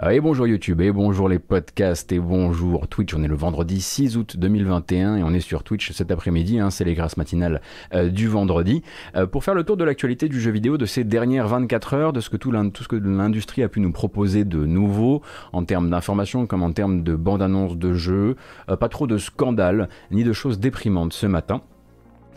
[0.00, 3.12] Ah, et bonjour YouTube, et bonjour les podcasts, et bonjour Twitch.
[3.14, 6.60] On est le vendredi 6 août 2021 et on est sur Twitch cet après-midi.
[6.60, 7.60] Hein, c'est les grâces matinales
[7.92, 8.84] euh, du vendredi.
[9.16, 12.12] Euh, pour faire le tour de l'actualité du jeu vidéo de ces dernières 24 heures,
[12.12, 15.20] de ce que tout, ce que l'industrie a pu nous proposer de nouveau
[15.52, 18.36] en termes d'informations comme en termes de bande-annonce de jeux.
[18.70, 21.60] Euh, pas trop de scandales ni de choses déprimantes ce matin.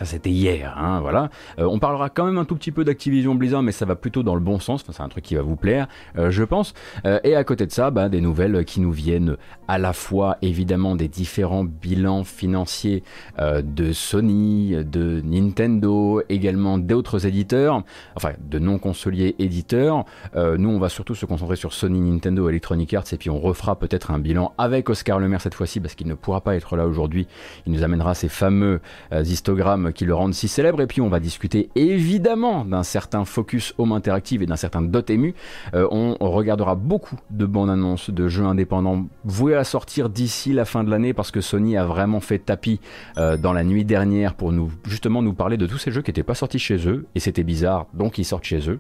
[0.02, 1.30] Ça c'était hier, hein, voilà.
[1.60, 4.24] Euh, on parlera quand même un tout petit peu d'Activision Blizzard, mais ça va plutôt
[4.24, 4.82] dans le bon sens.
[4.82, 6.74] Enfin, c'est un truc qui va vous plaire, euh, je pense.
[7.06, 10.40] Euh, et à côté de ça, bah, des nouvelles qui nous viennent à la fois
[10.42, 13.04] évidemment des différents bilans financiers
[13.40, 17.84] de Sony, de Nintendo, également d'autres éditeurs,
[18.16, 20.04] enfin de non consoliers éditeurs.
[20.36, 23.78] nous, on va surtout se concentrer sur Sony, Nintendo, Electronic Arts, et puis on refera
[23.78, 26.86] peut-être un bilan avec Oscar Lemaire cette fois-ci, parce qu'il ne pourra pas être là
[26.86, 27.28] aujourd'hui.
[27.66, 28.82] Il nous amènera ces fameux
[29.14, 30.82] histogrammes qui le rendent si célèbre.
[30.82, 35.34] Et puis on va discuter évidemment d'un certain focus home interactive et d'un certain Dotemu.
[35.74, 40.66] Euh, on regardera beaucoup de bandes annonces de jeux indépendants voués à sortir d'ici la
[40.66, 42.80] fin de l'année parce que Sony a vraiment fait tapis
[43.18, 46.10] euh, dans la nuit dernière pour nous justement nous parler de tous ces jeux qui
[46.10, 48.80] n'étaient pas sortis chez eux et c'était bizarre donc ils sortent chez eux.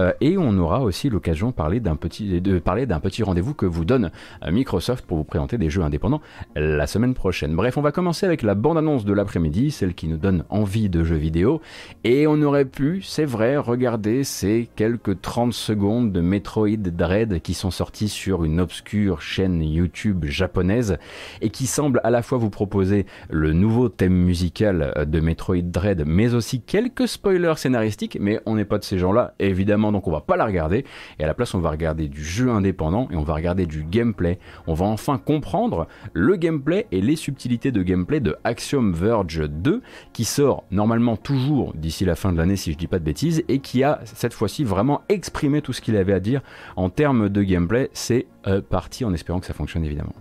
[0.00, 3.54] Euh, et on aura aussi l'occasion de parler d'un petit, de parler d'un petit rendez-vous
[3.54, 4.10] que vous donne
[4.50, 6.20] Microsoft pour vous présenter des jeux indépendants
[6.56, 7.54] la semaine prochaine.
[7.54, 10.88] Bref, on va commencer avec la bande annonce de l'après-midi, celle qui nous donne envie
[10.88, 11.60] de jeux vidéo.
[12.04, 17.54] Et on aurait pu, c'est vrai, regarder ces quelques 30 secondes de Metroid Dread qui
[17.54, 20.98] sont sortis sur une obscure chaîne YouTube japonaise
[21.40, 26.04] et qui semble à la fois vous proposer le nouveau thème musical de Metroid Dread,
[26.06, 28.18] mais aussi quelques spoilers scénaristiques.
[28.20, 30.84] Mais on n'est pas de ces gens-là, évidemment, donc on va pas la regarder.
[31.18, 33.84] Et à la place, on va regarder du jeu indépendant et on va regarder du
[33.84, 34.38] gameplay.
[34.66, 39.82] On va enfin comprendre le gameplay et les subtilités de gameplay de Axiom Verge 2
[40.12, 43.42] qui sort normalement toujours d'ici la fin de l'année si je dis pas de bêtises
[43.48, 46.40] et qui a cette fois-ci vraiment exprimé tout ce qu'il avait à dire
[46.76, 47.90] en termes de gameplay.
[47.92, 50.14] C'est euh, parti en espérant que ça fonctionne évidemment.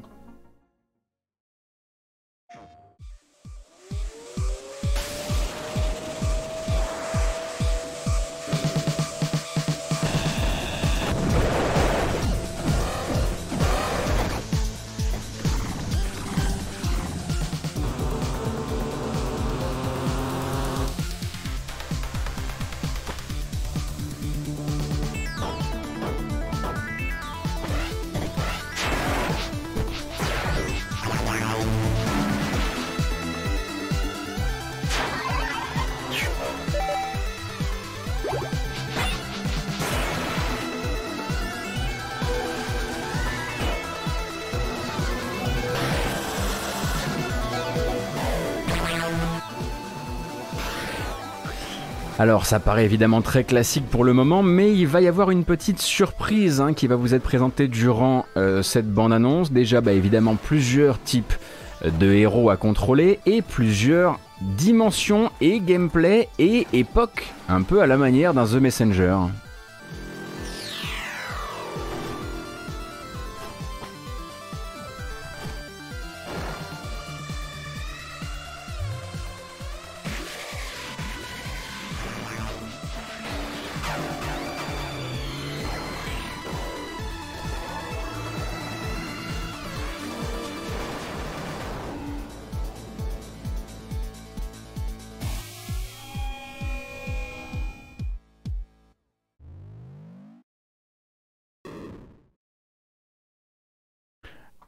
[52.30, 55.44] Alors ça paraît évidemment très classique pour le moment, mais il va y avoir une
[55.44, 59.52] petite surprise hein, qui va vous être présentée durant euh, cette bande-annonce.
[59.52, 61.34] Déjà, bah, évidemment, plusieurs types
[61.84, 67.98] de héros à contrôler et plusieurs dimensions et gameplay et époques, un peu à la
[67.98, 69.16] manière d'un The Messenger.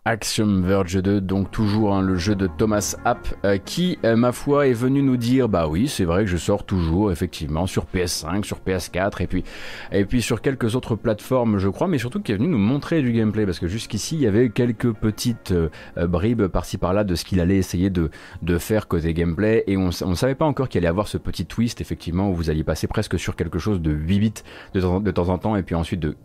[0.04, 4.32] Axiom Verge 2, donc toujours hein, le jeu de Thomas App, euh, qui, euh, ma
[4.32, 7.86] foi, est venu nous dire, bah oui, c'est vrai que je sors toujours, effectivement, sur
[7.86, 9.44] PS5, sur PS4, et puis,
[9.92, 13.04] et puis sur quelques autres plateformes, je crois, mais surtout qui est venu nous montrer
[13.04, 15.70] du gameplay, parce que jusqu'ici, il y avait quelques petites euh,
[16.08, 18.10] bribes par-ci par-là de ce qu'il allait essayer de,
[18.42, 21.46] de faire côté gameplay, et on ne savait pas encore qu'il allait avoir ce petit
[21.46, 24.34] twist, effectivement, où vous alliez passer presque sur quelque chose de 8 bits
[24.74, 26.16] de de temps en temps, et puis ensuite de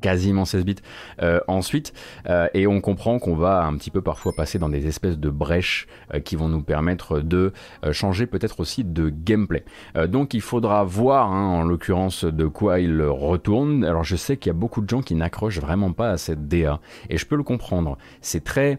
[0.00, 0.76] quasiment 16 bits
[1.22, 1.92] euh, ensuite
[2.28, 5.30] euh, et on comprend qu'on va un petit peu parfois passer dans des espèces de
[5.30, 7.52] brèches euh, qui vont nous permettre de
[7.92, 9.64] changer peut-être aussi de gameplay
[10.08, 14.50] donc il faudra voir hein, en l'occurrence de quoi il retourne alors je sais qu'il
[14.50, 17.36] y a beaucoup de gens qui n'accrochent vraiment pas à cette DA et je peux
[17.36, 18.78] le comprendre c'est très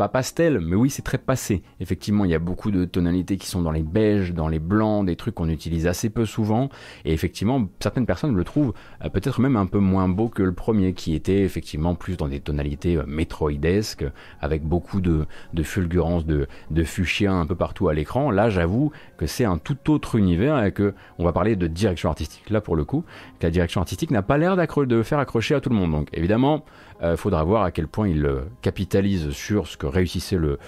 [0.00, 1.62] pas pastel, mais oui, c'est très passé.
[1.78, 5.04] Effectivement, il y a beaucoup de tonalités qui sont dans les beiges, dans les blancs,
[5.04, 6.70] des trucs qu'on utilise assez peu souvent.
[7.04, 8.72] Et effectivement, certaines personnes le trouvent
[9.12, 12.40] peut-être même un peu moins beau que le premier, qui était effectivement plus dans des
[12.40, 14.04] tonalités euh, métroidesques,
[14.40, 16.84] avec beaucoup de, de fulgurance, de, de
[17.26, 18.30] un peu partout à l'écran.
[18.30, 22.08] Là, j'avoue que c'est un tout autre univers et que on va parler de direction
[22.08, 22.48] artistique.
[22.50, 23.04] Là, pour le coup,
[23.42, 25.92] la direction artistique n'a pas l'air de faire accrocher à tout le monde.
[25.92, 26.64] Donc, évidemment,
[27.02, 30.58] euh, faudra voir à quel point il euh, capitalise sur ce que réussissait le,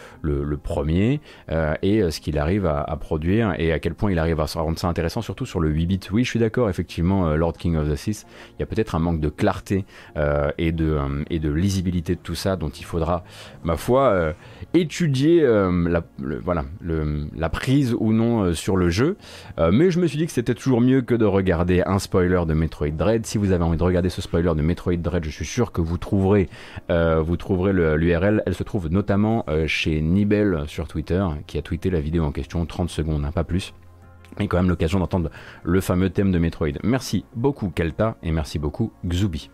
[0.62, 1.20] premier
[1.50, 4.78] euh, et ce qu'il arrive à, produire et à quel point il arrive à rendre
[4.78, 6.00] ça intéressant, surtout sur le 8 bits.
[6.12, 8.98] Oui, je suis d'accord, effectivement, Lord King of the Sith, il y a peut-être un
[8.98, 9.84] manque de clarté
[10.58, 13.24] et, de, lisibilité de tout ça dont il faudra,
[13.64, 14.34] ma foi,
[14.74, 19.16] étudier la, voilà, la prise ou non sur le jeu.
[19.58, 22.54] mais je me suis dit que c'était toujours mieux que de regarder un spoiler de
[22.54, 23.26] Metroid Dread.
[23.26, 25.80] Si vous avez envie de regarder ce spoiler de Metroid Dread, je suis sûr que
[25.80, 26.21] vous trouvez
[26.90, 28.42] euh, vous trouverez l'URL.
[28.46, 32.32] Elle se trouve notamment euh, chez Nibel sur Twitter, qui a tweeté la vidéo en
[32.32, 33.74] question, 30 secondes, hein, pas plus.
[34.40, 35.30] Et quand même l'occasion d'entendre
[35.62, 36.78] le fameux thème de Metroid.
[36.82, 39.50] Merci beaucoup Kelta et merci beaucoup Xubi.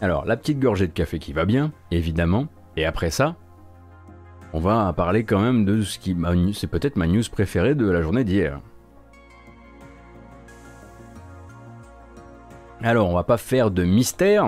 [0.00, 2.48] Alors, la petite gorgée de café qui va bien, évidemment.
[2.76, 3.36] Et après ça,
[4.54, 6.16] on va parler quand même de ce qui
[6.52, 8.60] c'est peut-être ma news préférée de la journée d'hier.
[12.80, 14.46] Alors, on va pas faire de mystère.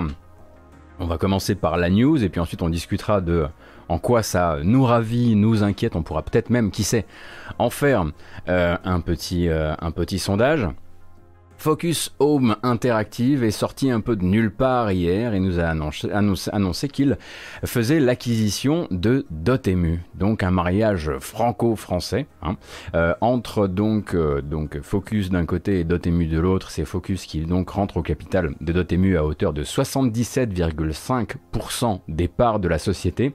[1.01, 3.49] On va commencer par la news et puis ensuite on discutera de
[3.89, 5.97] en quoi ça nous ravit, nous inquiète.
[5.97, 7.05] On pourra peut-être même, qui sait,
[7.59, 8.05] en faire
[8.49, 10.69] euh, un, petit, euh, un petit sondage.
[11.59, 16.89] Focus Home Interactive est sorti un peu de nulle part hier et nous a annoncé,
[16.89, 17.19] qu'il
[17.65, 22.57] faisait l'acquisition de Dotemu, donc un mariage franco-français hein.
[22.95, 26.71] euh, entre donc, euh, donc Focus d'un côté et Dotemu de l'autre.
[26.71, 32.61] C'est Focus qui donc rentre au capital de Dotemu à hauteur de 77,5% des parts
[32.61, 33.35] de la société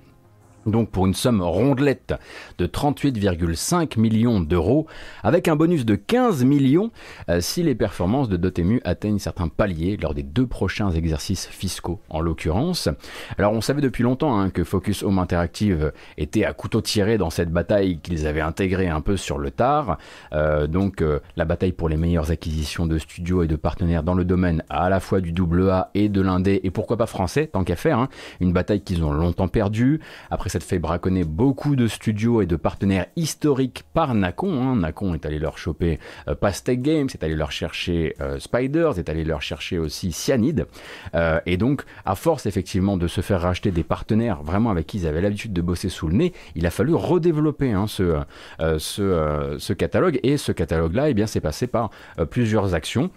[0.65, 2.13] donc pour une somme rondelette
[2.57, 4.87] de 38,5 millions d'euros,
[5.23, 6.91] avec un bonus de 15 millions
[7.29, 11.99] euh, si les performances de Dotemu atteignent certains paliers lors des deux prochains exercices fiscaux
[12.09, 12.89] en l'occurrence.
[13.37, 17.29] Alors on savait depuis longtemps hein, que Focus Home Interactive était à couteau tiré dans
[17.29, 19.97] cette bataille qu'ils avaient intégrée un peu sur le tard.
[20.33, 24.13] Euh, donc euh, la bataille pour les meilleures acquisitions de studios et de partenaires dans
[24.13, 27.63] le domaine à la fois du AA et de l'indé et pourquoi pas français tant
[27.63, 27.99] qu'à faire.
[27.99, 28.09] Hein.
[28.39, 29.99] Une bataille qu'ils ont longtemps perdue.
[30.29, 34.61] Après cette fait braconner beaucoup de studios et de partenaires historiques par Nacon.
[34.61, 34.75] Hein.
[34.75, 39.07] Nacon est allé leur choper euh, Pastec Games, est allé leur chercher euh, Spiders, est
[39.07, 40.67] allé leur chercher aussi Cyanide.
[41.15, 44.97] Euh, et donc, à force effectivement de se faire racheter des partenaires vraiment avec qui
[44.97, 50.19] ils avaient l'habitude de bosser sous le nez, il a fallu redévelopper hein, ce, catalogue.
[50.23, 51.91] Et ce catalogue-là, eh bien, c'est passé par
[52.29, 53.09] plusieurs actions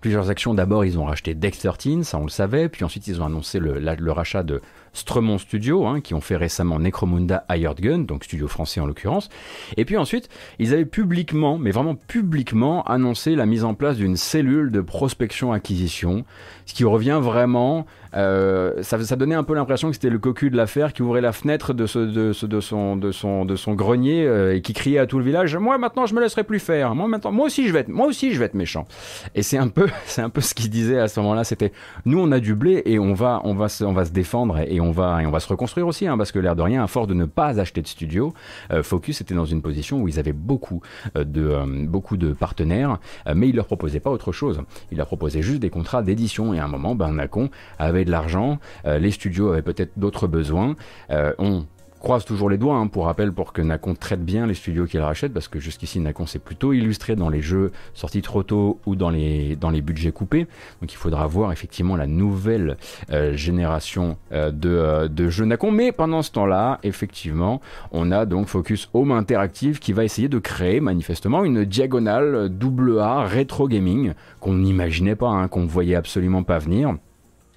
[0.00, 0.52] plusieurs actions.
[0.52, 2.68] D'abord, ils ont racheté Dex 13, ça on le savait.
[2.68, 4.60] Puis ensuite, ils ont annoncé le rachat de
[4.92, 9.28] Stremont Studio, hein, qui ont fait récemment Necromunda Hired Gun, donc studio français en l'occurrence.
[9.76, 10.28] Et puis ensuite,
[10.58, 16.24] ils avaient publiquement, mais vraiment publiquement, annoncé la mise en place d'une cellule de prospection-acquisition,
[16.66, 20.56] ce qui revient vraiment euh, ça, donnait un peu l'impression que c'était le cocu de
[20.56, 25.24] l'affaire qui ouvrait la fenêtre de, son, grenier euh, et qui criait à tout le
[25.24, 26.94] village Moi maintenant je me laisserai plus faire.
[26.94, 28.86] Moi maintenant, moi aussi je vais être, moi aussi je vais être méchant.
[29.34, 29.86] Et c'est un peu,
[30.18, 31.44] un peu ce qu'il disait à ce moment-là.
[31.44, 31.72] C'était
[32.04, 34.58] nous on a du blé et on va, on va, se, on va se défendre
[34.58, 36.84] et on va, et on va se reconstruire aussi, hein, parce que l'air de rien,
[36.84, 38.34] à force de ne pas acheter de studio,
[38.72, 40.82] euh, Focus était dans une position où ils avaient beaucoup
[41.14, 42.98] de, beaucoup de partenaires,
[43.34, 44.60] mais ils leur proposaient pas autre chose.
[44.90, 48.10] Ils leur proposaient juste des contrats d'édition et à un moment, ben Nacon avait de
[48.10, 50.76] l'argent, euh, les studios avaient peut-être d'autres besoins.
[51.10, 51.66] Euh, on
[52.00, 54.98] croise toujours les doigts, hein, pour rappel, pour que Nacon traite bien les studios qu'il
[54.98, 58.96] rachète, parce que jusqu'ici, Nacon s'est plutôt illustré dans les jeux sortis trop tôt ou
[58.96, 60.48] dans les, budgets coupés.
[60.80, 62.76] Donc il faudra voir effectivement la nouvelle
[63.12, 65.70] euh, génération de, de jeux Nacon.
[65.70, 67.60] Mais pendant ce temps-là, effectivement,
[67.92, 72.98] on a donc Focus Home Interactive qui va essayer de créer manifestement une diagonale double
[72.98, 76.96] A rétro gaming qu'on n'imaginait pas, hein, qu'on ne voyait absolument pas venir.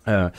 [0.07, 0.29] Euh,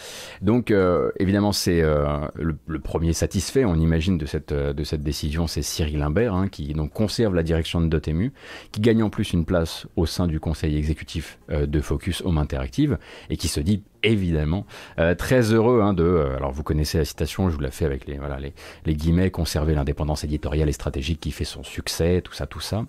[0.42, 2.06] donc euh, évidemment c'est euh,
[2.36, 6.72] le, premier satisfait on imagine de cette, de cette décision c'est Cyril Imbert hein, qui
[6.72, 8.32] donc conserve la direction de Dotemu
[8.70, 12.98] qui gagne en plus une place au sein du conseil exécutif de Focus Home Interactive
[13.28, 14.66] et qui se dit évidemment.
[14.98, 17.84] Euh, très heureux hein, de, euh, alors vous connaissez la citation, je vous la fais
[17.84, 22.60] avec les, guillemets, conserver l'indépendance éditoriale et stratégique qui fait son succès, tout ça, tout
[22.60, 22.84] ça.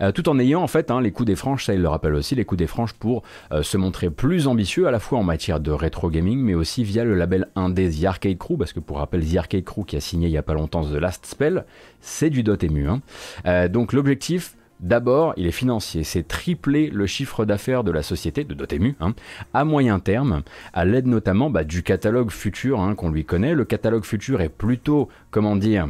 [0.00, 2.14] Euh, tout en ayant en fait hein, les coups des franches, ça il le rappelle
[2.14, 3.22] aussi, les coups des franches pour
[3.62, 7.04] se montrer plus ambitieux à la fois en matière de rétro gaming, mais aussi via
[7.04, 10.00] le label indé The Arcade Crew, parce que pour rappel, The Arcade Crew qui a
[10.00, 11.64] signé il y a pas longtemps The Last Spell,
[12.00, 12.88] c'est du Dotemu.
[12.88, 13.68] Hein.
[13.68, 18.52] donc l'objectif, D'abord, il est financier, c'est tripler le chiffre d'affaires de la société, de
[18.52, 19.14] Dotemu, hein,
[19.54, 23.54] à moyen terme, à l'aide notamment bah, du catalogue futur hein, qu'on lui connaît.
[23.54, 25.88] Le catalogue futur est plutôt, comment dire,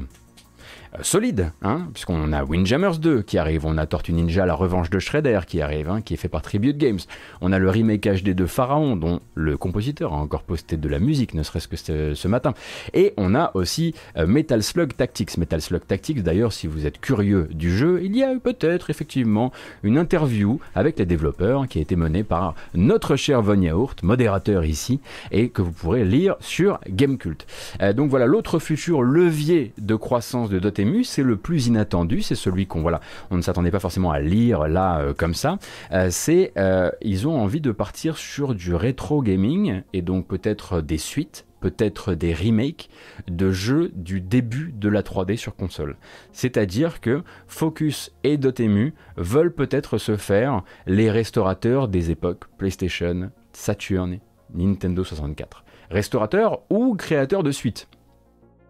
[1.01, 4.99] solide, hein, puisqu'on a Windjammers 2 qui arrive, on a Tortue Ninja La Revanche de
[4.99, 6.99] Shredder qui arrive, hein, qui est fait par Tribute Games,
[7.41, 10.99] on a le remake HD de Pharaon dont le compositeur a encore posté de la
[10.99, 12.53] musique, ne serait-ce que ce, matin,
[12.93, 15.39] et on a aussi euh, Metal Slug Tactics.
[15.39, 18.91] Metal Slug Tactics, d'ailleurs, si vous êtes curieux du jeu, il y a eu peut-être
[18.91, 19.51] effectivement
[19.83, 24.65] une interview avec les développeurs qui a été menée par notre cher Von Yaourt, modérateur
[24.65, 27.47] ici, et que vous pourrez lire sur Gamecult.
[27.81, 32.35] Euh, donc voilà, l'autre futur levier de croissance de Dotemu c'est le plus inattendu, c'est
[32.35, 32.83] celui qu'on
[33.31, 35.59] on ne s'attendait pas forcément à lire là euh, comme ça.
[35.93, 40.81] Euh, c'est euh, ils ont envie de partir sur du rétro gaming et donc peut-être
[40.81, 42.91] des suites peut-être des remakes
[43.29, 45.97] de jeux du début de la 3D sur console.
[46.33, 54.19] C'est-à-dire que Focus et Dotemu veulent peut-être se faire les restaurateurs des époques PlayStation, Saturn,
[54.53, 55.65] Nintendo 64.
[55.91, 57.87] Restaurateurs ou créateurs de suites.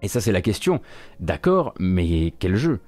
[0.02, 0.80] Et ça, c'est la question.
[1.21, 2.80] D'accord, mais quel jeu?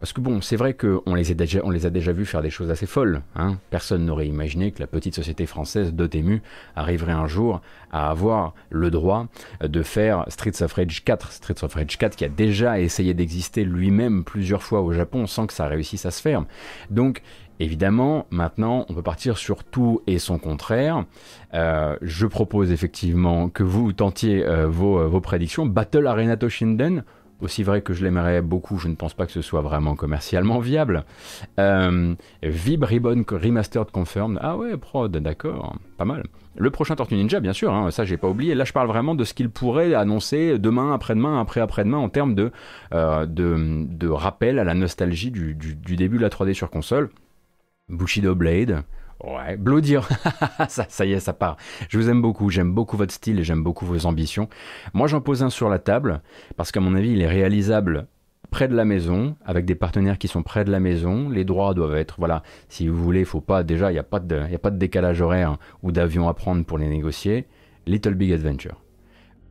[0.00, 2.40] Parce que bon, c'est vrai qu'on les, a déjà, on les a déjà vus faire
[2.40, 3.20] des choses assez folles.
[3.36, 3.58] Hein.
[3.68, 6.42] Personne n'aurait imaginé que la petite société française Dotemu
[6.74, 7.60] arriverait un jour
[7.92, 9.26] à avoir le droit
[9.62, 11.32] de faire Streets of Rage 4.
[11.32, 15.46] Streets of Rage 4 qui a déjà essayé d'exister lui-même plusieurs fois au Japon sans
[15.46, 16.44] que ça réussisse à se faire.
[16.88, 17.20] Donc
[17.60, 21.04] Évidemment, maintenant, on peut partir sur tout et son contraire.
[21.52, 25.66] Euh, je propose effectivement que vous tentiez euh, vos, euh, vos, prédictions.
[25.66, 27.04] Battle Arena Toshinden,
[27.42, 30.58] aussi vrai que je l'aimerais beaucoup, je ne pense pas que ce soit vraiment commercialement
[30.58, 31.04] viable.
[31.58, 34.38] Vib Ribbon Remastered Confirmed.
[34.40, 36.22] Ah ouais, prod, d'accord, pas mal.
[36.56, 38.54] Le prochain Tortue Ninja, bien sûr, hein, ça j'ai pas oublié.
[38.54, 42.50] Là, je parle vraiment de ce qu'il pourrait annoncer demain, après-demain, après-après-demain en termes de,
[44.10, 47.10] rappel à la nostalgie du début de la 3D sur console.
[47.90, 48.84] Bushido Blade.
[49.22, 49.96] Ouais, Bloody
[50.68, 51.56] ça, ça y est, ça part.
[51.88, 54.48] Je vous aime beaucoup, j'aime beaucoup votre style et j'aime beaucoup vos ambitions.
[54.94, 56.22] Moi, j'en pose un sur la table
[56.56, 58.06] parce qu'à mon avis, il est réalisable
[58.50, 61.28] près de la maison, avec des partenaires qui sont près de la maison.
[61.28, 64.04] Les droits doivent être, voilà, si vous voulez, il faut pas, déjà, il n'y a,
[64.04, 67.46] pas de, a pas de décalage horaire ou d'avion à prendre pour les négocier.
[67.86, 68.82] Little Big Adventure.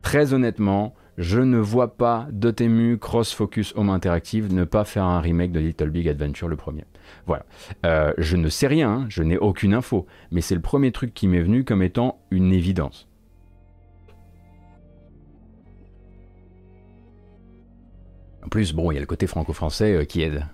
[0.02, 5.20] Très honnêtement, je ne vois pas Dotemu Cross Focus Home Interactive ne pas faire un
[5.20, 6.86] remake de Little Big Adventure le premier.
[7.26, 7.44] Voilà.
[7.84, 11.12] Euh, je ne sais rien, hein, je n'ai aucune info, mais c'est le premier truc
[11.12, 13.06] qui m'est venu comme étant une évidence.
[18.42, 20.46] En plus, bon, il y a le côté franco-français euh, qui aide.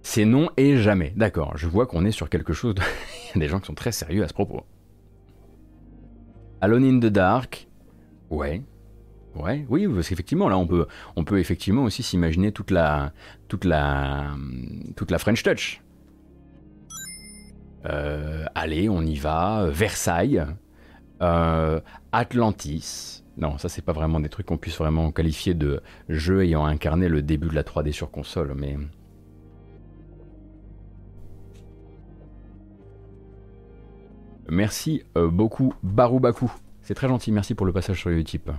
[0.00, 1.12] C'est non et jamais.
[1.14, 2.76] D'accord, je vois qu'on est sur quelque chose.
[3.34, 4.62] Il y a des gens qui sont très sérieux à ce propos.
[6.62, 7.68] Alone in the Dark.
[8.32, 8.62] Ouais.
[9.34, 10.86] Ouais, oui, parce qu'effectivement, là, on peut,
[11.16, 13.12] on peut effectivement aussi s'imaginer toute la,
[13.60, 15.82] la French Touch.
[17.86, 19.66] Euh, allez, on y va.
[19.70, 20.44] Versailles,
[21.20, 21.80] euh,
[22.12, 23.22] Atlantis.
[23.36, 27.08] Non, ça, c'est pas vraiment des trucs qu'on puisse vraiment qualifier de jeux ayant incarné
[27.08, 28.76] le début de la 3D sur console, mais.
[34.48, 36.52] Merci euh, beaucoup, Baroubakou.
[36.82, 38.50] C'est très gentil, merci pour le passage sur Utip.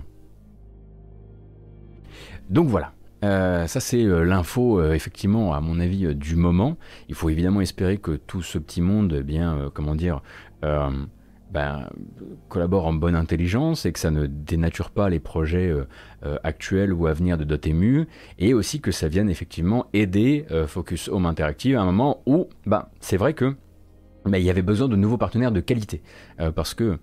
[2.50, 2.92] Donc voilà.
[3.24, 6.76] Euh, ça c'est euh, l'info euh, effectivement à mon avis du moment.
[7.08, 10.22] Il faut évidemment espérer que tout ce petit monde, eh bien comment dire,
[10.62, 11.88] ben,
[12.48, 15.72] collabore en bonne intelligence et que ça ne dénature pas les projets
[16.42, 18.06] actuels ou à venir de Dotemu
[18.38, 22.88] et aussi que ça vienne effectivement aider Focus Home Interactive à un moment où ben,
[23.00, 23.54] c'est vrai que
[24.24, 26.02] ben, il y avait besoin de nouveaux partenaires de qualité
[26.54, 26.98] parce que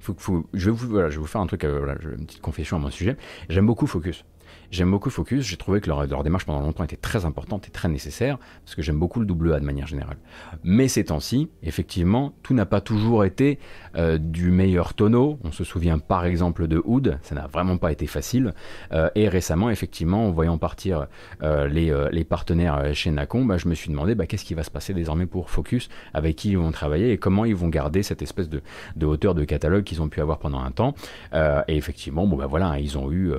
[0.00, 2.80] faut, je, vais vous, voilà, je vais vous faire un truc, une petite confession à
[2.80, 3.16] mon sujet.
[3.48, 4.24] J'aime beaucoup Focus.
[4.70, 7.88] J'aime beaucoup Focus, j'ai trouvé que leur, démarche pendant longtemps était très importante et très
[7.88, 10.16] nécessaire, parce que j'aime beaucoup le double A de manière générale.
[10.64, 13.58] Mais ces temps-ci, effectivement, tout n'a pas toujours été
[13.96, 15.38] euh, du meilleur tonneau.
[15.44, 18.54] On se souvient par exemple de Hood, ça n'a vraiment pas été facile.
[18.92, 21.06] Euh, et récemment, effectivement, en voyant partir
[21.42, 24.70] euh, les, partenaires chez Nacon, bah, je me suis demandé bah, qu'est-ce qui va se
[24.70, 28.20] passer désormais pour Focus, avec qui ils vont travailler et comment ils vont garder cette
[28.20, 28.60] espèce de,
[29.04, 30.94] hauteur de catalogue qu'ils ont pu avoir pendant un temps?
[31.68, 33.32] et effectivement, bon, bah, voilà, ils ont eu,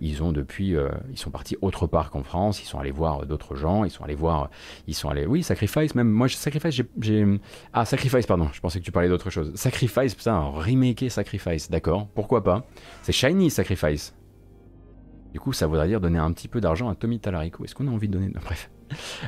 [0.00, 3.26] ils ont depuis euh, ils sont partis autre part qu'en France, ils sont allés voir
[3.26, 4.50] d'autres gens, ils sont allés voir,
[4.86, 7.40] ils sont allés, oui, Sacrifice, même moi, Sacrifice, j'ai,
[7.72, 9.54] ah, Sacrifice, pardon, je pensais que tu parlais d'autre chose.
[9.54, 12.64] Sacrifice, putain, remaker Sacrifice, d'accord, pourquoi pas?
[13.02, 14.14] C'est Shiny Sacrifice.
[15.32, 17.64] Du coup, ça voudrait dire donner un petit peu d'argent à Tommy Talarico.
[17.64, 18.70] Est-ce qu'on a envie de donner Bref.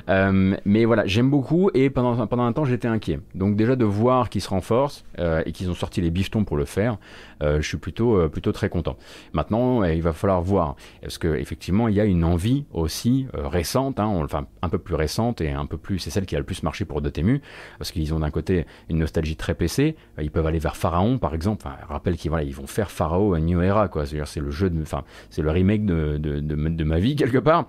[0.09, 3.21] Euh, mais voilà, j'aime beaucoup et pendant, pendant un temps j'étais inquiet.
[3.35, 6.57] Donc déjà de voir qu'ils se renforcent euh, et qu'ils ont sorti les bifetons pour
[6.57, 6.99] le faire,
[7.43, 8.97] euh, je suis plutôt, plutôt très content.
[9.33, 10.77] Maintenant, il va falloir voir.
[11.01, 15.41] Parce qu'effectivement, il y a une envie aussi récente, hein, enfin un peu plus récente
[15.41, 17.41] et un peu plus, c'est celle qui a le plus marché pour Dotemu,
[17.79, 21.35] parce qu'ils ont d'un côté une nostalgie très PC, ils peuvent aller vers Pharaon par
[21.35, 24.07] exemple, enfin, rappelle qu'ils voilà, ils vont faire Pharaon à New Era, quoi.
[24.07, 27.39] C'est-à-dire c'est le jeu, de, enfin c'est le remake de, de, de ma vie quelque
[27.39, 27.67] part.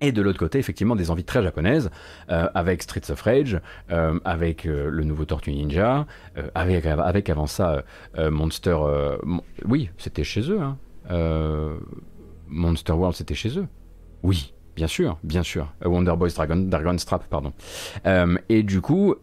[0.00, 1.90] Et de l'autre côté, effectivement, des envies très japonaises,
[2.30, 6.06] euh, avec Streets of Rage, euh, avec euh, le nouveau Tortue Ninja,
[6.54, 7.84] avec, avec avant ça
[8.16, 8.76] Monster...
[9.66, 10.60] oui, c'était chez eux.
[10.60, 10.78] Hein.
[12.48, 13.66] Monster World, c'était chez eux.
[14.22, 15.72] Oui, bien sûr, bien sûr.
[15.84, 17.52] Wonder Boys Dragon, Dragon Strap, pardon.
[18.48, 19.14] et du coup,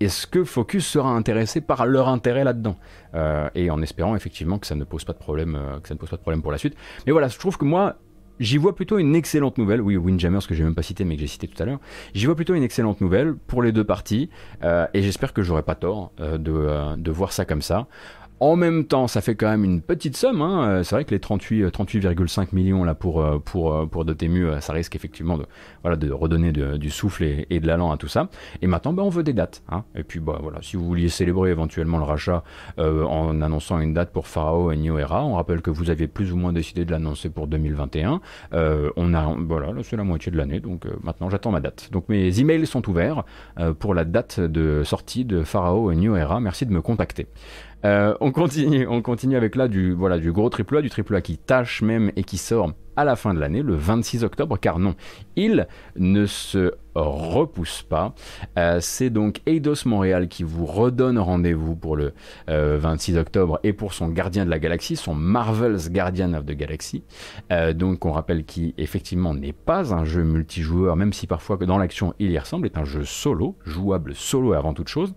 [0.00, 2.76] est-ce que Focus sera intéressé par leur intérêt là-dedans?
[3.54, 6.10] Et en espérant effectivement que ça ne pose pas de problème, que ça ne pose
[6.10, 6.76] pas de problème pour la suite.
[7.06, 7.96] Mais voilà, je trouve que moi,
[8.38, 11.20] J'y vois plutôt une excellente nouvelle, oui, Windjammers que j'ai même pas cité mais que
[11.20, 11.80] j'ai cité tout à l'heure.
[12.14, 14.28] J'y vois plutôt une excellente nouvelle pour les deux parties
[14.62, 17.86] euh, et j'espère que j'aurai pas tort euh, de, euh, de voir ça comme ça.
[18.38, 20.42] En même temps, ça fait quand même une petite somme.
[20.42, 20.68] Hein.
[20.68, 24.60] Euh, c'est vrai que les 38,5 38, millions là pour euh, pour euh, pour Dotemu,
[24.60, 25.46] ça risque effectivement de
[25.82, 28.28] voilà de redonner du souffle et, de l'allant à tout ça.
[28.60, 29.62] Et maintenant, ben, on veut des dates.
[29.70, 29.84] Hein.
[29.94, 32.44] Et puis bah voilà, si vous vouliez célébrer éventuellement le rachat
[32.78, 36.36] en annonçant une date pour Pharaoh et Era, on rappelle que vous aviez plus ou
[36.36, 38.20] moins décidé de l'annoncer pour 2021.
[38.52, 41.88] on a voilà, c'est la moitié de l'année, donc maintenant j'attends ma date.
[41.90, 43.24] Donc mes emails sont ouverts
[43.78, 46.38] pour la date de sortie de Pharaoh et Era.
[46.40, 47.28] Merci de me contacter.
[47.84, 51.20] Euh, on continue, on continue avec là du voilà du gros triple A, du triple
[51.20, 54.78] qui tâche même et qui sort à la fin de l'année, le 26 octobre, car
[54.78, 54.94] non,
[55.36, 55.66] il
[55.96, 58.14] ne se repousse pas.
[58.58, 62.14] Euh, c'est donc Eidos Montréal qui vous redonne rendez-vous pour le
[62.48, 66.52] 26 euh, octobre et pour son Gardien de la Galaxie, son Marvel's Guardian of the
[66.52, 67.04] Galaxy.
[67.74, 72.14] donc on rappelle qu'il effectivement n'est pas un jeu multijoueur, même si parfois dans l'action
[72.18, 75.14] il y ressemble, est un jeu solo, jouable solo avant toute chose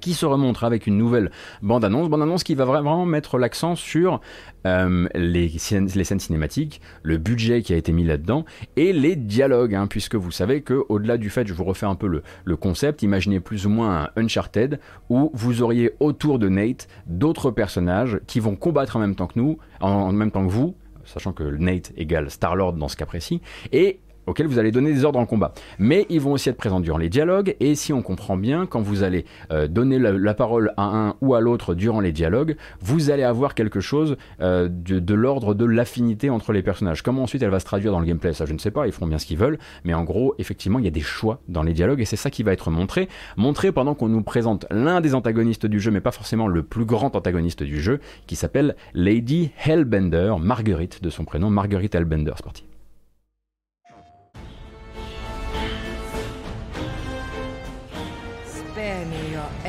[0.00, 1.30] qui se remontre avec une nouvelle
[1.62, 4.20] bande-annonce, bande-annonce qui va vraiment mettre l'accent sur
[4.66, 8.44] euh, les, scènes, cinématiques, le budget qui a été mis là-dedans
[8.76, 11.94] et les dialogues, hein, puisque vous savez que au-delà du fait, je vous refais un
[11.94, 16.88] peu le, concept, imaginez plus ou moins un Uncharted où vous auriez autour de Nate
[17.06, 20.52] d'autres personnages qui vont combattre en même temps que nous, en, en même temps que
[20.52, 23.40] vous, sachant que Nate égale Star-Lord dans ce cas précis,
[23.72, 25.52] et auxquels vous allez donner des ordres en combat.
[25.78, 28.80] Mais ils vont aussi être présents durant les dialogues, et si on comprend bien, quand
[28.80, 33.10] vous allez euh, donner la, parole à un ou à l'autre durant les dialogues, vous
[33.10, 37.02] allez avoir quelque chose euh, de, l'ordre de l'affinité entre les personnages.
[37.02, 38.92] Comment ensuite elle va se traduire dans le gameplay, ça je ne sais pas, ils
[38.92, 41.62] feront bien ce qu'ils veulent, mais en gros, effectivement, il y a des choix dans
[41.62, 43.08] les dialogues, et c'est ça qui va être montré.
[43.36, 46.84] Montré pendant qu'on nous présente l'un des antagonistes du jeu, mais pas forcément le plus
[46.84, 52.44] grand antagoniste du jeu, qui s'appelle Lady Hellbender, Marguerite de son prénom, Marguerite Hellbender, c'est
[52.44, 52.69] parti.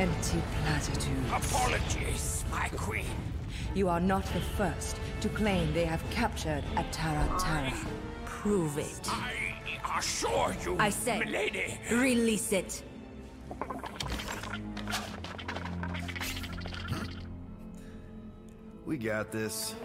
[0.02, 1.32] Empty platitudes.
[1.32, 3.06] Apologies, my queen.
[3.76, 7.72] You are not the first to claim they have captured Atara Tara.
[8.26, 9.08] Prove it.
[9.08, 11.80] I assure you, I say, milady.
[11.92, 12.82] release it.
[18.88, 19.76] We got this.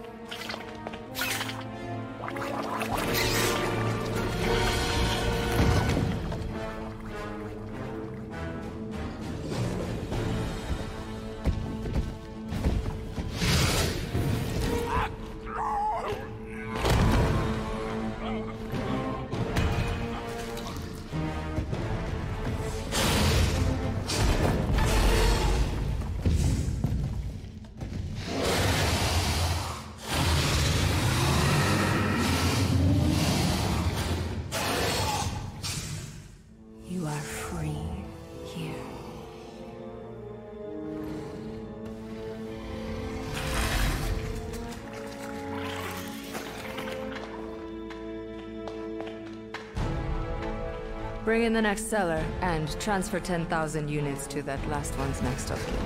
[51.46, 55.76] In the next cellar and transfer 10,000 units to that last one's next of kin.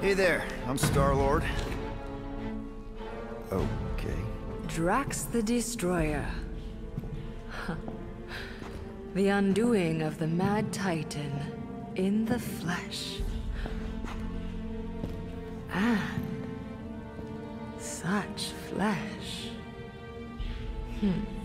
[0.00, 1.44] Hey there, I'm Star-Lord.
[3.52, 4.16] Okay.
[4.66, 6.26] Drax the Destroyer.
[9.14, 13.20] the undoing of the Mad Titan in the flesh.
[15.70, 16.46] And
[17.76, 19.50] such flesh.
[21.00, 21.37] Hmm.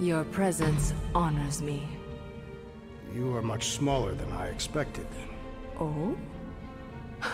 [0.00, 1.86] Your presence honors me.
[3.14, 5.06] You are much smaller than I expected.
[5.78, 6.16] Oh?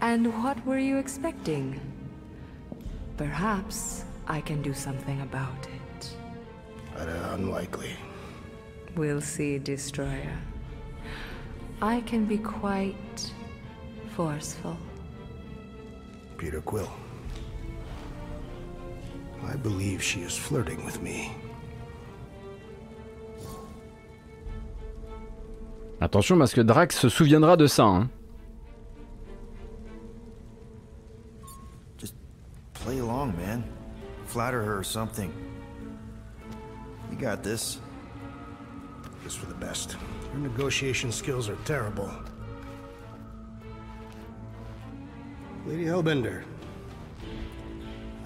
[0.00, 1.80] And what were you expecting?
[3.16, 6.16] Perhaps I can do something about it.
[6.96, 7.96] Uh, unlikely.
[8.96, 10.38] We'll see, Destroyer.
[11.82, 13.32] I can be quite
[14.14, 14.76] forceful.
[16.38, 16.90] Peter Quill.
[19.44, 21.32] I believe she is flirting with me.
[26.00, 27.84] Attention parce que Drax se souviendra de ça.
[27.84, 28.08] Hein.
[31.98, 32.14] Just
[32.72, 33.64] play along, man.
[34.26, 35.32] Flatter her or something.
[37.10, 37.78] You got this.
[39.22, 39.96] Just for the best.
[40.32, 42.10] Your negotiation skills are terrible.
[45.66, 46.44] Lady Hellbender,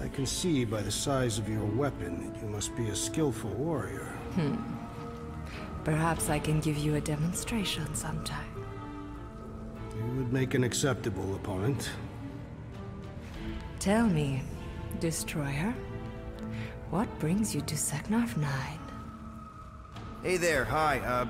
[0.02, 3.50] I can see by the size of your weapon that you must be a skillful
[3.50, 4.06] warrior.
[4.34, 4.56] Hmm.
[5.84, 8.48] Perhaps I can give you a demonstration sometime.
[9.96, 11.90] You would make an acceptable opponent.
[13.78, 14.42] Tell me,
[14.98, 15.72] Destroyer,
[16.90, 18.50] what brings you to Seknarf 9?
[20.24, 21.26] Hey there, hi, uh,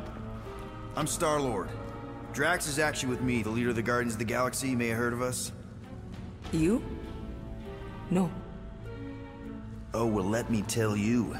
[0.96, 1.68] I'm Star Lord.
[2.32, 4.70] Drax is actually with me, the leader of the Guardians of the Galaxy.
[4.70, 5.52] You may have heard of us.
[6.52, 6.82] You?
[8.10, 8.30] No.
[9.92, 11.36] Oh, well, let me tell you.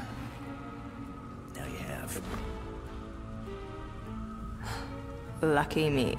[1.55, 2.21] Now you have.
[5.41, 6.15] Lucky me.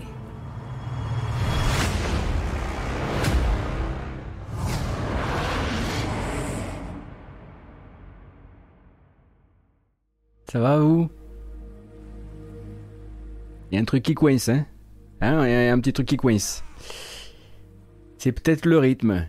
[10.50, 11.08] Ça va vous
[13.70, 14.66] Il y a un truc qui coince, hein
[15.20, 16.64] Hein, il y a un petit truc qui coince.
[18.22, 19.26] C'est peut-être le rythme,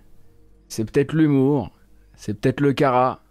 [0.68, 1.72] c'est peut-être l'humour,
[2.18, 3.24] c'est peut-être le cara.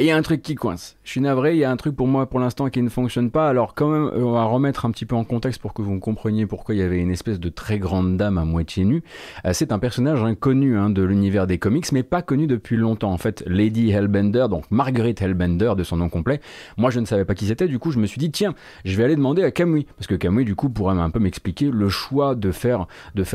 [0.00, 0.96] Et il y a un truc qui coince.
[1.02, 3.32] Je suis navré, il y a un truc pour moi pour l'instant qui ne fonctionne
[3.32, 3.48] pas.
[3.48, 5.98] Alors quand même, euh, on va remettre un petit peu en contexte pour que vous
[5.98, 9.02] compreniez pourquoi il y avait une espèce de très grande dame à moitié nue.
[9.44, 13.10] Euh, c'est un personnage inconnu hein, de l'univers des comics, mais pas connu depuis longtemps.
[13.10, 16.40] En fait, Lady Hellbender, donc Margaret Hellbender de son nom complet.
[16.76, 17.66] Moi, je ne savais pas qui c'était.
[17.66, 20.14] Du coup, je me suis dit tiens, je vais aller demander à Kamui parce que
[20.14, 22.86] Kamui, du coup, pourrait un peu m'expliquer le choix de faire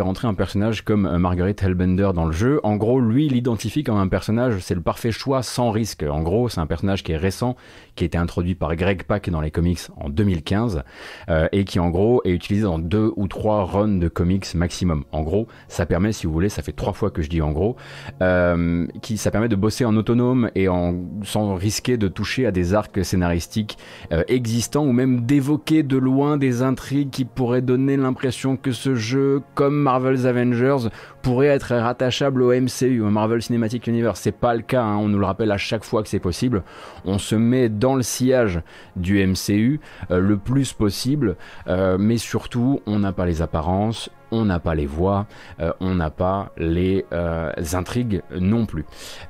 [0.05, 2.61] entrer un personnage comme euh, Margaret Hellbender dans le jeu.
[2.63, 4.59] En gros, lui, l'identifie comme un personnage.
[4.59, 6.03] C'est le parfait choix sans risque.
[6.03, 7.55] En gros, c'est un personnage qui est récent,
[7.95, 10.83] qui a été introduit par Greg Pak dans les comics en 2015
[11.29, 15.03] euh, et qui en gros est utilisé dans deux ou trois runs de comics maximum.
[15.11, 17.51] En gros, ça permet, si vous voulez, ça fait trois fois que je dis en
[17.51, 17.75] gros,
[18.21, 22.51] euh, qui ça permet de bosser en autonome et en sans risquer de toucher à
[22.51, 23.77] des arcs scénaristiques
[24.11, 28.95] euh, existants ou même d'évoquer de loin des intrigues qui pourraient donner l'impression que ce
[28.95, 30.89] jeu, comme Marvel's Avengers,
[31.23, 34.19] pourrait être rattachable au MCU, au Marvel Cinematic Universe.
[34.19, 36.63] C'est pas le cas, hein, on nous le rappelle à chaque fois que c'est possible.
[37.05, 38.61] On se met dans le sillage
[38.97, 39.79] du MCU
[40.11, 44.75] euh, le plus possible, euh, mais surtout, on n'a pas les apparences, on n'a pas
[44.75, 45.25] les voix,
[45.61, 48.83] euh, on n'a pas les euh, intrigues non plus.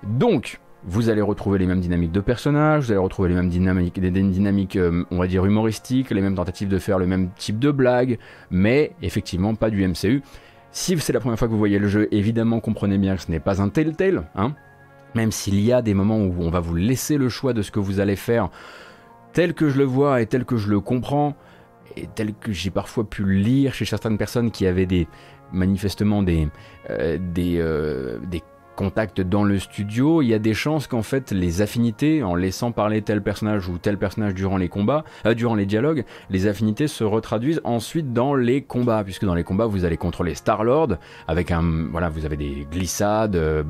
[0.04, 4.00] Donc, vous allez retrouver les mêmes dynamiques de personnages, vous allez retrouver les mêmes dynamiques,
[4.00, 7.60] des, dynamiques, euh, on va dire humoristiques, les mêmes tentatives de faire le même type
[7.60, 8.18] de blague,
[8.52, 10.22] mais effectivement pas du MCU.
[10.74, 13.30] Si c'est la première fois que vous voyez le jeu, évidemment comprenez bien que ce
[13.32, 14.56] n'est pas un Telltale, hein,
[15.14, 17.70] même s'il y a des moments où on va vous laisser le choix de ce
[17.70, 18.50] que vous allez faire,
[19.34, 21.36] tel que je le vois et tel que je le comprends,
[21.96, 25.08] et tel que j'ai parfois pu lire chez certaines personnes qui avaient des
[25.52, 26.48] manifestement des,
[26.90, 28.42] euh, des, euh, des
[28.76, 32.72] contacts dans le studio, il y a des chances qu'en fait les affinités, en laissant
[32.72, 36.88] parler tel personnage ou tel personnage durant les combats, euh, durant les dialogues, les affinités
[36.88, 41.52] se retraduisent ensuite dans les combats, puisque dans les combats vous allez contrôler Star-Lord, avec
[41.52, 43.64] un, voilà, vous avez des glissades, euh,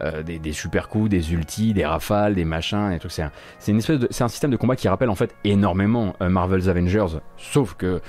[0.00, 3.08] euh, des, des super coups, des ultis, des rafales, des machins, et tout.
[3.08, 3.32] C'est un,
[3.68, 6.68] une espèce de, c'est un système de combat qui rappelle en fait énormément euh, Marvel's
[6.68, 8.00] Avengers, sauf que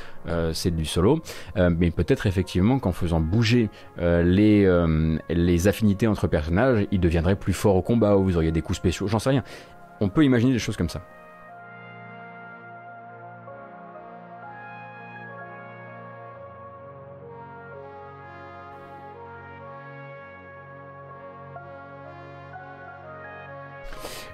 [0.53, 1.21] c'est du solo,
[1.57, 6.99] Euh, mais peut-être effectivement qu'en faisant bouger euh, les, euh, les affinités entre personnages, ils
[6.99, 9.43] deviendraient plus forts au combat, ou vous auriez des coups spéciaux, j'en sais rien.
[10.01, 11.01] On peut imaginer des choses comme ça.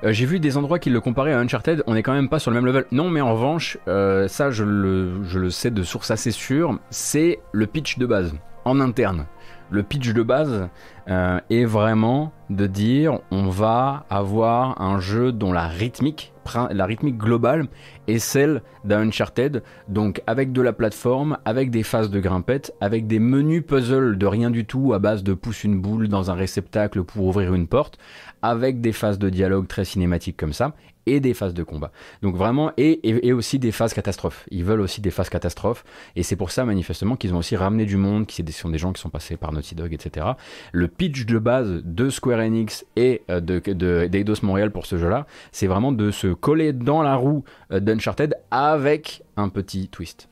[0.04, 2.40] Euh, J'ai vu des endroits qui le comparaient à Uncharted, on n'est quand même pas
[2.40, 2.86] sur le même level.
[2.92, 6.80] Non, mais en revanche, euh, ça je le, je le sais de source assez sûre,
[6.90, 8.34] c'est le pitch de base,
[8.66, 9.26] en interne.
[9.70, 10.68] Le pitch de base
[11.08, 16.34] euh, est vraiment de dire on va avoir un jeu dont la rythmique,
[16.72, 17.68] la rythmique globale
[18.10, 23.08] est celle d'un Uncharted, donc avec de la plateforme, avec des phases de grimpette, avec
[23.08, 26.34] des menus puzzle de rien du tout à base de pousse une boule dans un
[26.34, 27.98] réceptacle pour ouvrir une porte,
[28.41, 30.73] avec des phases de dialogue très cinématiques comme ça,
[31.06, 31.91] et des phases de combat.
[32.21, 34.45] Donc vraiment, et, et, aussi des phases catastrophes.
[34.51, 35.84] Ils veulent aussi des phases catastrophes,
[36.15, 38.93] et c'est pour ça manifestement qu'ils ont aussi ramené du monde, qui sont des gens
[38.93, 40.27] qui sont passés par Naughty Dog, etc.
[40.71, 44.97] Le pitch de base de Square Enix et euh, de, de, d'Eidos Montréal pour ce
[44.97, 50.30] jeu-là, c'est vraiment de se coller dans la roue euh, d'Uncharted avec un petit twist.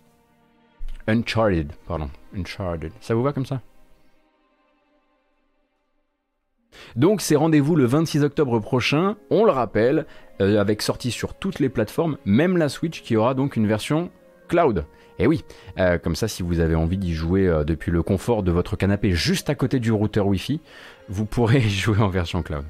[1.07, 2.09] Uncharted, pardon.
[2.37, 2.91] Uncharted.
[3.01, 3.61] Ça vous va comme ça?
[6.95, 10.05] Donc c'est rendez-vous le 26 octobre prochain, on le rappelle,
[10.41, 14.09] euh, avec sortie sur toutes les plateformes, même la Switch qui aura donc une version
[14.47, 14.85] cloud.
[15.19, 15.43] Et oui,
[15.77, 18.77] euh, comme ça si vous avez envie d'y jouer euh, depuis le confort de votre
[18.77, 20.61] canapé juste à côté du routeur Wi-Fi,
[21.09, 22.65] vous pourrez y jouer en version cloud.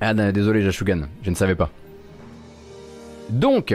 [0.00, 1.70] Ah désolé Jashugan, je ne savais pas.
[3.30, 3.74] Donc,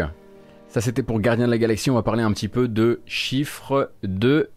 [0.69, 3.91] ça c'était pour Gardien de la Galaxie, on va parler un petit peu de chiffres
[4.03, 4.49] de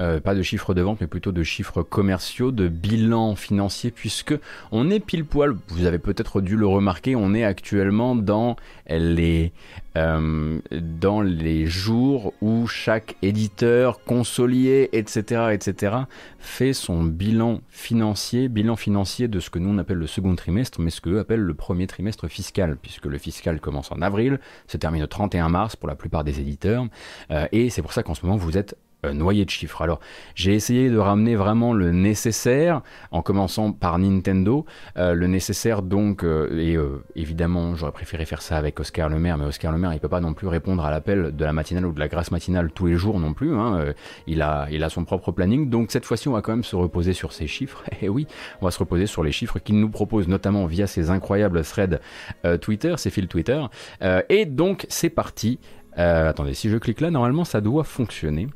[0.00, 4.34] euh, pas de chiffres de vente, mais plutôt de chiffres commerciaux, de bilan financier, puisque
[4.72, 8.56] on est pile poil, vous avez peut-être dû le remarquer, on est actuellement dans
[8.88, 9.52] les,
[9.96, 15.96] euh, dans les jours où chaque éditeur, consolier, etc., etc.,
[16.38, 20.80] fait son bilan financier, bilan financier de ce que nous on appelle le second trimestre,
[20.80, 24.76] mais ce qu'eux appellent le premier trimestre fiscal, puisque le fiscal commence en avril, se
[24.76, 26.86] termine le 31 mars pour la plupart des éditeurs,
[27.30, 29.80] euh, et c'est pour ça qu'en ce moment vous êtes euh, noyé de chiffres.
[29.80, 29.98] Alors,
[30.34, 34.66] j'ai essayé de ramener vraiment le nécessaire, en commençant par Nintendo.
[34.98, 36.76] Euh, le nécessaire, donc, euh, et
[37.18, 40.08] évidemment, j'aurais préféré faire ça avec Oscar Le Maire, mais Oscar Le Maire, il peut
[40.08, 42.86] pas non plus répondre à l'appel de la matinale ou de la grâce matinale tous
[42.86, 43.54] les jours non plus.
[43.54, 43.94] Hein.
[44.26, 45.70] il, a, il a son propre planning.
[45.70, 47.82] Donc, cette fois-ci, on va quand même se reposer sur ces chiffres.
[48.02, 48.26] Et oui,
[48.60, 52.00] on va se reposer sur les chiffres qu'il nous propose, notamment via ces incroyables threads
[52.60, 53.64] Twitter, ces fils Twitter.
[54.28, 55.58] et donc, c'est parti.
[55.96, 58.48] attendez, si je clique là, normalement, ça doit fonctionner.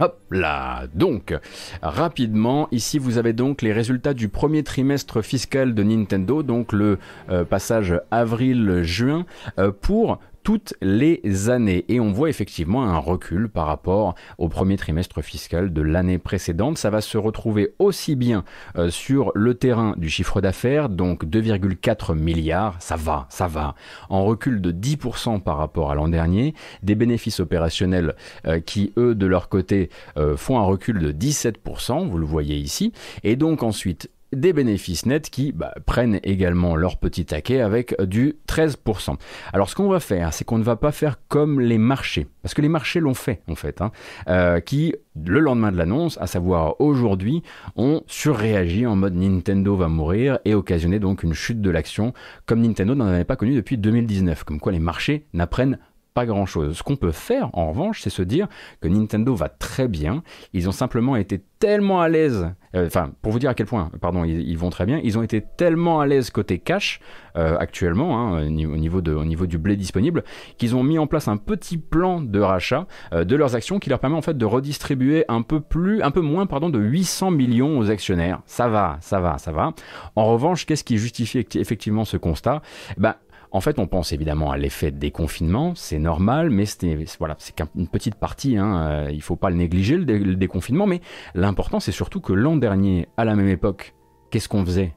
[0.00, 0.86] Hop là.
[0.94, 1.38] Donc,
[1.82, 6.98] rapidement, ici vous avez donc les résultats du premier trimestre fiscal de Nintendo, donc le
[7.28, 9.26] euh, passage avril-juin,
[9.58, 11.84] euh, pour toutes les années.
[11.88, 16.78] Et on voit effectivement un recul par rapport au premier trimestre fiscal de l'année précédente.
[16.78, 18.44] Ça va se retrouver aussi bien
[18.76, 23.74] euh, sur le terrain du chiffre d'affaires, donc 2,4 milliards, ça va, ça va,
[24.08, 28.14] en recul de 10% par rapport à l'an dernier, des bénéfices opérationnels
[28.46, 32.56] euh, qui, eux, de leur côté, euh, font un recul de 17%, vous le voyez
[32.56, 32.92] ici,
[33.24, 38.36] et donc ensuite des bénéfices nets qui bah, prennent également leur petit taquet avec du
[38.48, 39.16] 13%.
[39.52, 42.54] Alors ce qu'on va faire, c'est qu'on ne va pas faire comme les marchés, parce
[42.54, 43.90] que les marchés l'ont fait en fait, hein,
[44.28, 44.94] euh, qui
[45.26, 47.42] le lendemain de l'annonce, à savoir aujourd'hui,
[47.76, 52.14] ont surréagi en mode Nintendo va mourir et occasionné donc une chute de l'action
[52.46, 55.78] comme Nintendo n'en avait pas connu depuis 2019, comme quoi les marchés n'apprennent
[56.14, 56.76] pas grand chose.
[56.76, 58.48] Ce qu'on peut faire en revanche, c'est se dire
[58.80, 60.22] que Nintendo va très bien.
[60.52, 63.90] Ils ont simplement été tellement à l'aise, euh, enfin pour vous dire à quel point,
[64.00, 67.00] pardon, ils, vont très bien, ils ont été tellement à l'aise côté cash
[67.36, 70.24] euh, actuellement, hein, au, niveau de, au niveau du blé disponible,
[70.56, 73.90] qu'ils ont mis en place un petit plan de rachat euh, de leurs actions qui
[73.90, 77.30] leur permet en fait de redistribuer un peu plus, un peu moins pardon, de 800
[77.30, 78.40] millions aux actionnaires.
[78.46, 79.74] Ça va, ça va, ça va.
[80.16, 82.62] En revanche, qu'est-ce qui justifie effectivement ce constat?
[82.96, 83.16] Ben,
[83.52, 88.14] en fait, on pense évidemment à l'effet déconfinement, c'est normal, mais c'est voilà, qu'une petite
[88.14, 88.56] partie.
[88.56, 91.00] Hein, euh, il ne faut pas le négliger le déconfinement, mais
[91.34, 93.94] l'important c'est surtout que l'an dernier, à la même époque,
[94.30, 94.94] qu'est-ce qu'on faisait?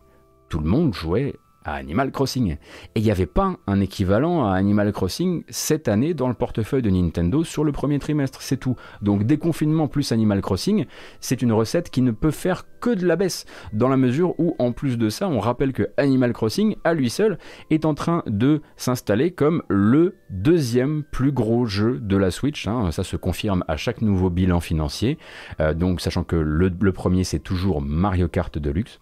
[0.49, 1.33] Tout le monde jouait
[1.63, 2.57] à Animal Crossing.
[2.95, 6.81] Et il n'y avait pas un équivalent à Animal Crossing cette année dans le portefeuille
[6.81, 8.75] de Nintendo sur le premier trimestre, c'est tout.
[9.01, 10.85] Donc déconfinement plus Animal Crossing,
[11.19, 14.55] c'est une recette qui ne peut faire que de la baisse, dans la mesure où
[14.59, 17.37] en plus de ça, on rappelle que Animal Crossing, à lui seul,
[17.69, 22.67] est en train de s'installer comme le deuxième plus gros jeu de la Switch.
[22.67, 22.91] Hein.
[22.91, 25.17] Ça se confirme à chaque nouveau bilan financier.
[25.59, 28.99] Euh, donc sachant que le premier c'est toujours Mario Kart Deluxe.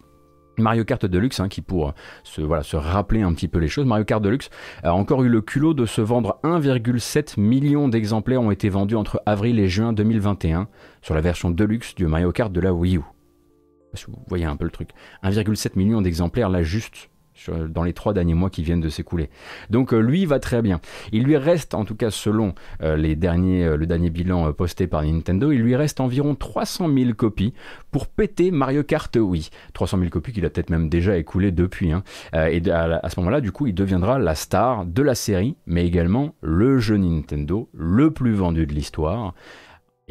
[0.58, 3.86] Mario Kart Deluxe, hein, qui pour se, voilà, se rappeler un petit peu les choses,
[3.86, 4.50] Mario Kart Deluxe
[4.84, 9.22] a encore eu le culot de se vendre 1,7 million d'exemplaires ont été vendus entre
[9.26, 10.68] avril et juin 2021
[11.02, 13.02] sur la version Deluxe du Mario Kart de la Wii U.
[14.08, 14.90] Vous voyez un peu le truc.
[15.24, 17.10] 1,7 million d'exemplaires là juste
[17.50, 19.30] dans les trois derniers mois qui viennent de s'écouler.
[19.70, 20.80] Donc euh, lui va très bien.
[21.12, 24.88] Il lui reste, en tout cas selon euh, les derniers, euh, le dernier bilan posté
[24.88, 27.54] par Nintendo, il lui reste environ 300 000 copies
[27.92, 29.50] pour péter Mario Kart Wii.
[29.74, 31.92] 300 000 copies qu'il a peut-être même déjà écoulées depuis.
[31.92, 32.04] Hein.
[32.34, 35.86] et à, à ce moment-là, du coup, il deviendra la star de la série, mais
[35.86, 39.34] également le jeu Nintendo le plus vendu de l'histoire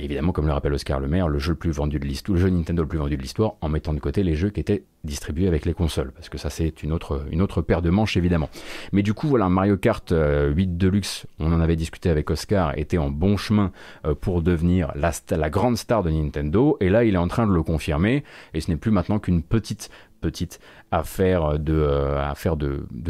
[0.03, 2.89] évidemment, comme le rappelle Oscar Le Maire, le jeu le vendu de jeu Nintendo le
[2.89, 5.75] plus vendu de l'histoire, en mettant de côté les jeux qui étaient distribués avec les
[5.75, 8.49] consoles, parce que ça c'est une autre, paire de manches évidemment.
[8.93, 12.77] Mais du coup, voilà, Mario Kart 8 euh, Deluxe, on en avait discuté avec Oscar,
[12.79, 13.73] était en bon chemin
[14.07, 17.53] euh, pour devenir la, grande star de Nintendo, et là il est en train de
[17.53, 20.61] le confirmer, et ce n'est plus maintenant qu'une petite petite
[20.91, 22.35] affaire de, euh,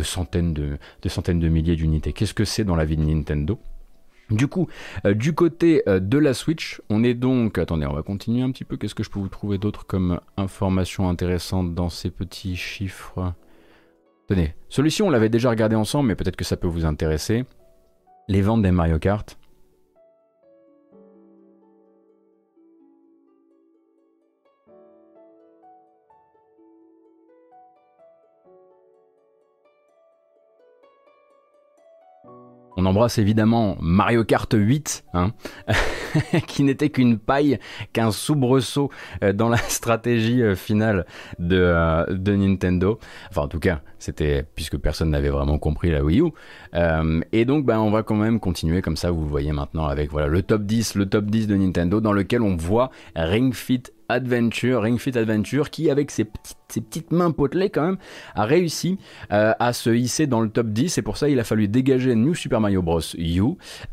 [0.04, 2.12] centaines de, de centaines de milliers d'unités.
[2.12, 3.58] Qu'est-ce que c'est dans la vie de Nintendo?
[4.30, 4.68] Du coup,
[5.06, 7.58] euh, du côté euh, de la Switch, on est donc...
[7.58, 8.76] Attendez, on va continuer un petit peu.
[8.76, 13.34] Qu'est-ce que je peux vous trouver d'autre comme information intéressante dans ces petits chiffres?
[14.28, 17.44] Tenez, celui-ci on l'avait déjà regardé ensemble, mais peut-être que ça peut vous intéresser.
[18.28, 19.39] Les ventes des Mario Kart.
[32.80, 35.32] On embrasse évidemment Mario Kart 8, hein,
[36.46, 37.58] qui n'était qu'une paille,
[37.92, 38.88] qu'un soubresaut
[39.22, 41.04] euh, dans la stratégie euh, finale
[41.38, 42.98] de, euh, de, Nintendo.
[43.28, 46.30] Enfin, en tout cas, c'était puisque personne n'avait vraiment compris la Wii U.
[47.32, 49.10] et donc, ben, on va quand même continuer comme ça.
[49.10, 52.40] Vous voyez maintenant avec voilà le top 10, le top 10 de Nintendo, dans lequel
[52.40, 57.82] on voit Ring Fit Adventure, Ring Fit Adventure, qui avec ses petites, mains potelées quand
[57.82, 57.96] même,
[58.34, 58.98] a réussi
[59.32, 60.98] euh, à se hisser dans le top 10.
[60.98, 63.00] Et pour ça, il a fallu dégager New Super Mario Bros.
[63.18, 63.42] U,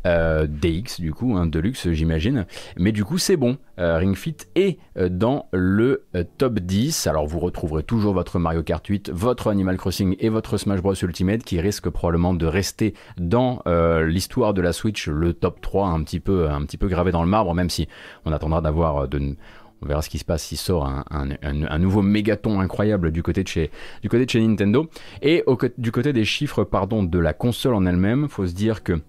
[0.06, 2.46] euh, DX du coup, hein, Deluxe j'imagine.
[2.78, 3.58] Mais du coup, c'est bon.
[3.78, 4.78] Euh, Ring Fit est
[5.10, 6.04] dans le
[6.36, 7.06] top 10.
[7.06, 10.94] Alors vous retrouverez toujours votre Mario Kart 8, votre Animal Crossing et votre Smash Bros.
[10.94, 13.62] Ultimate qui risquent probablement de rester dans
[14.04, 17.22] l'histoire de la Switch, le top 3 un petit peu, un petit peu gravé dans
[17.22, 17.88] le marbre, même si
[18.24, 19.36] on attendra d'avoir de
[19.82, 23.48] on verra ce qui se passe s'il sort un, nouveau mégaton incroyable du côté de
[23.48, 23.70] chez,
[24.02, 24.88] du côté de chez Nintendo.
[25.22, 25.44] Et
[25.76, 29.00] du côté des chiffres pardon, de la console en elle-même, faut se dire que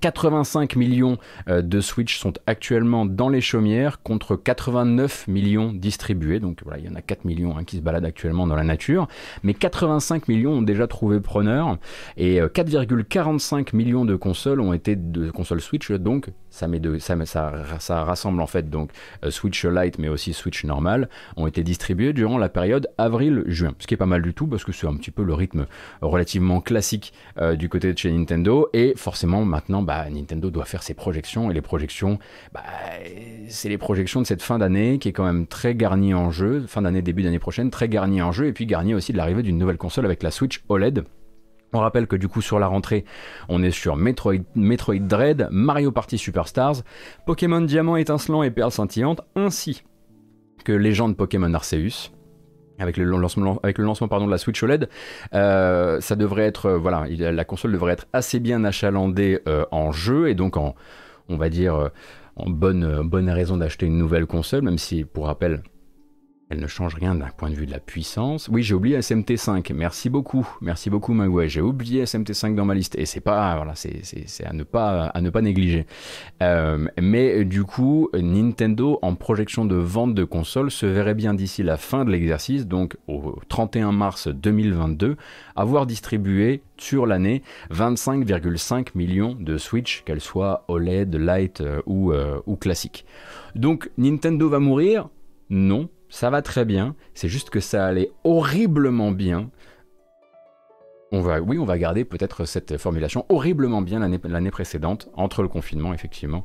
[0.00, 6.40] 85 millions euh, de Switch sont actuellement dans les chaumières contre 89 millions distribués.
[6.40, 8.64] Donc voilà, il y en a 4 millions hein, qui se baladent actuellement dans la
[8.64, 9.08] nature.
[9.42, 11.76] Mais 85 millions ont déjà trouvé preneur.
[12.16, 15.90] Et 4,45 euh, millions de consoles ont été de consoles Switch.
[15.92, 18.90] Donc ça, met de, ça, ça, ça rassemble en fait donc
[19.24, 23.74] euh, Switch Lite mais aussi Switch normal ont été distribués durant la période avril-juin.
[23.78, 25.66] Ce qui est pas mal du tout parce que c'est un petit peu le rythme
[26.00, 27.12] relativement classique
[27.56, 28.68] du côté de chez Nintendo.
[28.72, 32.18] Et forcément maintenant, bah, Nintendo doit faire ses projections et les projections,
[32.52, 32.62] bah,
[33.48, 36.64] c'est les projections de cette fin d'année qui est quand même très garnie en jeu,
[36.66, 39.42] fin d'année, début d'année prochaine, très garnie en jeu et puis garnie aussi de l'arrivée
[39.42, 41.04] d'une nouvelle console avec la Switch OLED.
[41.72, 43.04] On rappelle que du coup sur la rentrée,
[43.48, 46.82] on est sur Metroid, Metroid Dread, Mario Party Superstars,
[47.26, 49.84] Pokémon Diamant étincelant et Perle scintillante, ainsi
[50.64, 52.10] que Légende Pokémon Arceus
[52.80, 54.88] avec le lancement, de la Switch OLED,
[55.34, 59.92] euh, ça devrait être, euh, voilà, la console devrait être assez bien achalandée euh, en
[59.92, 60.74] jeu et donc en,
[61.28, 61.90] on va dire,
[62.36, 65.62] en bonne, bonne raison d'acheter une nouvelle console, même si, pour rappel,
[66.50, 68.48] elle ne change rien d'un point de vue de la puissance.
[68.48, 69.72] Oui, j'ai oublié SMT5.
[69.72, 70.46] Merci beaucoup.
[70.60, 71.48] Merci beaucoup, Magway.
[71.48, 72.96] J'ai oublié SMT5 dans ma liste.
[72.98, 74.02] Et c'est pas, voilà, c'est,
[74.44, 75.86] à ne pas, négliger.
[76.42, 81.62] Euh, mais du coup, Nintendo, en projection de vente de consoles, se verrait bien d'ici
[81.62, 85.16] la fin de l'exercice, donc au 31 mars 2022,
[85.54, 92.40] avoir distribué sur l'année 25,5 millions de Switch, qu'elles soient OLED, Lite euh, ou, euh.
[93.54, 95.08] Donc, Nintendo va mourir?
[95.48, 99.50] Non ça va très bien, c'est juste que ça allait horriblement bien.
[101.12, 105.48] On va, oui, on va garder peut-être cette formulation horriblement bien l'année précédente, entre le
[105.48, 106.44] confinement effectivement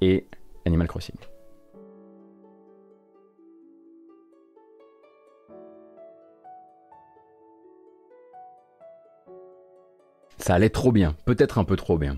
[0.00, 0.26] et
[0.64, 1.16] Animal Crossing.
[10.38, 12.16] Ça allait trop bien, peut-être un peu trop bien.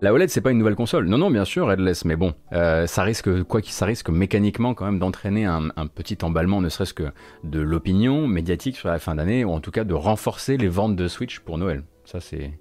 [0.00, 1.08] La OLED, c'est pas une nouvelle console.
[1.08, 4.72] Non, non, bien sûr, Headless, mais bon, euh, ça risque, quoi qu'il ça risque mécaniquement
[4.72, 7.10] quand même d'entraîner un, petit emballement, ne serait-ce que
[7.42, 10.94] de l'opinion médiatique sur la fin d'année, ou en tout cas de renforcer les ventes
[10.94, 11.82] de Switch pour Noël.
[12.04, 12.52] Ça, c'est,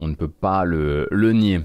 [0.00, 1.62] on ne peut pas le, nier.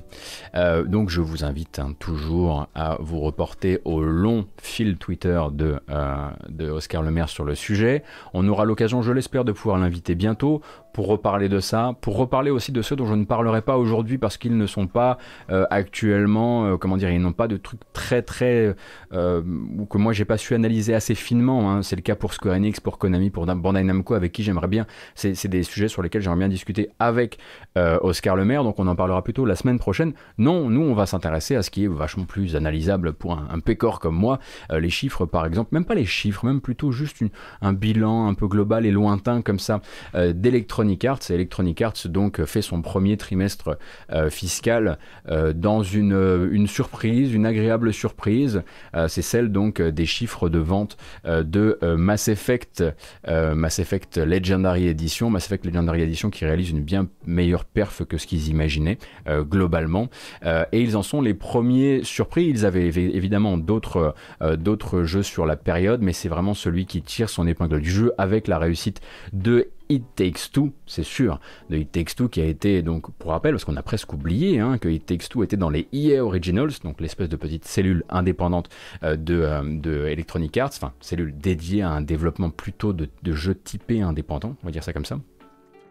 [0.56, 5.80] Euh, donc je vous invite hein, toujours à vous reporter au long fil Twitter de,
[5.92, 6.16] euh,
[6.50, 8.04] de Oscar Lemaire sur le sujet.
[8.34, 10.62] On aura l'occasion, je l'espère, de pouvoir l'inviter bientôt
[10.94, 14.20] pour reparler de ça, pour reparler aussi de ceux dont je ne parlerai pas aujourd'hui
[14.20, 15.18] parce qu'ils ne sont pas
[15.50, 18.76] euh, actuellement, euh, comment dire, ils n'ont pas de trucs très très
[19.12, 19.42] euh,
[19.78, 21.72] ou que moi j'ai pas su analyser assez finement.
[21.72, 21.82] Hein.
[21.82, 24.86] C'est le cas pour Square Enix, pour Konami, pour Bandai Namco, avec qui j'aimerais bien.
[25.16, 27.40] C'est des sujets sur lesquels j'aimerais bien discuter avec
[27.76, 30.14] Oscar Le Maire, donc on en parlera plutôt la semaine prochaine.
[30.38, 34.00] Non, nous on va s'intéresser à ce qui est vachement plus analysable pour un, pécor
[34.00, 34.40] comme moi.
[34.72, 37.24] les chiffres par exemple, même pas les chiffres, même plutôt juste
[37.62, 39.82] un bilan un peu global et lointain comme ça
[40.14, 41.32] d'électronique Electronic Arts.
[41.32, 43.78] Electronic Arts donc fait son premier trimestre
[44.12, 44.98] euh, fiscal
[45.30, 48.64] euh, dans une, euh, une, surprise, une agréable surprise.
[49.08, 52.84] c'est celle donc des chiffres de vente de Mass Effect,
[53.28, 58.18] Mass Effect Legendary Edition, Mass Effect Legendary Edition qui réalise une bien meilleure perf que
[58.18, 60.10] ce qu'ils imaginaient globalement.
[60.44, 62.46] et ils en sont les premiers surpris.
[62.48, 67.30] Ils avaient évidemment d'autres d'autres jeux sur la période, mais c'est vraiment celui qui tire
[67.30, 69.02] son épingle du jeu avec la réussite
[69.34, 71.40] de It Takes Two, c'est sûr,
[71.70, 74.60] de It Takes Two qui a été, donc pour rappel, parce qu'on a presque oublié
[74.60, 78.04] hein, que It Takes Two était dans les EA Originals, donc l'espèce de petite cellule
[78.10, 78.70] indépendante
[79.04, 83.32] euh, de, euh, de, Electronic Arts, enfin cellule dédiée à un développement plutôt de, de
[83.34, 85.20] jeux typés indépendants, on va dire ça comme ça.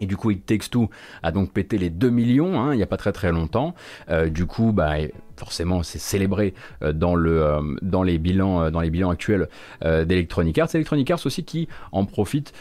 [0.03, 0.91] Et du coup, It Takes Two
[1.23, 3.77] a donc pété les 2 millions, hein, il n'y a pas très très longtemps.
[4.11, 4.97] Euh, du coup, bah,
[5.43, 9.49] forcément c'est célébré euh, euh, dans, les bilans, euh, dans les bilans actuels
[9.83, 10.69] d'Electronic Arts.
[10.75, 12.53] Electronic Arts aussi qui en profite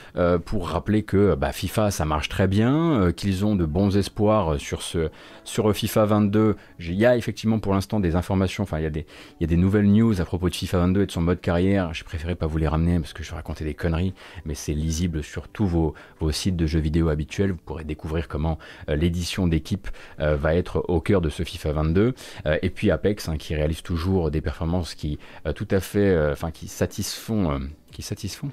[0.45, 4.81] pour rappeler que bah, FIFA ça marche très bien, qu'ils ont de bons espoirs sur,
[4.81, 5.09] ce,
[5.43, 6.55] sur FIFA 22.
[6.79, 10.19] Il y a effectivement pour l'instant des informations, enfin il y, a des, nouvelles news
[10.19, 11.93] à propos de FIFA 22 et de son mode carrière.
[11.93, 14.13] J'ai préféré pas vous les ramener parce que je racontais des conneries,
[14.45, 17.51] mais c'est lisible sur tous vos, vos sites de jeux vidéo habituels.
[17.51, 18.57] Vous pourrez découvrir comment
[18.87, 22.13] l'édition d'équipe va être au cœur de ce FIFA 22.
[22.61, 26.31] et puis Apex hein, qui réalise toujours des performances qui euh, tout à fait, euh,
[26.31, 27.59] enfin qui satisfont, euh,
[27.91, 28.51] qui satisfont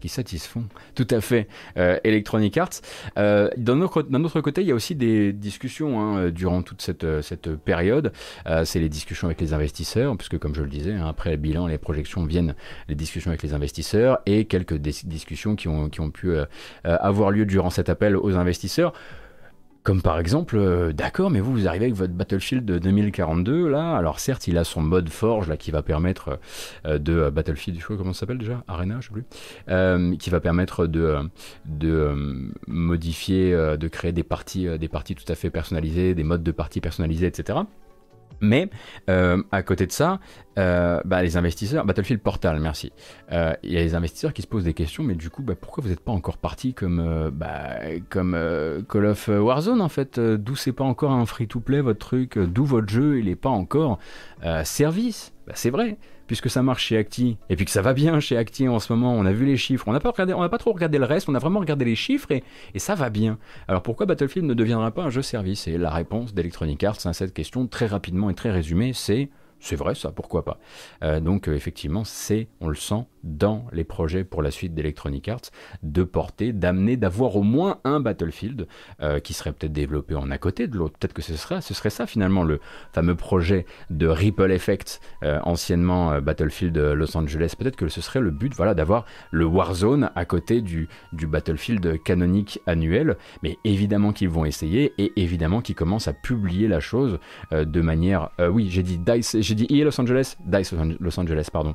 [0.00, 0.64] qui satisfont
[0.94, 2.80] tout à fait Electronic Arts.
[3.14, 8.10] d'un, autre, côté, il y a aussi des discussions hein, durant toute cette, cette période.
[8.64, 11.66] c'est les discussions avec les investisseurs, puisque comme je le disais, hein, après le bilan,
[11.66, 12.54] les projections viennent
[12.88, 16.36] les discussions avec les investisseurs et quelques discussions qui ont, qui ont pu
[16.84, 18.94] avoir lieu durant cet appel aux investisseurs.
[19.82, 24.20] Comme par exemple, euh, d'accord, mais vous, vous arrivez avec votre Battlefield 2042, là, alors
[24.20, 26.38] certes, il a son mode forge, là, qui va permettre
[26.86, 30.18] euh, de euh, Battlefield, je sais pas comment ça s'appelle déjà, Arena, je sais plus,
[30.18, 31.16] qui va permettre de,
[31.64, 36.52] de modifier, de créer des parties, des parties tout à fait personnalisées, des modes de
[36.52, 37.58] parties personnalisés, etc.
[38.40, 38.70] Mais
[39.08, 40.20] euh, à côté de ça,
[40.58, 42.92] euh, bah, les investisseurs, Battlefield Portal, merci.
[43.32, 45.54] Euh, il y a les investisseurs qui se posent des questions, mais du coup, bah,
[45.60, 47.78] pourquoi vous n'êtes pas encore parti comme, bah,
[48.10, 48.32] comme
[48.88, 50.18] Call of Warzone en fait?
[50.18, 52.38] D'où c'est pas encore un free-to-play votre truc?
[52.38, 53.98] D'où votre jeu il n'est pas encore
[54.64, 55.32] service?
[55.54, 55.98] C'est vrai
[56.32, 58.90] puisque ça marche chez Acti, et puis que ça va bien chez Acti en ce
[58.90, 61.04] moment, on a vu les chiffres, on n'a pas, regardé, on pas trop regardé le
[61.04, 63.36] reste, on a vraiment regardé les chiffres, et, et ça va bien.
[63.68, 65.68] Alors pourquoi Battlefield ne deviendra pas un jeu service?
[65.68, 69.28] Et la réponse d'Electronic Arts à cette question, très rapidement et très résumée, c'est
[69.62, 70.58] c'est vrai ça, pourquoi pas.
[71.04, 75.28] Euh, donc euh, effectivement, c'est, on le sent, dans les projets pour la suite d'Electronic
[75.28, 75.52] Arts,
[75.84, 78.66] de porter, d'amener, d'avoir au moins un Battlefield
[79.00, 80.98] euh, qui serait peut-être développé en à côté de l'autre.
[80.98, 82.58] Peut-être que ce serait, ce serait ça finalement le
[82.92, 87.54] fameux projet de Ripple Effect, anciennement Battlefield Los Angeles.
[87.56, 92.02] Peut-être que ce serait le but, voilà, d'avoir le Warzone à côté du, du Battlefield
[92.02, 93.16] canonique annuel.
[93.42, 97.18] Mais évidemment qu'ils vont essayer et évidemment qu'ils commencent à publier la chose
[97.52, 101.74] de manière, oui, j'ai dit Dice, j'ai dit Los Angeles, DICE Los Angeles, pardon,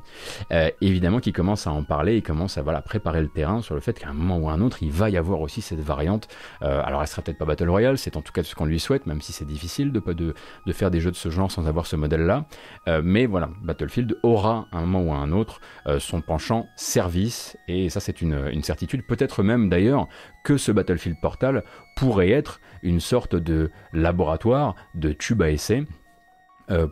[0.52, 3.76] euh, évidemment qu'il commence à en parler, il commence à voilà, préparer le terrain sur
[3.76, 5.80] le fait qu'à un moment ou à un autre, il va y avoir aussi cette
[5.80, 6.28] variante.
[6.62, 8.80] Euh, alors, elle sera peut-être pas Battle Royale, c'est en tout cas ce qu'on lui
[8.80, 10.34] souhaite, même si c'est difficile de, de,
[10.66, 12.46] de, faire des jeux de ce genre sans avoir ce modèle-là.
[12.88, 15.60] Euh, mais voilà, Battlefield aura à un moment ou à un autre
[15.98, 19.06] son penchant service, et ça, c'est une, une certitude.
[19.06, 20.08] Peut-être même d'ailleurs
[20.44, 21.64] que ce Battlefield Portal
[21.96, 25.84] pourrait être une sorte de laboratoire de tube à essai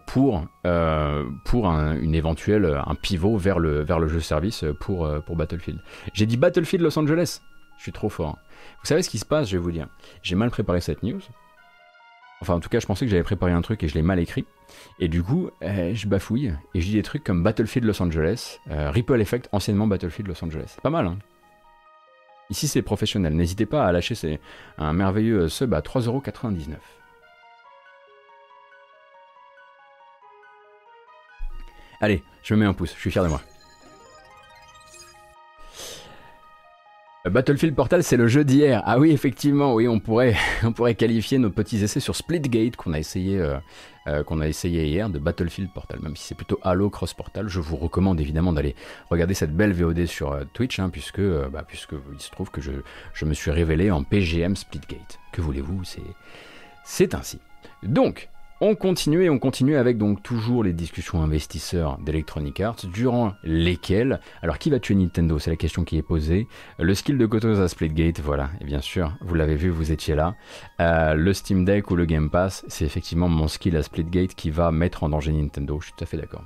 [0.07, 5.05] pour, euh, pour un, une éventuelle, un pivot vers le, vers le jeu service pour,
[5.05, 5.81] euh, pour Battlefield.
[6.15, 7.41] J'ai dit Battlefield Los Angeles.
[7.77, 8.39] Je suis trop fort.
[8.81, 9.87] Vous savez ce qui se passe, je vais vous dire.
[10.23, 11.21] J'ai mal préparé cette news.
[12.41, 14.19] Enfin, en tout cas, je pensais que j'avais préparé un truc et je l'ai mal
[14.19, 14.47] écrit.
[14.99, 19.21] Et du coup, je bafouille et je dis des trucs comme Battlefield Los Angeles, Ripple
[19.21, 20.77] Effect, anciennement Battlefield Los Angeles.
[20.83, 21.19] Pas mal, hein
[22.51, 23.35] Ici, c'est professionnel.
[23.35, 24.39] N'hésitez pas à lâcher
[24.79, 26.77] un merveilleux sub à 3,99€.
[32.01, 33.41] Allez, je me mets un pouce, je suis fier de moi.
[37.29, 38.83] Battlefield Portal, c'est le jeu d'hier.
[38.85, 40.37] Ah oui, effectivement, oui, on pourrait,
[40.95, 43.57] qualifier nos petits essais sur Splitgate qu'on a essayé, euh,
[44.07, 47.49] euh, qu'on a essayé hier de Battlefield Portal, même si c'est plutôt Halo Cross Portal.
[47.49, 48.77] Je vous recommande évidemment d'aller
[49.11, 52.61] regarder cette belle VOD sur euh, Twitch, hein, puisque, bah, puisque il se trouve que
[52.61, 52.71] je,
[53.13, 55.19] je me suis révélé en PGM Splitgate.
[55.33, 56.03] Que voulez-vous, c'est,
[56.85, 57.41] c'est ainsi.
[57.83, 58.29] Donc,
[58.61, 64.21] on continue et on continue avec donc toujours les discussions investisseurs d'Electronic Arts, durant lesquelles,
[64.43, 65.39] alors qui va tuer Nintendo?
[65.39, 66.47] C'est la question qui est posée.
[66.79, 70.15] Le skill de Kotos à Splitgate, voilà, et bien sûr, vous l'avez vu, vous étiez
[70.15, 70.35] là.
[70.81, 74.51] Euh, le Steam Deck ou le Game Pass, c'est effectivement mon skill à Splitgate qui
[74.51, 76.45] va mettre en danger Nintendo, je suis tout à fait d'accord.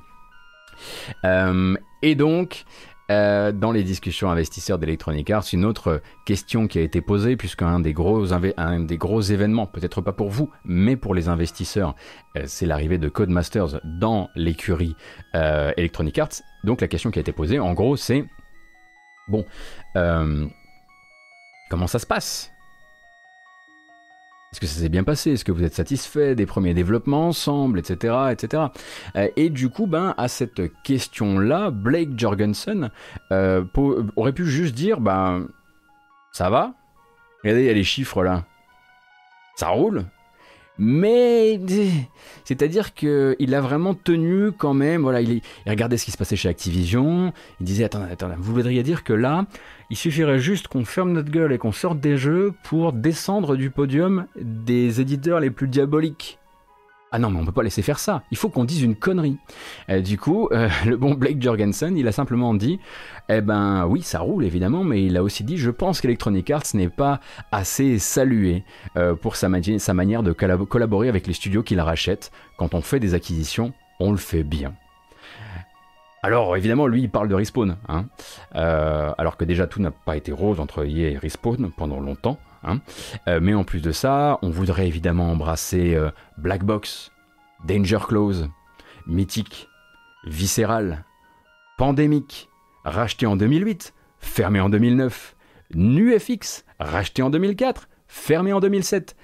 [1.24, 2.64] Euh, et donc,
[3.10, 7.80] euh, dans les discussions investisseurs d'Electronic Arts, une autre question qui a été posée, puisqu'un
[7.80, 11.94] des gros, un des gros événements, peut-être pas pour vous, mais pour les investisseurs,
[12.36, 14.94] euh, c'est l'arrivée de Codemasters dans l'écurie
[15.34, 16.42] euh, Electronic Arts.
[16.64, 18.24] Donc la question qui a été posée, en gros, c'est
[19.28, 19.44] bon,
[21.68, 22.49] comment ça se passe?
[24.52, 25.32] Est-ce que ça s'est bien passé?
[25.32, 28.64] Est-ce que vous êtes satisfait des premiers développements ensemble, etc., etc.
[29.14, 32.90] Euh, et du coup, ben, à cette question-là, Blake Jorgensen
[33.30, 33.64] euh,
[34.16, 35.46] aurait pu juste dire, ben,
[36.32, 36.74] ça va?
[37.44, 38.44] Regardez, il y a les chiffres là.
[39.54, 40.04] Ça roule?
[40.80, 41.60] Mais
[42.44, 46.48] c'est-à-dire qu'il a vraiment tenu quand même, voilà, il, regardait ce qui se passait chez
[46.48, 49.44] Activision, il disait attends, attends, vous voudriez dire que là,
[49.90, 53.70] il suffirait juste qu'on ferme notre gueule et qu'on sorte des jeux pour descendre du
[53.70, 56.39] podium des éditeurs les plus diaboliques.
[57.12, 58.22] Ah non, mais on peut pas laisser faire ça.
[58.30, 59.36] Il faut qu'on dise une connerie.
[59.88, 62.78] Euh, du coup, euh, le bon Blake Jorgensen, il a simplement dit,
[63.28, 66.62] eh ben oui, ça roule évidemment, mais il a aussi dit, je pense qu'Electronic Arts
[66.74, 67.18] n'est pas
[67.50, 68.62] assez salué
[68.96, 72.30] euh, pour sa, manière de collaborer avec les studios qu'il rachète.
[72.56, 74.74] Quand on fait des acquisitions, on le fait bien.
[76.22, 78.04] Alors évidemment, lui, il parle de Respawn, hein.
[78.52, 82.38] alors que déjà tout n'a pas été rose entre EA et Respawn pendant longtemps.
[82.62, 82.80] Hein.
[83.28, 87.10] Euh, mais en plus de ça, on voudrait évidemment embrasser euh, Black Box,
[87.66, 88.48] Danger Close,
[89.06, 89.68] Mythic,
[90.24, 91.04] Visceral,
[91.78, 92.48] Pandemic,
[92.84, 95.36] racheté en 2008, fermé en 2009,
[95.74, 99.16] NuFX, racheté en 2004, fermé en 2007.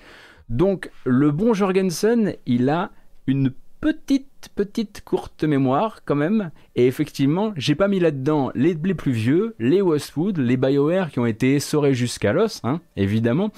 [0.49, 2.91] Donc le bon Jorgensen, il a
[3.27, 3.53] une
[3.87, 6.51] petite, petite courte mémoire quand même.
[6.75, 11.27] Et effectivement, j'ai pas mis là-dedans les, plus vieux, les Westwood, les BioWare qui ont
[11.27, 13.51] été essorés jusqu'à l'os, hein, évidemment.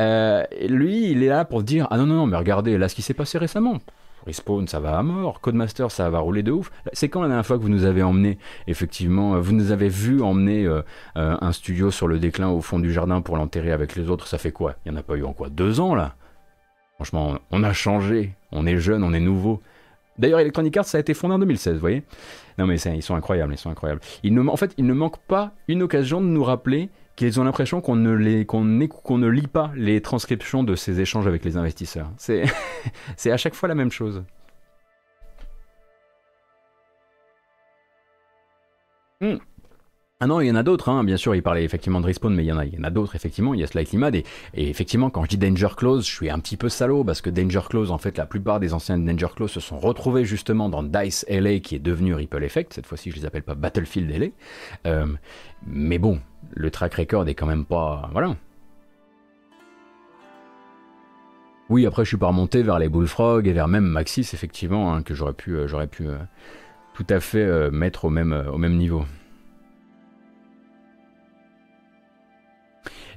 [0.00, 2.96] Euh, lui, il est là pour dire Ah non, non, non, mais regardez, là, ce
[2.96, 3.78] qui s'est passé récemment.
[4.26, 5.40] Respawn, ça va à mort.
[5.40, 6.72] Codemaster, ça va rouler de ouf.
[6.92, 10.20] C'est quand la dernière fois que vous nous avez emmené, effectivement, vous nous avez vu
[10.22, 10.82] emmener euh,
[11.16, 14.26] euh, un studio sur le déclin au fond du jardin pour l'enterrer avec les autres
[14.26, 14.74] Ça fait quoi?
[14.84, 15.50] Il n'y en a pas eu en quoi?
[15.50, 16.16] Deux ans là?
[16.96, 18.34] Franchement, on a changé.
[18.52, 19.60] On est jeune, on est nouveau.
[20.18, 22.02] D'ailleurs, Electronic Arts, ça a été fondé en 2016, vous voyez?
[22.58, 24.00] Non, mais ils sont incroyables, ils sont incroyables.
[24.24, 27.96] en fait, il ne manque pas une occasion de nous rappeler qu'ils ont l'impression qu'on
[27.96, 32.10] ne, ne lit pas les transcriptions de ces échanges avec les investisseurs.
[32.16, 32.44] C'est,
[33.16, 34.24] c'est à chaque fois la même chose.
[39.20, 39.36] Hmm.
[40.20, 41.04] Ah non, il y en a d'autres, hein.
[41.04, 43.54] bien sûr, il parlait effectivement de Respawn, mais il y en a, a d'autres, effectivement,
[43.54, 44.24] il y a Slightly Mad, et,
[44.56, 47.60] effectivement, quand je dis Danger Close, je suis un petit peu salaud, parce que Danger
[47.70, 51.24] Close, en fait, la plupart des anciens Danger Close se sont retrouvés justement dans DICE
[51.28, 54.26] LA, qui est devenu Ripple Effect, cette fois-ci, je les appelle pas Battlefield LA,
[54.88, 55.06] euh,
[55.64, 58.10] mais bon, le track record est quand même pas...
[58.10, 58.34] Voilà.
[61.68, 65.04] Oui, après, je suis pas remonté vers les Bullfrog et vers même Maxis, effectivement, hein,
[65.04, 66.16] que j'aurais pu, euh, pu euh,
[66.94, 69.04] tout à fait mettre au même, au même niveau.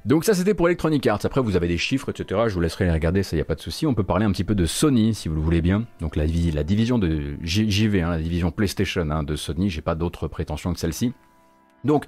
[0.05, 1.19] Donc ça c'était pour Electronic Arts.
[1.25, 2.41] Après vous avez des chiffres, etc.
[2.47, 3.85] Je vous laisserai les regarder, ça y a pas de souci.
[3.85, 5.85] On peut parler un petit peu de Sony si vous le voulez bien.
[5.99, 9.69] Donc la, division de JV, hein, la division PlayStation hein, de Sony.
[9.69, 11.13] J'ai pas d'autres prétentions que celle-ci.
[11.83, 12.05] Donc,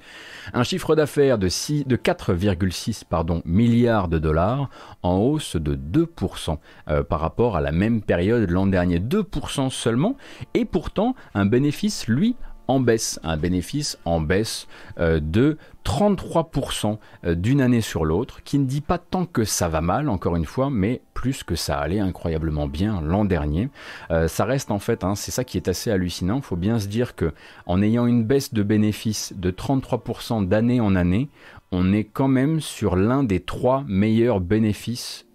[0.54, 4.70] un chiffre d'affaires de, de 4,6 milliards de dollars
[5.02, 6.58] en hausse de 2%
[6.90, 9.00] euh, par rapport à la même période l'an dernier.
[9.00, 10.16] 2% seulement,
[10.54, 12.36] et pourtant un bénéfice, lui,
[12.68, 14.68] en baisse, un bénéfice en baisse
[15.00, 19.68] euh, de 33% euh, d'une année sur l'autre, qui ne dit pas tant que ça
[19.68, 23.70] va mal, encore une fois, mais plus que ça allait incroyablement bien l'an dernier.
[24.12, 26.80] Euh, ça reste en fait, hein, c'est ça qui est assez hallucinant, il faut bien
[26.80, 27.34] se dire que
[27.66, 31.30] en ayant une baisse de bénéfices de 33% d'année en année,
[31.72, 35.26] on est quand même sur l'un des trois meilleurs bénéfices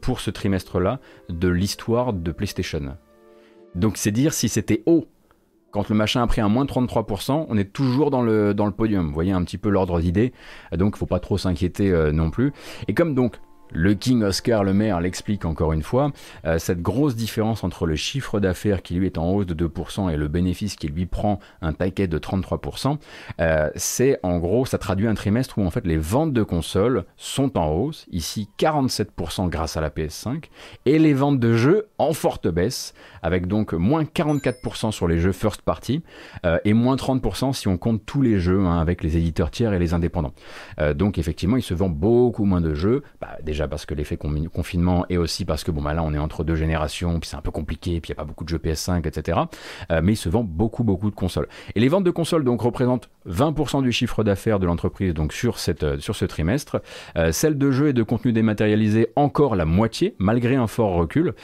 [0.00, 2.96] pour ce trimestre-là de l'histoire de PlayStation.
[3.74, 5.06] Donc c'est dire si c'était haut
[5.76, 9.08] quand le machin a pris un moins 33%, on est toujours dans le, podium.
[9.08, 10.32] Vous voyez un petit peu l'ordre d'idée.
[10.74, 12.54] Donc, il faut pas trop s'inquiéter euh, non plus.
[12.88, 13.36] Et comme donc
[13.72, 16.12] Le King Oscar Le Maire l'explique encore une fois,
[16.44, 20.10] euh, cette grosse différence entre le chiffre d'affaires qui lui est en hausse de 2%
[20.10, 22.98] et le bénéfice qui lui prend un paquet de 33%,
[23.40, 27.04] euh, c'est en gros, ça traduit un trimestre où en fait les ventes de consoles
[27.16, 30.44] sont en hausse, ici 47% grâce à la PS5,
[30.84, 35.32] et les ventes de jeux en forte baisse, avec donc moins 44% sur les jeux
[35.32, 36.02] first party
[36.44, 39.72] euh, et moins 30% si on compte tous les jeux hein, avec les éditeurs tiers
[39.72, 40.34] et les indépendants.
[40.94, 45.06] donc effectivement, il se vend beaucoup moins de jeux, bah, déjà parce que l'effet confinement
[45.08, 47.40] et aussi parce que bon bah là on est entre deux générations, puis c'est un
[47.40, 49.40] peu compliqué, puis il n'y a pas beaucoup de jeux PS5, etc.
[49.90, 51.48] Euh, mais il se vend beaucoup beaucoup de consoles.
[51.74, 55.58] Et les ventes de consoles donc représentent 20% du chiffre d'affaires de l'entreprise donc sur
[55.58, 56.82] cette euh, sur ce trimestre.
[57.16, 61.34] Euh, celles de jeux et de contenu dématérialisé encore la moitié malgré un fort recul.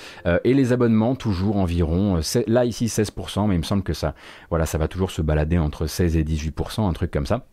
[0.45, 4.15] et les abonnements toujours environ là ici 16%, mais il me semble que ça
[4.51, 7.47] voilà ça va toujours se balader entre 16 et 18%, un truc comme ça.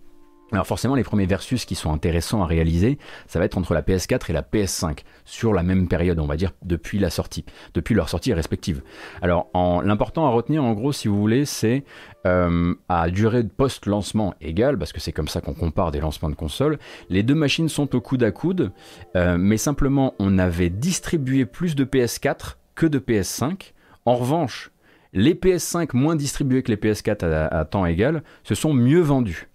[0.52, 2.98] Alors forcément, les premiers versus qui sont intéressants à réaliser,
[3.28, 6.38] ça va être entre la PS4 et la PS5, sur la même période, on va
[6.38, 7.46] dire, depuis la sortie,
[7.76, 8.82] depuis leur sortie respective.
[9.22, 9.50] Alors
[9.84, 11.84] l'important à retenir, en gros, si vous voulez, c'est
[12.26, 16.30] euh, à durée de post-lancement égale, parce que c'est comme ça qu'on compare des lancements
[16.30, 16.80] de consoles,
[17.10, 18.72] les deux machines sont au coude à coude,
[19.16, 23.74] euh, mais simplement on avait distribué plus de PS4 que de PS5.
[24.06, 24.72] En revanche,
[25.14, 29.48] les PS5 moins distribués que les PS4 à temps égal se sont mieux vendus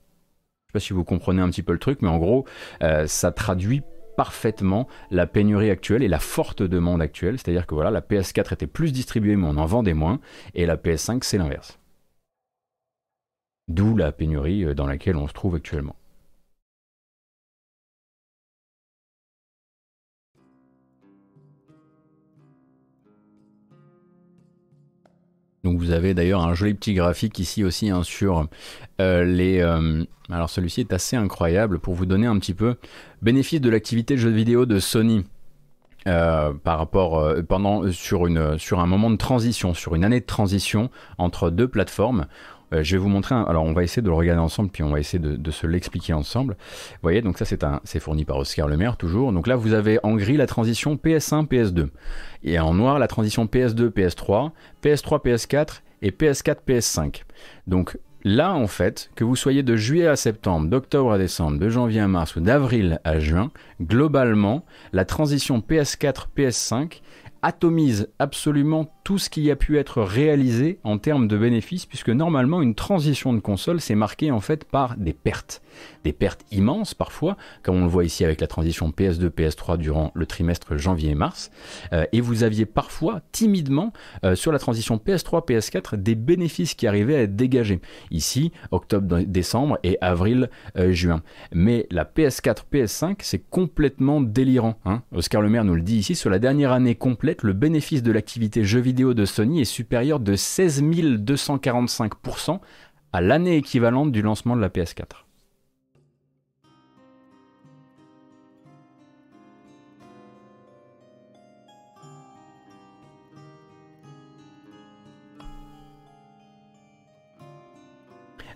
[0.80, 2.44] sais pas si vous comprenez un petit peu le truc, mais en gros,
[2.82, 3.82] euh, ça traduit
[4.16, 7.38] parfaitement la pénurie actuelle et la forte demande actuelle.
[7.38, 10.20] C'est-à-dire que voilà, la PS4 était plus distribuée, mais on en vendait moins,
[10.54, 11.78] et la PS5, c'est l'inverse.
[13.68, 15.96] D'où la pénurie euh, dans laquelle on se trouve actuellement.
[25.64, 28.46] Donc vous avez d'ailleurs un joli petit graphique ici aussi hein, sur
[29.00, 29.60] euh, les...
[29.60, 32.76] Euh, alors celui-ci est assez incroyable pour vous donner un petit peu
[33.22, 35.24] bénéfice de l'activité de jeu vidéo de Sony.
[36.06, 41.48] Euh, par rapport pendant sur un moment de transition sur une année de transition entre
[41.48, 42.26] deux plateformes
[42.72, 44.90] euh, je vais vous montrer, alors on va essayer de le regarder ensemble, puis on
[44.90, 46.56] va essayer de, se l'expliquer ensemble.
[46.92, 49.32] Vous voyez, donc ça c'est fourni par Oscar Lemaire toujours.
[49.32, 51.88] Donc là vous avez en gris la transition PS1, PS2.
[52.42, 54.50] Et en noir la transition PS2, PS3,
[54.82, 57.22] PS3, PS4 et PS4, PS5.
[57.66, 61.68] Donc là en fait, que vous soyez de juillet à septembre, d'octobre à décembre, de
[61.68, 63.50] janvier à mars ou d'avril à juin,
[63.80, 67.00] globalement, la transition PS4, PS5
[67.42, 72.62] atomise absolument tout ce qui a pu être réalisé en termes de bénéfices, puisque normalement
[72.62, 75.62] une transition de console c'est marqué en fait par des pertes
[76.04, 80.12] des pertes immenses parfois, comme on le voit ici avec la transition PS2, PS3 durant
[80.14, 81.50] le trimestre janvier-mars.
[81.92, 83.92] Euh, et vous aviez parfois, timidement,
[84.24, 87.80] euh, sur la transition PS3, PS4, des bénéfices qui arrivaient à être dégagés.
[88.10, 90.94] Ici, octobre, décembre et avril, euh.
[91.52, 94.78] Mais la PS4, PS5, c'est complètement délirant.
[94.84, 95.02] Hein.
[95.12, 98.12] Oscar Le Maire nous le dit ici, sur la dernière année complète, le bénéfice de
[98.12, 102.60] l'activité jeux vidéo de Sony est supérieur de 16 245%
[103.12, 105.24] à l'année équivalente du lancement de la PS4.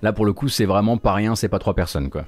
[0.00, 2.24] Là, pour le coup, c'est vraiment pas rien, c'est pas trois personnes, quoi.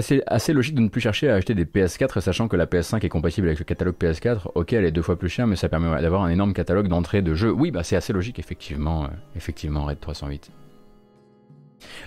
[0.00, 3.04] C'est assez, logique de ne plus chercher à acheter des PS4, sachant que la PS5
[3.04, 4.50] est compatible avec le catalogue PS4.
[4.54, 7.22] Ok, elle est deux fois plus chère, mais ça permet d'avoir un énorme catalogue d'entrée
[7.22, 7.50] de jeux.
[7.50, 10.50] Oui, bah c'est assez logique, effectivement, euh, effectivement, Red 308.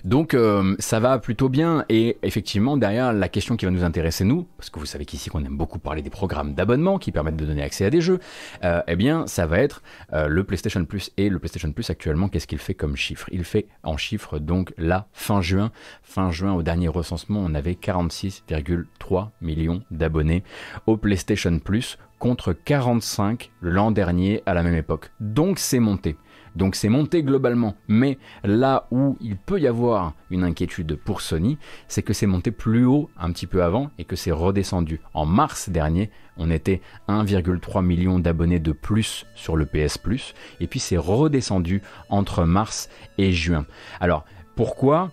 [0.04, 4.24] Donc euh, ça va plutôt bien et effectivement derrière la question qui va nous intéresser
[4.24, 7.36] nous, parce que vous savez qu'ici qu'on aime beaucoup parler des programmes d'abonnement qui permettent
[7.36, 8.20] de donner accès à des jeux,
[8.64, 9.82] euh, eh bien ça va être
[10.14, 13.28] euh, le PlayStation Plus et le PlayStation Plus actuellement qu'est-ce qu'il fait comme chiffre?
[13.32, 15.72] Il fait en chiffre donc là fin juin,
[16.04, 20.44] fin juin au dernier recensement on avait 46,3 millions d'abonnés
[20.88, 25.12] au PlayStation Plus contre 45 l'an dernier à la même époque.
[25.20, 26.18] Donc c'est monté.
[26.56, 27.76] Donc c'est monté globalement.
[27.88, 32.52] Mais là où il peut y avoir une inquiétude pour Sony, c'est que c'est monté
[32.52, 35.00] plus haut un petit peu avant et que c'est redescendu.
[35.14, 40.68] En mars dernier, on était 1,3 million d'abonnés de plus sur le PS Plus et
[40.68, 43.66] puis c'est redescendu entre mars et juin.
[44.00, 44.26] Alors
[44.56, 45.12] pourquoi?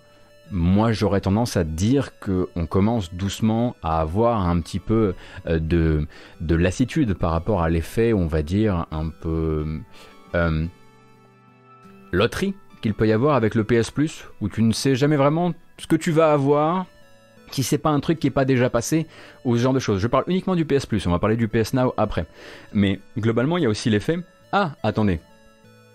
[0.52, 5.14] Moi j'aurais tendance à dire qu'on commence doucement à avoir un petit peu
[5.46, 6.06] euh, de,
[6.40, 9.80] de lassitude par rapport à l'effet, on va dire, un peu
[10.36, 10.66] euh,
[12.16, 15.52] loterie qu'il peut y avoir avec le PS Plus, où tu ne sais jamais vraiment
[15.78, 16.86] ce que tu vas avoir,
[17.50, 19.06] si c'est pas un truc qui est pas déjà passé,
[19.44, 20.00] ou ce genre de choses.
[20.00, 22.26] Je parle uniquement du PS Plus, on va parler du PS Now après.
[22.72, 24.18] Mais globalement, il y a aussi l'effet
[24.52, 25.20] Ah, attendez,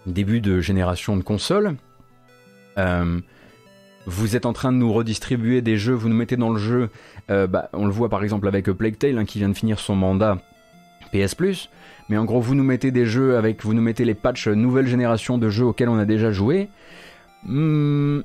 [0.06, 1.76] début de génération de consoles.
[2.78, 3.20] Euh,
[4.06, 6.90] vous êtes en train de nous redistribuer des jeux, vous nous mettez dans le jeu,
[7.30, 9.80] euh, bah, on le voit par exemple avec Plague Tale hein, qui vient de finir
[9.80, 10.40] son mandat
[11.12, 11.70] PS Plus,
[12.10, 14.88] mais en gros vous nous mettez des jeux avec, vous nous mettez les patchs nouvelle
[14.88, 16.70] génération de jeux auxquels on a déjà joué.
[17.44, 18.22] Hmm,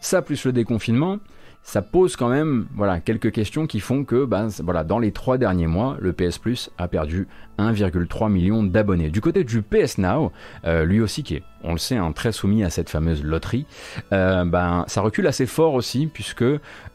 [0.00, 1.18] ça plus le déconfinement,
[1.62, 5.38] ça pose quand même voilà, quelques questions qui font que ben, voilà, dans les trois
[5.38, 9.10] derniers mois, le PS Plus a perdu 1,3 million d'abonnés.
[9.10, 10.32] Du côté du PS Now,
[10.64, 13.66] euh, lui aussi qui est, on le sait, hein, très soumis à cette fameuse loterie,
[14.12, 16.44] euh, ben, ça recule assez fort aussi, puisque,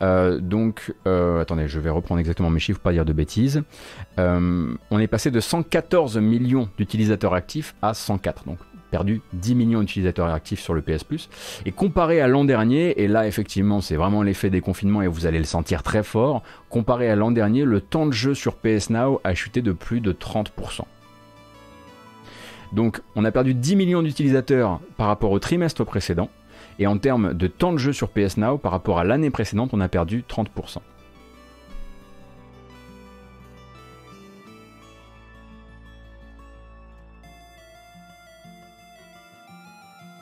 [0.01, 3.63] euh, donc, attendez, je vais reprendre exactement mes chiffres, pas dire de bêtises,
[4.18, 8.57] on est passé de 114 millions d'utilisateurs actifs à 104, donc
[8.92, 11.06] perdu 10 millions d'utilisateurs actifs sur le PS.
[11.66, 15.26] Et comparé à l'an dernier, et là effectivement c'est vraiment l'effet des confinements et vous
[15.26, 18.90] allez le sentir très fort, comparé à l'an dernier, le temps de jeu sur PS
[18.90, 20.82] Now a chuté de plus de 30%.
[22.74, 26.30] Donc on a perdu 10 millions d'utilisateurs par rapport au trimestre précédent,
[26.80, 29.72] et en termes de temps de jeu sur PS Now par rapport à l'année précédente,
[29.74, 30.78] on a perdu 30%.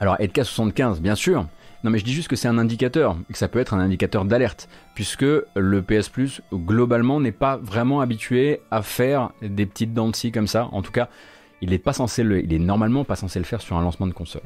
[0.06, 1.48] Alors EDK75, bien sûr.
[1.84, 4.24] Non mais je dis juste que c'est un indicateur, que ça peut être un indicateur
[4.24, 5.26] d'alerte, puisque
[5.56, 10.46] le PS Plus, globalement, n'est pas vraiment habitué à faire des petites dents de comme
[10.46, 10.70] ça.
[10.74, 11.10] En tout cas,
[11.62, 14.14] il est, pas censé il est normalement pas censé le faire sur un lancement de
[14.14, 14.44] console.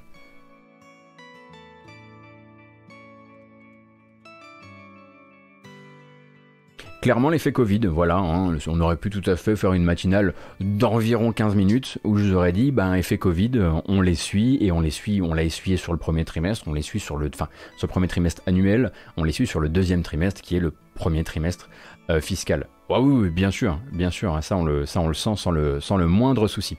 [7.02, 11.32] Clairement l'effet Covid, voilà, hein, on aurait pu tout à fait faire une matinale d'environ
[11.32, 13.52] 15 minutes où je vous aurais dit, ben effet Covid,
[13.88, 16.74] on les suit et on les suit, on l'a essuyé sur le premier trimestre, on
[16.74, 17.48] les suit sur le, enfin,
[17.78, 21.24] sur premier trimestre annuel, on les suit sur le deuxième trimestre qui est le premier
[21.24, 21.70] trimestre
[22.10, 22.68] euh, fiscal.
[22.90, 26.06] Ah oui, bien sûr, bien sûr, hein, ça on le, sent sans le, sans le
[26.06, 26.78] moindre souci.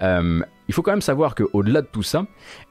[0.00, 2.24] Euh, il faut quand même savoir qu'au-delà de tout ça,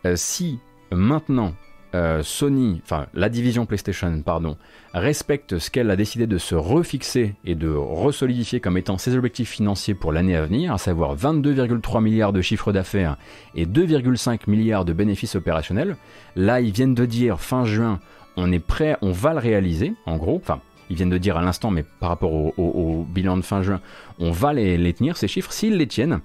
[0.06, 0.60] euh, si
[0.94, 1.56] maintenant
[1.96, 4.58] euh, Sony, enfin la division PlayStation, pardon,
[4.94, 9.50] respecte ce qu'elle a décidé de se refixer et de resolidifier comme étant ses objectifs
[9.50, 13.18] financiers pour l'année à venir, à savoir 22,3 milliards de chiffre d'affaires
[13.56, 15.96] et 2,5 milliards de bénéfices opérationnels.
[16.36, 18.00] Là, ils viennent de dire fin juin,
[18.36, 20.42] on est prêt, on va le réaliser, en gros,
[20.90, 23.82] ils viennent de dire à l'instant, mais par rapport au, bilan de fin juin,
[24.20, 25.52] on va les, tenir, ces chiffres.
[25.52, 26.20] S'ils les tiennent,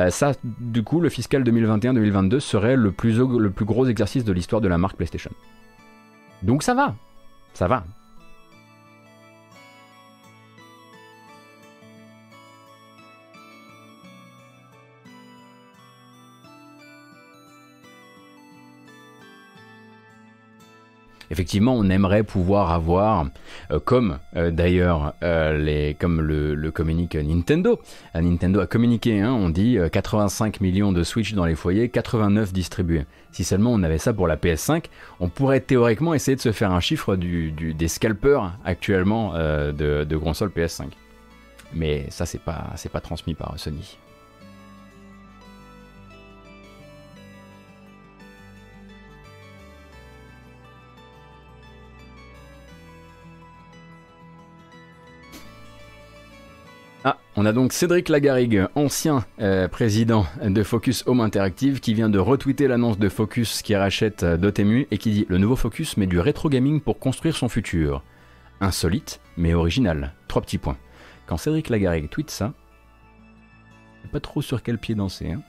[0.00, 4.32] euh, ça, du coup, le fiscal 2021-2022 serait le plus, le plus gros exercice de
[4.32, 5.30] l'histoire de la marque PlayStation.
[6.42, 6.94] Donc ça va,
[7.54, 7.84] ça va.
[21.32, 23.26] Effectivement, on aimerait pouvoir avoir,
[23.70, 27.80] euh, comme euh, d'ailleurs euh, comme le, communique Nintendo.
[28.14, 33.04] Nintendo a communiqué, hein, on dit 85 millions de Switch dans les foyers, 89 distribués.
[33.32, 34.84] Si seulement on avait ça pour la PS5,
[35.20, 40.50] on pourrait théoriquement essayer de se faire un chiffre des scalpers actuellement de, de console
[40.50, 40.84] PS5.
[41.74, 43.98] Mais ça, c'est pas, c'est pas transmis par Sony.
[57.34, 62.18] On a donc Cédric Lagarigue, ancien euh, président de Focus Home Interactive, qui vient de
[62.18, 66.06] retweeter l'annonce de Focus qui rachète euh, Dotemu et qui dit Le nouveau Focus met
[66.06, 68.02] du rétro gaming pour construire son futur.
[68.60, 70.12] Insolite, mais original.
[70.28, 70.76] Trois petits points.
[71.26, 72.52] Quand Cédric Lagarigue tweet ça,
[74.12, 75.32] pas trop sur quel pied danser.
[75.32, 75.42] Hein.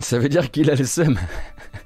[0.00, 1.18] Ça veut dire qu'il a le seum.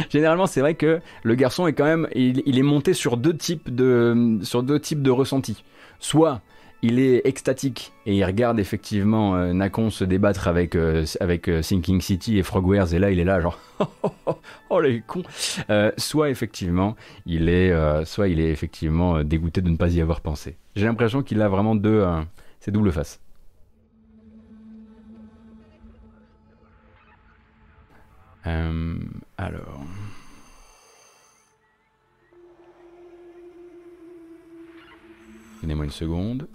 [0.10, 3.74] généralement, c'est vrai que le garçon est quand même, il, est monté sur deux types
[3.74, 5.64] de, sur deux types de ressentis.
[5.98, 6.40] Soit
[6.82, 11.60] il est extatique et il regarde effectivement euh, Nakon se débattre avec, euh, avec euh,
[11.60, 13.58] Sinking City et Frogwares et là il est là genre
[14.70, 15.22] oh les cons.
[15.98, 16.96] Soit effectivement
[17.26, 17.74] il est
[18.06, 20.56] soit il est effectivement dégoûté de ne pas y avoir pensé.
[20.74, 22.02] J'ai l'impression qu'il a vraiment deux
[22.60, 23.20] c'est double face
[28.46, 28.98] Euh,
[29.36, 29.84] alors.
[35.62, 36.48] Donnez-moi une seconde.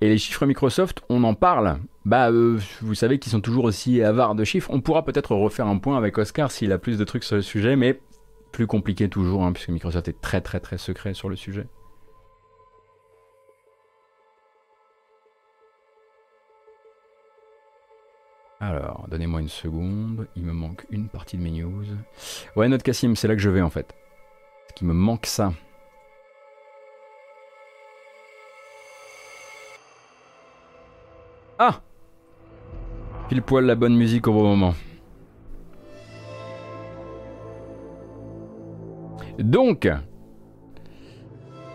[0.00, 1.78] Et les chiffres Microsoft, on en parle.
[2.04, 4.68] Bah, euh, vous savez qu'ils sont toujours aussi avares de chiffres.
[4.70, 7.42] On pourra peut-être refaire un point avec Oscar s'il a plus de trucs sur le
[7.42, 8.00] sujet, mais
[8.52, 11.66] plus compliqué toujours, hein, puisque Microsoft est très très très secret sur le sujet.
[18.66, 20.26] Alors, donnez-moi une seconde.
[20.36, 21.84] Il me manque une partie de mes news.
[22.56, 23.88] Ouais, notre Cassim, c'est là que je vais en fait.
[23.88, 25.52] Parce qu'il me manque ça.
[31.58, 31.82] Ah
[33.28, 34.74] Pile poil la bonne musique au bon moment.
[39.38, 39.86] Donc,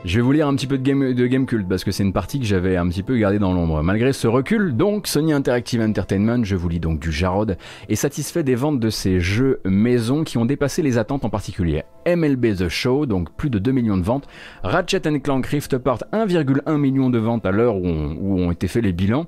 [0.05, 2.03] je vais vous lire un petit peu de Game, de game Cult parce que c'est
[2.03, 3.83] une partie que j'avais un petit peu gardée dans l'ombre.
[3.83, 7.57] Malgré ce recul, donc, Sony Interactive Entertainment, je vous lis donc du Jarod,
[7.89, 11.83] est satisfait des ventes de ses jeux maison qui ont dépassé les attentes en particulier.
[12.07, 14.27] MLB The Show, donc plus de 2 millions de ventes.
[14.63, 18.83] Ratchet Clank Rift Apart, 1,1 million de ventes à l'heure où, où ont été faits
[18.83, 19.27] les bilans.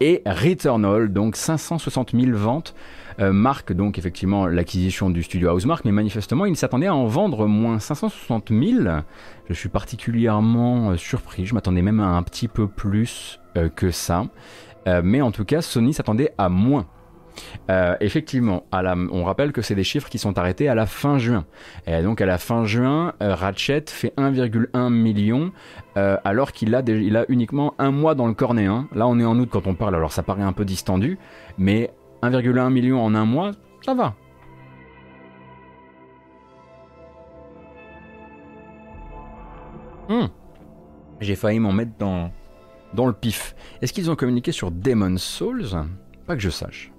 [0.00, 2.74] Et Returnal, donc 560 000 ventes.
[3.18, 7.46] Euh, marque donc effectivement l'acquisition du studio Housemark, mais manifestement il s'attendait à en vendre
[7.46, 8.88] moins 560 000.
[9.48, 13.90] Je suis particulièrement euh, surpris, je m'attendais même à un petit peu plus euh, que
[13.90, 14.26] ça.
[15.04, 16.86] mais en tout cas, Sony s'attendait à moins.
[18.00, 21.18] effectivement, à la, on rappelle que c'est des chiffres qui sont arrêtés à la fin
[21.18, 21.44] juin.
[21.86, 25.52] Et donc à la fin juin, Ratchet fait 1,1 million
[25.94, 28.66] alors qu'il a, a uniquement un mois dans le cornet.
[28.66, 28.88] Hein.
[28.94, 31.18] Là on est en août quand on parle, alors ça paraît un peu distendu,
[31.56, 31.90] mais
[32.22, 33.52] 1,1 million en un mois,
[33.84, 34.14] ça va.
[40.08, 40.26] Hmm.
[41.20, 42.32] J'ai failli m'en mettre dans,
[42.94, 43.54] dans le pif.
[43.80, 45.70] Est-ce qu'ils ont communiqué sur Demon's Souls?
[46.26, 46.92] Pas que je sache.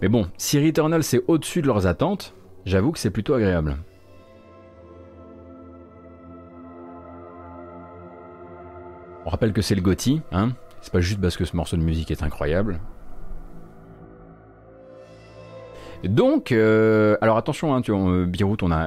[0.00, 2.34] Mais bon, si Returnal c'est au-dessus de leurs attentes,
[2.64, 3.78] j'avoue que c'est plutôt agréable.
[9.26, 11.82] On rappelle que c'est le GOTY, hein c'est pas juste parce que ce morceau de
[11.82, 12.80] musique est incroyable.
[16.04, 18.26] Donc, euh, alors attention, hein, tu, euh,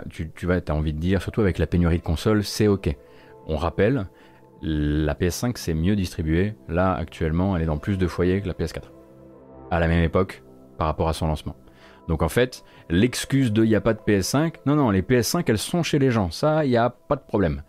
[0.09, 2.95] tu, tu vas, as envie de dire, surtout avec la pénurie de consoles, c'est ok.
[3.47, 4.07] On rappelle,
[4.61, 6.53] la PS5 c'est mieux distribué.
[6.69, 8.83] Là, actuellement, elle est dans plus de foyers que la PS4.
[9.71, 10.43] À la même époque,
[10.77, 11.55] par rapport à son lancement.
[12.07, 15.43] Donc en fait, l'excuse de il n'y a pas de PS5, non, non, les PS5
[15.47, 17.61] elles sont chez les gens, ça, il n'y a pas de problème.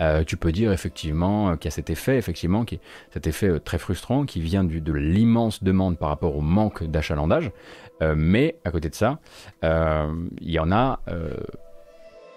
[0.00, 2.80] Euh, tu peux dire effectivement euh, qu'il y a cet effet, effectivement, qui,
[3.12, 7.50] cet effet euh, très frustrant qui vient de l'immense demande par rapport au manque d'achalandage.
[8.16, 9.18] mais à côté de ça,
[9.62, 11.00] il y en a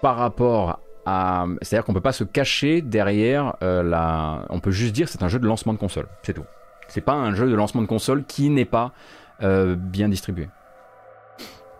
[0.00, 1.46] par rapport à.
[1.60, 4.46] C'est-à-dire qu'on peut pas se cacher derrière la.
[4.50, 6.46] On peut juste dire c'est un jeu de lancement de console, c'est tout.
[6.88, 8.92] C'est pas un jeu de lancement de console qui n'est pas
[9.40, 10.48] bien distribué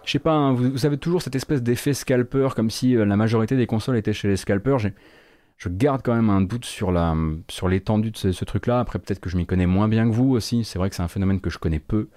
[0.09, 3.57] je sais pas, hein, vous, avez toujours cette espèce d'effet scalper, comme si la majorité
[3.57, 4.79] des consoles étaient chez les scalpers
[5.59, 7.15] je garde quand même un doute sur la
[7.51, 8.79] sur l'étendue de ce, truc-là.
[8.79, 10.65] Après, peut-être que je m'y connais moins bien que vous aussi.
[10.65, 12.09] C'est vrai que c'est un phénomène que je connais peu.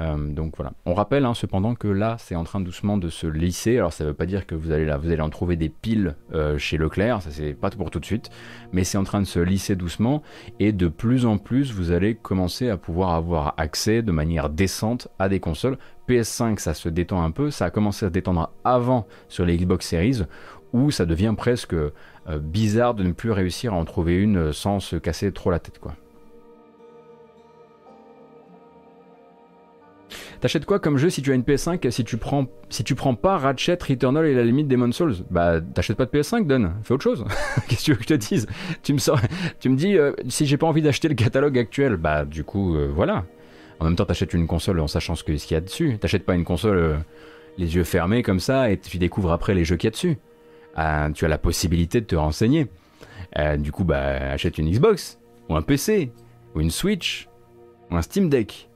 [0.00, 0.72] Euh, donc voilà.
[0.86, 3.76] On rappelle hein, cependant que là, c'est en train doucement de se lisser.
[3.76, 5.68] Alors ça ne veut pas dire que vous allez là, vous allez en trouver des
[5.68, 7.22] piles euh, chez Leclerc.
[7.22, 8.30] Ça c'est pas pour tout de suite,
[8.72, 10.22] mais c'est en train de se lisser doucement
[10.58, 15.08] et de plus en plus, vous allez commencer à pouvoir avoir accès de manière décente
[15.18, 15.78] à des consoles.
[16.08, 17.50] PS5, ça se détend un peu.
[17.50, 20.22] Ça a commencé à se détendre avant sur les Xbox Series
[20.72, 21.90] où ça devient presque euh,
[22.40, 25.78] bizarre de ne plus réussir à en trouver une sans se casser trop la tête
[25.78, 25.94] quoi.
[30.40, 33.14] T'achètes quoi comme jeu si tu as une PS5 si tu prends si tu prends
[33.14, 35.16] pas Ratchet, Returnal et la limite Demon Souls?
[35.30, 37.24] Bah t'achètes pas de PS5 Don, fais autre chose.
[37.68, 38.46] Qu'est-ce que tu veux que je te dise?
[38.82, 38.98] Tu me
[39.60, 42.76] tu me dis euh, si j'ai pas envie d'acheter le catalogue actuel, bah du coup
[42.94, 43.24] voilà.
[43.80, 45.98] En même temps t'achètes une console en sachant ce qu'il y a dessus.
[45.98, 47.00] T'achètes pas une console
[47.58, 50.18] les yeux fermés comme ça et tu découvres après les jeux qu'il y a dessus.
[50.78, 52.68] Euh, tu as la possibilité de te renseigner.
[53.38, 55.18] Euh, du coup, bah, achète une Xbox,
[55.48, 56.12] ou un PC,
[56.54, 57.28] ou une Switch,
[57.90, 58.69] ou un Steam Deck.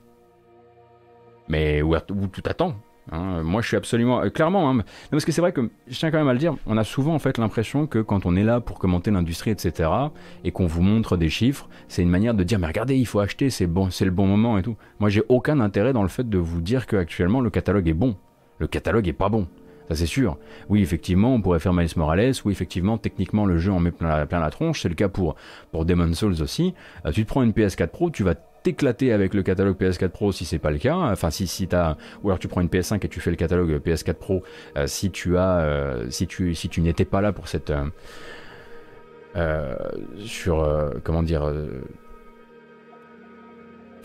[1.47, 1.95] Mais où,
[2.31, 2.75] tout attend.
[3.11, 3.43] Hein.
[3.43, 6.17] Moi, je suis absolument euh, clairement, hein, parce que c'est vrai que je tiens quand
[6.17, 6.55] même à le dire.
[6.65, 9.89] On a souvent en fait l'impression que quand on est là pour commenter l'industrie, etc.,
[10.43, 13.19] et qu'on vous montre des chiffres, c'est une manière de dire mais regardez, il faut
[13.19, 14.75] acheter, c'est bon, c'est le bon moment et tout.
[14.99, 17.93] Moi, j'ai aucun intérêt dans le fait de vous dire que actuellement le catalogue est
[17.93, 18.15] bon.
[18.57, 19.47] Le catalogue est pas bon
[19.87, 20.37] ça c'est sûr.
[20.69, 24.25] Oui, effectivement, on pourrait faire Miles Morales, oui, effectivement, techniquement, le jeu en met plein
[24.29, 25.35] la, tronche, c'est le cas pour,
[25.71, 26.73] pour Demon's Souls aussi.
[27.05, 28.35] Euh, tu te prends une PS4 Pro, tu vas
[28.65, 30.95] t'éclater avec le catalogue PS4 Pro si c'est pas le cas.
[30.95, 33.79] Enfin, si, si t'as, ou alors tu prends une PS5 et tu fais le catalogue
[33.79, 34.43] PS4 Pro
[34.75, 37.71] euh, si tu as, euh, si tu, si tu n'étais pas là pour cette,
[40.17, 41.53] sur, comment dire,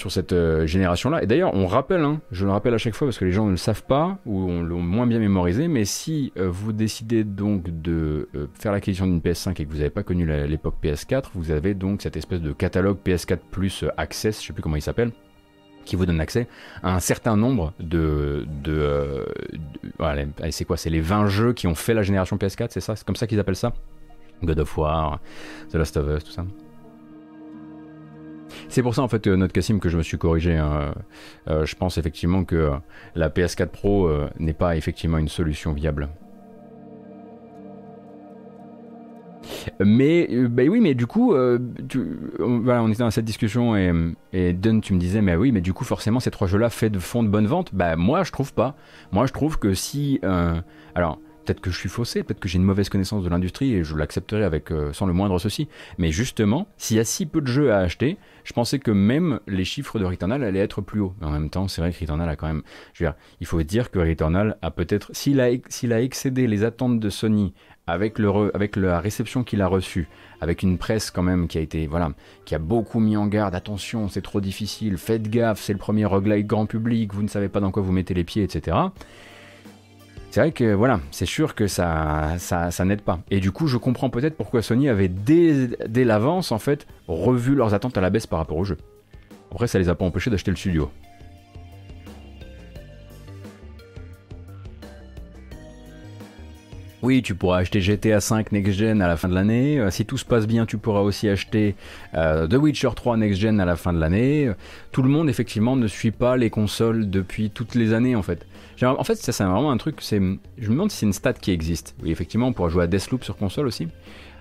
[0.00, 1.22] sur cette euh, génération-là.
[1.22, 3.44] Et d'ailleurs, on rappelle, hein, je le rappelle à chaque fois parce que les gens
[3.44, 7.82] ne le savent pas ou l'ont moins bien mémorisé, mais si euh, vous décidez donc
[7.82, 11.50] de euh, faire l'acquisition d'une PS5 et que vous n'avez pas connu l'époque PS4, vous
[11.50, 15.12] avez donc cette espèce de catalogue PS4 Plus Access, je sais plus comment il s'appelle,
[15.84, 16.48] qui vous donne accès
[16.82, 18.46] à un certain nombre de...
[18.64, 19.26] de,
[20.50, 20.78] c'est quoi?
[20.78, 22.96] C'est les 20 jeux qui ont fait la génération PS4, c'est ça?
[22.96, 23.74] C'est comme ça qu'ils appellent ça?
[24.42, 25.20] God of War,
[25.70, 26.46] The Last of Us, tout ça
[28.70, 30.56] C'est pour ça en fait, euh, notre Cassim, que je me suis corrigé.
[30.56, 30.94] hein.
[31.48, 32.70] Euh, je pense effectivement que euh,
[33.16, 36.08] la PS4 Pro euh, n'est pas effectivement une solution viable.
[39.84, 41.58] Mais euh, bah oui, mais du coup, euh,
[42.38, 43.92] voilà, on était dans cette discussion et,
[44.32, 46.90] et Dun, tu me disais, mais oui, mais du coup, forcément, ces trois jeux-là fait
[46.90, 47.70] de font de bonnes ventes.
[47.74, 48.76] Bah moi, je trouve pas.
[49.12, 50.60] Moi, je trouve que si, euh,
[50.94, 51.18] alors
[51.50, 53.96] peut-être que je suis faussé, peut-être que j'ai une mauvaise connaissance de l'industrie et je
[53.96, 55.66] l'accepterai avec euh, sans le moindre souci.
[55.98, 59.40] Mais justement, s'il y a si peu de jeux à acheter, je pensais que même
[59.48, 61.12] les chiffres de Returnal allaient être plus hauts.
[61.20, 62.62] Mais en même temps, c'est vrai que Returnal a quand même,
[63.40, 67.52] il faut dire que Returnal a peut-être, s'il a, a excédé les attentes de Sony
[67.88, 70.08] avec, le avec la réception qu'il a reçue,
[70.40, 72.12] avec une presse quand même qui a été, voilà,
[72.44, 76.04] qui a beaucoup mis en garde, attention, c'est trop difficile, faites gaffe, c'est le premier
[76.04, 78.76] roguelike grand public, vous ne savez pas dans quoi vous mettez les pieds, etc.
[80.30, 83.18] C'est vrai que voilà, c'est sûr que ça, ça, n'aide pas.
[83.32, 87.56] Et du coup, je comprends peut-être pourquoi Sony avait dès, dès l'avance en fait revu
[87.56, 88.76] leurs attentes à la baisse par rapport au jeu.
[89.50, 90.88] Après, ça les a pas empêchés d'acheter le studio.
[97.02, 99.80] Oui, tu pourras acheter GTA 5 Next Gen à la fin de l'année.
[99.80, 101.74] Euh, Si tout se passe bien, tu pourras aussi acheter
[102.14, 104.52] euh, The Witcher 3 Next Gen à la fin de l'année.
[104.92, 108.46] Tout le monde, effectivement, ne suit pas les consoles depuis toutes les années, en fait.
[108.82, 110.02] En fait, ça, c'est vraiment un truc.
[110.10, 111.94] Je me demande si c'est une stat qui existe.
[112.02, 113.88] Oui, effectivement, on pourra jouer à Deathloop sur console aussi.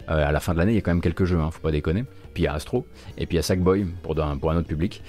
[0.10, 1.62] Euh, à la fin de l'année, il y a quand même quelques jeux, hein, faut
[1.62, 2.04] pas déconner.
[2.34, 2.86] Puis il y a Astro,
[3.18, 5.02] et puis il y a Sackboy pour, un autre public.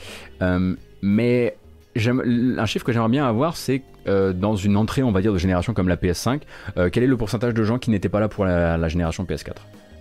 [1.02, 1.56] Mais
[1.96, 5.38] un chiffre que j'aimerais bien avoir, c'est euh, dans une entrée, on va dire, de
[5.38, 6.42] génération comme la PS5,
[6.76, 9.56] euh, quel est le pourcentage de gens qui n'étaient pas là pour la, génération PS4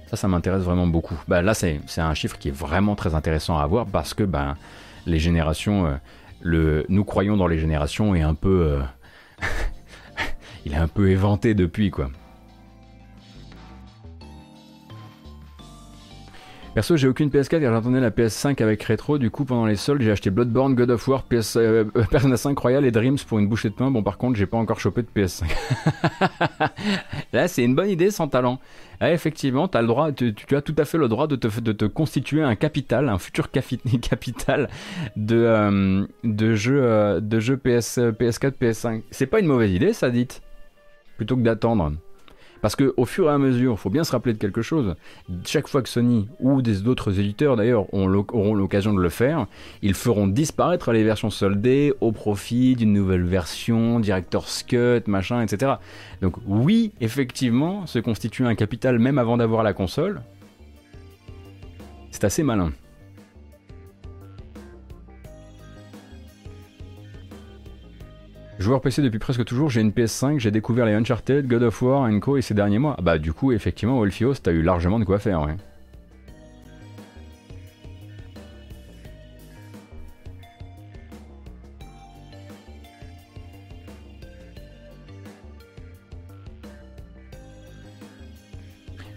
[0.08, 1.20] Ça, ça m'intéresse vraiment beaucoup.
[1.28, 4.56] Bah, là, c'est un chiffre qui est vraiment très intéressant à avoir parce que ben,
[5.06, 5.98] les générations,
[6.46, 8.80] euh, nous croyons dans les générations est un peu.
[10.66, 12.10] il est un peu éventé depuis, quoi.
[16.76, 19.18] Perso, j'ai aucune PS4 car j'entendais la PS5 avec rétro.
[19.18, 22.58] Du coup, pendant les soldes, j'ai acheté Bloodborne, God of War, PS, euh, Persona 5
[22.58, 23.90] Royal et Dreams pour une bouchée de pain.
[23.90, 25.46] Bon, par contre, j'ai pas encore chopé de PS5.
[27.34, 28.60] Là, c'est une bonne idée sans talent.
[29.02, 32.44] Effectivement, le droit, tu, as tout à fait le droit de te, de te constituer
[32.44, 33.50] un capital, un futur
[34.02, 34.70] capital
[35.16, 39.02] de, euh, jeux, euh, jeux PS, PS4, PS5.
[39.10, 40.42] C'est pas une mauvaise idée, ça, dites
[41.18, 41.94] Plutôt que d'attendre.
[42.62, 44.95] Parce que au fur et à mesure, il faut bien se rappeler de quelque chose.
[45.45, 49.47] Chaque fois que Sony ou des autres éditeurs d'ailleurs auront l'occasion de le faire,
[49.82, 55.74] ils feront disparaître les versions soldées au profit d'une nouvelle version, Director's Cut, machin, etc.
[56.22, 60.22] Donc oui, effectivement, se constituer un capital même avant d'avoir la console,
[62.12, 62.72] c'est assez malin.
[68.60, 72.10] Joueur PC depuis presque toujours, j'ai une PS5, j'ai découvert les Uncharted, God of War,
[72.20, 72.93] Co et ces derniers mois.
[72.97, 75.55] Ah bah du coup, effectivement, Wolfios, t'as eu largement de quoi faire, ouais.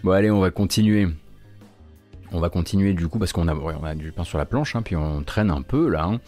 [0.05, 1.09] Bon allez, on va continuer.
[2.33, 4.95] On va continuer du coup parce qu'on a, du pain sur la planche, hein, puis
[4.95, 6.05] on traîne un peu là.
[6.05, 6.19] hein.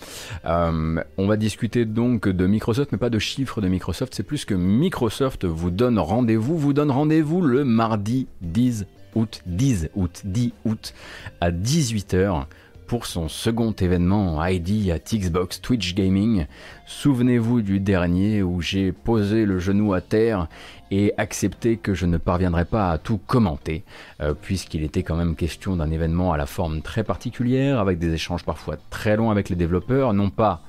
[0.45, 4.13] Euh, on va discuter donc de Microsoft, mais pas de chiffres de Microsoft.
[4.13, 8.85] C'est plus que Microsoft vous donne rendez-vous, vous donne rendez-vous le mardi 10
[9.15, 10.93] août, 10 août, 10 août
[11.41, 12.45] à 18h
[12.87, 16.45] pour son second événement ID à Xbox Twitch Gaming.
[16.85, 20.47] Souvenez-vous du dernier où j'ai posé le genou à terre
[20.91, 23.83] et accepté que je ne parviendrais pas à tout commenter,
[24.21, 28.13] euh, puisqu'il était quand même question d'un événement à la forme très particulière, avec des
[28.13, 30.61] échanges parfois très longs avec les développeurs, non pas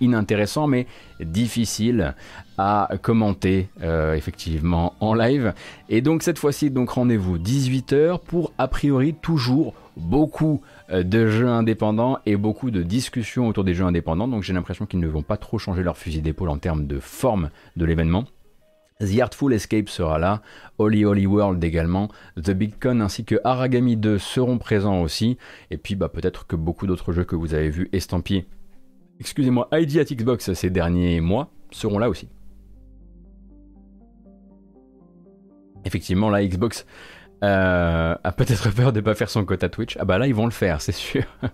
[0.00, 0.86] inintéressant mais
[1.20, 2.14] difficile
[2.58, 5.54] à commenter euh, effectivement en live
[5.88, 10.60] et donc cette fois-ci donc rendez-vous 18h pour a priori toujours beaucoup
[10.90, 14.28] de jeux indépendants et beaucoup de discussions autour des jeux indépendants.
[14.28, 16.98] Donc j'ai l'impression qu'ils ne vont pas trop changer leur fusil d'épaule en termes de
[16.98, 18.24] forme de l'événement.
[19.00, 20.40] The Artful Escape sera là,
[20.78, 25.36] Holy Holy World également, The Big Con ainsi que Aragami 2 seront présents aussi,
[25.72, 28.46] et puis bah, peut-être que beaucoup d'autres jeux que vous avez vus estampillés
[29.20, 32.28] excusez-moi, ID at Xbox ces derniers mois seront là aussi.
[35.84, 36.86] Effectivement, la Xbox
[37.44, 39.96] euh, a peut-être peur de ne pas faire son quota Twitch.
[40.00, 41.24] Ah bah là, ils vont le faire, c'est sûr.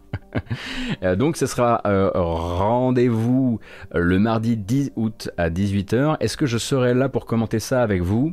[1.03, 3.59] Euh, Donc ce sera euh, rendez-vous
[3.93, 6.19] le mardi 10 août à 18h.
[6.21, 8.33] Est-ce que je serai là pour commenter ça avec vous?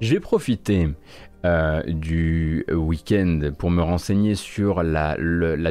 [0.00, 0.88] J'ai profité
[1.44, 5.16] euh, du week-end pour me renseigner sur la,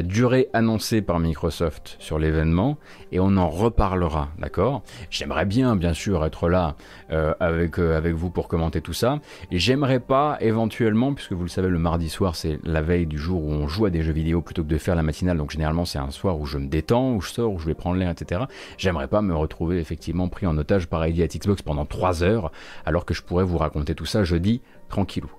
[0.02, 2.78] durée annoncée par Microsoft sur l'événement
[3.12, 4.82] et on en reparlera, d'accord?
[5.10, 6.74] J'aimerais bien, bien sûr, être là
[7.10, 9.18] euh, avec, euh, avec vous pour commenter tout ça.
[9.50, 13.44] J'aimerais pas, éventuellement, puisque vous le savez, le mardi soir, c'est la veille du jour
[13.44, 15.36] où on joue à des jeux vidéo plutôt que de faire la matinale.
[15.36, 17.74] Donc généralement, c'est un soir où je me détends, où je sors, où je vais
[17.74, 18.42] prendre l'air, etc.
[18.78, 22.52] J'aimerais pas me retrouver effectivement pris en otage par at Xbox pendant 3 heures,
[22.86, 25.30] alors que je pourrais vous raconter tout ça jeudi, tranquillou.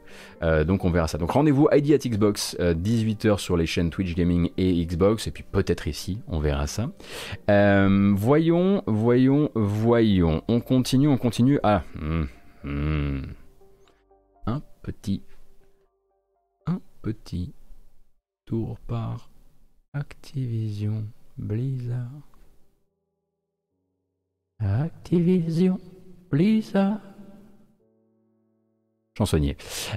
[0.42, 1.18] Euh, donc on verra ça.
[1.18, 5.44] Donc rendez-vous ID at Xbox, 18h sur les chaînes Twitch Gaming et Xbox, et puis
[5.44, 6.90] peut-être ici, on verra ça.
[7.50, 10.44] Euh, voyons, voyons, voyons.
[10.48, 11.60] On continue, on continue.
[11.64, 12.24] Ah, hmm,
[12.64, 13.22] hmm.
[14.46, 15.24] un petit,
[16.66, 17.54] un petit
[18.46, 19.30] tour par
[19.94, 21.06] Activision
[21.38, 22.22] Blizzard.
[24.60, 25.80] Activision
[26.30, 27.00] Blizzard.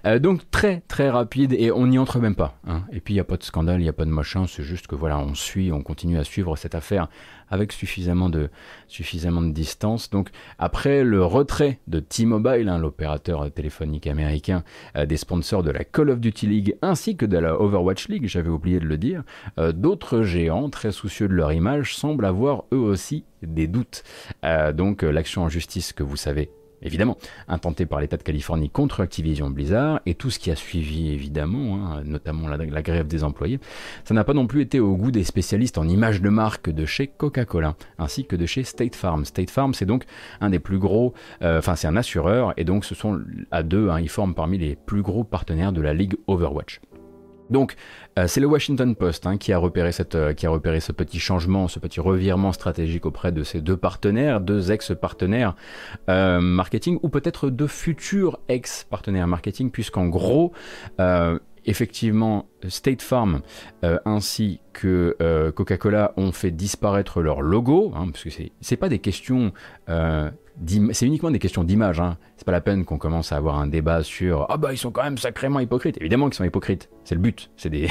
[0.06, 2.58] Euh, donc très très rapide et on n'y entre même pas.
[2.66, 2.82] hein.
[2.92, 4.62] Et puis il n'y a pas de scandale, il n'y a pas de machin, c'est
[4.62, 7.08] juste que voilà, on suit, on continue à suivre cette affaire
[7.50, 8.48] avec suffisamment de,
[8.88, 10.08] suffisamment de distance.
[10.10, 14.64] Donc après le retrait de T-Mobile, hein, l'opérateur téléphonique américain,
[14.96, 18.26] euh, des sponsors de la Call of Duty League ainsi que de la Overwatch League,
[18.26, 19.22] j'avais oublié de le dire,
[19.58, 24.04] euh, d'autres géants très soucieux de leur image semblent avoir eux aussi des doutes.
[24.74, 26.50] Donc l'action en justice que vous savez
[26.82, 27.16] évidemment,
[27.48, 31.76] intentée par l'État de Californie contre Activision Blizzard et tout ce qui a suivi évidemment,
[31.76, 33.60] hein, notamment la, la grève des employés,
[34.04, 36.84] ça n'a pas non plus été au goût des spécialistes en images de marque de
[36.84, 39.24] chez Coca-Cola, ainsi que de chez State Farm.
[39.24, 40.04] State Farm, c'est donc
[40.40, 43.20] un des plus gros, euh, enfin c'est un assureur, et donc ce sont
[43.50, 46.80] à deux, hein, ils forment parmi les plus gros partenaires de la ligue Overwatch.
[47.52, 47.76] Donc,
[48.18, 50.90] euh, c'est le Washington Post hein, qui, a repéré cette, euh, qui a repéré ce
[50.90, 55.54] petit changement, ce petit revirement stratégique auprès de ces deux partenaires, deux ex-partenaires
[56.08, 60.52] euh, marketing, ou peut-être de futurs ex-partenaires marketing, puisqu'en gros,
[61.64, 63.42] effectivement, State Farm
[63.82, 65.16] ainsi que
[65.54, 68.30] Coca-Cola ont fait disparaître leur logo, hein, parce que
[68.60, 69.52] c'est pas des questions,
[69.86, 72.00] c'est uniquement des questions d'image.
[72.00, 72.16] Hein.
[72.42, 74.90] C'est pas la peine qu'on commence à avoir un débat sur ah bah ils sont
[74.90, 75.96] quand même sacrément hypocrites.
[76.00, 77.88] Évidemment qu'ils sont hypocrites, c'est le but, c'est des,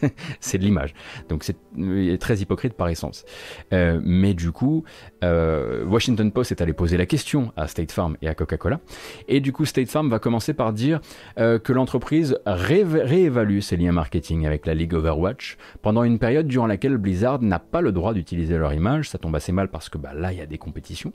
[0.38, 0.92] c'est de l'image.
[1.30, 3.24] Donc c'est euh, très hypocrite par essence.
[3.72, 4.84] Euh, mais du coup,
[5.24, 8.80] euh, Washington Post est allé poser la question à State Farm et à Coca-Cola,
[9.28, 11.00] et du coup State Farm va commencer par dire
[11.36, 16.98] que l'entreprise réévalue ses liens marketing avec la Ligue Overwatch pendant une période durant laquelle
[16.98, 19.08] Blizzard n'a pas le droit d'utiliser leur image.
[19.08, 21.14] Ça tombe assez mal parce que bah, là, il y a des compétitions.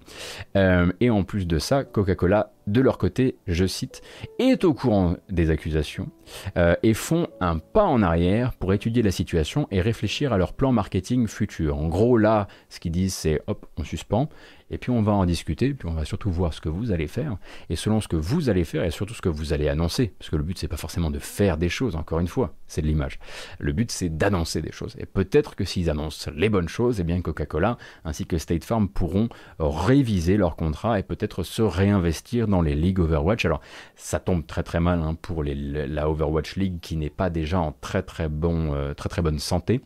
[0.56, 4.02] Et en plus de ça, Coca-Cola, de leur côté, je cite,
[4.40, 6.10] est au courant des accusations
[6.58, 10.54] euh, et font un pas en arrière pour étudier la situation et réfléchir à leur
[10.54, 11.78] plan marketing futur.
[11.78, 14.30] En gros, là, ce qu'ils disent, c'est hop, on suspend.
[14.72, 17.08] Et puis on va en discuter, puis on va surtout voir ce que vous allez
[17.08, 17.38] faire.
[17.70, 20.30] Et selon ce que vous allez faire, et surtout ce que vous allez annoncer, parce
[20.30, 22.88] que le but c'est pas forcément de faire des choses, encore une fois, c'est de
[22.88, 23.20] l'image.
[23.60, 24.96] Le but c'est d'annoncer des choses.
[24.98, 28.88] Et peut-être que s'ils annoncent les bonnes choses, eh bien Coca-Cola ainsi que State Farm
[28.88, 33.46] pourront réviser leur contrat et peut-être se réinvestir dans les ligues Overwatch.
[33.46, 33.62] Alors
[33.96, 37.74] ça tombe très très mal hein, pour la Overwatch League qui n'est pas déjà en
[37.74, 39.82] très très bon, euh, très très bonne santé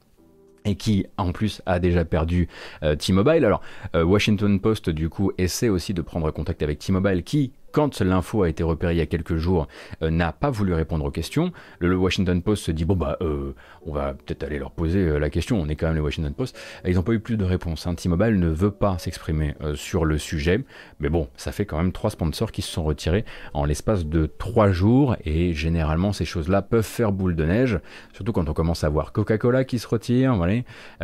[0.66, 2.48] et qui en plus a déjà perdu
[2.84, 3.46] euh, T-Mobile.
[3.46, 3.62] Alors
[3.96, 8.44] euh, Washington Post du coup essaie aussi de prendre contact avec T-Mobile qui quand l'info
[8.44, 9.68] a été repérée il y a quelques jours,
[10.02, 11.52] euh, n'a pas voulu répondre aux questions.
[11.80, 13.54] Le, Washington Post se dit bon bah euh,
[13.86, 15.60] on va peut-être aller leur poser euh, la question.
[15.60, 16.58] On est quand même le Washington Post.
[16.88, 17.86] Ils n'ont pas eu plus de réponse.
[17.86, 17.96] Hein.
[17.96, 20.64] T-Mobile ne veut pas s'exprimer euh, sur le sujet,
[21.02, 24.26] mais bon, ça fait quand même trois sponsors qui se sont retirés en l'espace de
[24.26, 25.18] trois jours.
[25.26, 27.82] Et généralement ces choses-là peuvent faire boule de neige,
[28.14, 30.34] surtout quand on commence à voir Coca-Cola qui se retire.
[30.38, 30.62] Voilà.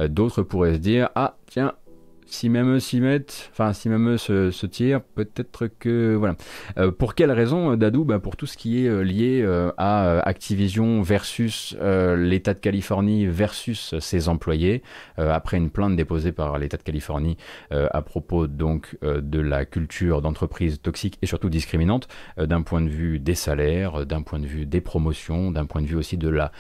[0.07, 1.74] D'autres pourraient se dire ah tiens
[2.32, 6.36] si même eux s'y mettent, enfin si même eux se, se tirent, peut-être que voilà.
[6.77, 8.05] Euh, pour quelle raison, euh, Dadou?
[8.05, 9.45] Bah, Pour tout ce qui est euh, lié
[9.77, 14.82] à Activision versus l'État de Californie versus ses employés,
[15.17, 17.38] après une plainte déposée par l'État de Californie
[17.69, 22.07] à propos donc de la culture d'entreprise toxique et surtout discriminante,
[22.38, 25.88] d'un point de vue des salaires, d'un point de vue des promotions, d'un point de
[25.88, 26.51] vue aussi de la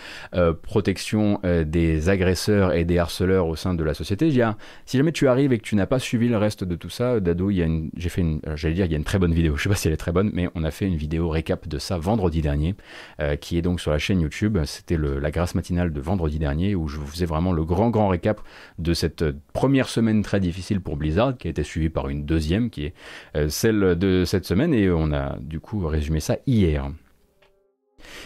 [0.63, 4.31] protection des agresseurs et des harceleurs au sein de la société.
[4.85, 7.49] Si jamais tu arrives et tu n'as pas suivi le reste de tout ça, Dado,
[7.51, 9.55] j'ai fait euh, j'allais dire, il y a une très bonne vidéo.
[9.57, 11.67] Je sais pas si elle est très bonne, mais on a fait une vidéo récap
[11.67, 12.75] de ça vendredi dernier,
[13.19, 14.57] euh, qui est donc sur la chaîne YouTube.
[14.65, 18.07] C'était la grâce matinale de vendredi dernier où je vous faisais vraiment le grand grand
[18.07, 18.41] récap
[18.79, 22.25] de cette euh, première semaine très difficile pour Blizzard, qui a été suivie par une
[22.25, 22.93] deuxième, qui est
[23.49, 26.91] celle de cette semaine, et on a du coup résumé ça hier.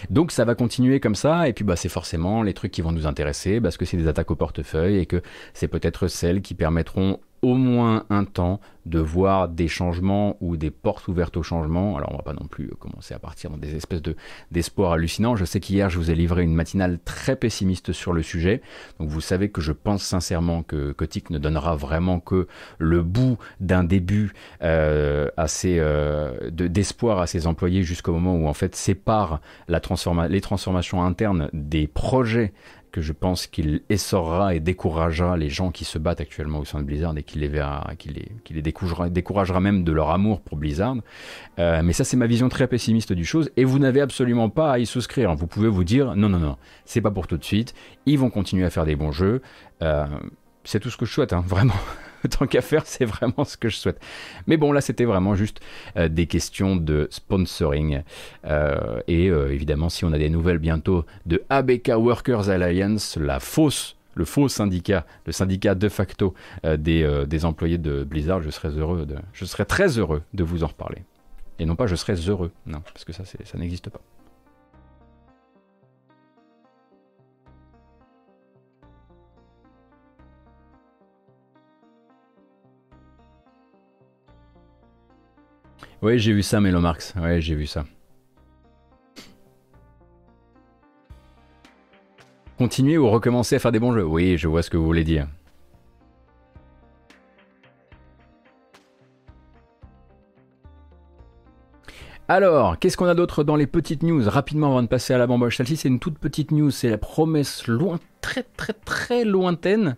[0.09, 2.91] Donc ça va continuer comme ça, et puis bah, c'est forcément les trucs qui vont
[2.91, 5.21] nous intéresser, parce que c'est des attaques au portefeuille, et que
[5.53, 10.69] c'est peut-être celles qui permettront au moins un temps de voir des changements ou des
[10.69, 11.97] portes ouvertes au changement.
[11.97, 14.15] Alors on va pas non plus commencer à partir dans des espèces de
[14.51, 15.35] d'espoir hallucinants.
[15.35, 18.61] Je sais qu'hier je vous ai livré une matinale très pessimiste sur le sujet.
[18.99, 23.37] Donc vous savez que je pense sincèrement que Kotick ne donnera vraiment que le bout
[23.59, 29.41] d'un début euh, assez euh, d'espoir à ses employés jusqu'au moment où en fait sépare
[29.67, 29.81] la
[30.29, 32.53] les transformations internes des projets
[33.01, 36.85] je pense qu'il essorera et découragera les gens qui se battent actuellement au sein de
[36.85, 37.91] Blizzard et qu'il les verra,
[39.09, 40.97] découragera, même de leur amour pour Blizzard.
[41.59, 44.71] Euh, mais ça, c'est ma vision très pessimiste du chose et vous n'avez absolument pas
[44.71, 45.35] à y souscrire.
[45.35, 47.73] Vous pouvez vous dire non, non, non, c'est pas pour tout de suite.
[48.05, 49.41] Ils vont continuer à faire des bons jeux.
[49.81, 50.05] Euh,
[50.63, 51.73] c'est tout ce que je souhaite, hein, vraiment.
[52.29, 53.99] Tant qu'à faire, c'est vraiment ce que je souhaite.
[54.47, 55.59] Mais bon, là, c'était vraiment juste
[55.97, 58.01] euh, des questions de sponsoring.
[58.45, 63.39] Euh, et euh, évidemment, si on a des nouvelles bientôt de ABK Workers Alliance, la
[63.39, 68.69] fausse le faux syndicat, le syndicat de facto des, des, employés de Blizzard, je serais
[68.69, 71.03] heureux de, je serais très heureux de vous en reparler.
[71.59, 73.99] Et non pas je serais heureux, non, parce que ça, ça n'existe pas.
[86.05, 87.15] Oui, j'ai vu ça, Melomarx.
[87.19, 87.83] Oui, j'ai vu ça.
[92.59, 95.03] Continuer ou recommencer à faire des bons jeux Oui, je vois ce que vous voulez
[95.03, 95.27] dire.
[102.27, 105.25] Alors, qu'est-ce qu'on a d'autre dans les petites news Rapidement avant de passer à la
[105.25, 105.57] bamboche?
[105.57, 106.69] Celle-ci, c'est une toute petite news.
[106.69, 109.97] C'est la promesse loin, très très très lointaine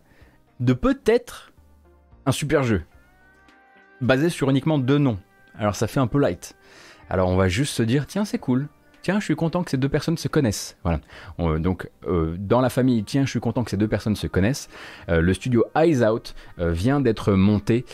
[0.61, 1.51] de peut-être
[2.25, 2.83] un super jeu.
[3.99, 5.17] Basé sur uniquement deux noms.
[5.57, 6.55] Alors ça fait un peu light.
[7.09, 8.67] Alors on va juste se dire, tiens, c'est cool
[9.07, 10.75] tiens, je suis content que ces deux personnes se connaissent.
[10.83, 10.99] Voilà.
[11.59, 14.67] donc, euh, dans la famille, tiens, je suis content que ces deux personnes se connaissent.
[15.07, 17.85] Euh, le studio Eyes Out euh, vient d'être monté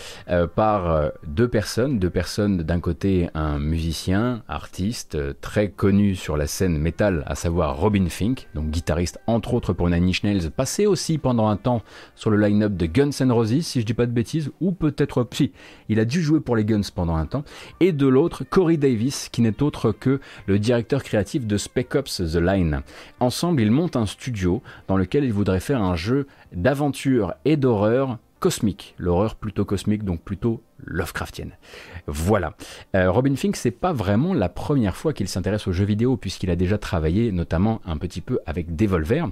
[0.55, 1.99] par deux personnes.
[1.99, 7.77] Deux personnes, d'un côté, un musicien, artiste, très connu sur la scène métal, à savoir
[7.77, 11.83] Robin Fink, donc guitariste, entre autres pour Nine Inch Nails, passé aussi pendant un temps
[12.15, 15.27] sur le line-up de Guns N' Roses, si je dis pas de bêtises, ou peut-être,
[15.31, 15.51] si,
[15.89, 17.43] il a dû jouer pour les Guns pendant un temps.
[17.81, 22.17] Et de l'autre, Corey Davis, qui n'est autre que le directeur créatif de Spec Ops
[22.17, 22.81] The Line.
[23.19, 28.17] Ensemble, ils montent un studio dans lequel ils voudraient faire un jeu d'aventure et d'horreur
[28.43, 31.51] cosmique, l'horreur plutôt cosmique, donc plutôt Lovecraftienne.
[32.07, 32.55] Voilà.
[32.93, 36.49] Euh, Robin Fink, c'est pas vraiment la première fois qu'il s'intéresse aux jeux vidéo, puisqu'il
[36.49, 39.29] a déjà travaillé notamment un petit peu avec Devolver.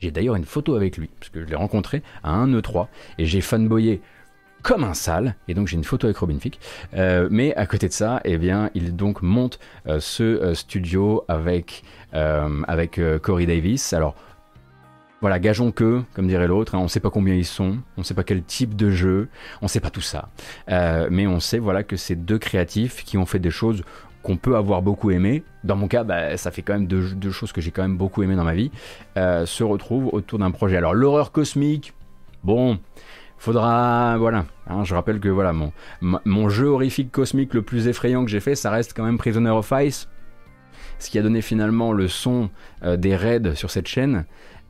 [0.00, 3.24] J'ai d'ailleurs une photo avec lui, parce que je l'ai rencontré à un E3, et
[3.24, 4.02] j'ai fanboyé
[4.64, 6.58] comme un sale, et donc j'ai une photo avec Robin Fick.
[6.94, 11.22] Euh, mais à côté de ça, eh bien, il donc monte euh, ce euh, studio
[11.28, 13.92] avec, avec Corey Davis.
[13.92, 14.14] Alors,
[15.20, 18.00] voilà, gageons que, comme dirait l'autre, hein, on ne sait pas combien ils sont, on
[18.00, 19.28] ne sait pas quel type de jeu,
[19.60, 20.28] on ne sait pas tout ça.
[20.68, 23.82] mais on sait voilà, que c'est deux créatifs qui ont fait des choses
[24.22, 27.32] qu'on peut avoir beaucoup aimé, dans mon cas, bah, ça fait quand même deux, deux
[27.32, 28.70] choses que j'ai quand même beaucoup aimé dans ma vie,
[29.16, 30.76] se retrouvent autour d'un projet.
[30.76, 31.94] Alors l'horreur cosmique,
[32.44, 32.78] bon,
[33.44, 38.24] faudra voilà hein, je rappelle que voilà mon, mon jeu horrifique cosmique le plus effrayant
[38.24, 40.08] que j'ai fait ça reste quand même Prisoner of Ice
[40.98, 42.48] ce qui a donné finalement le son
[42.84, 44.24] euh, des raids sur cette chaîne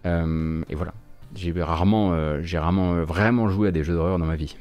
[0.06, 0.92] euh, et voilà
[1.36, 4.56] j'ai rarement euh, j'ai rarement vraiment joué à des jeux d'horreur dans ma vie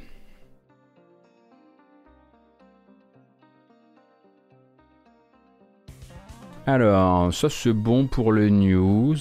[6.66, 9.16] Alors, ça c'est bon pour le news.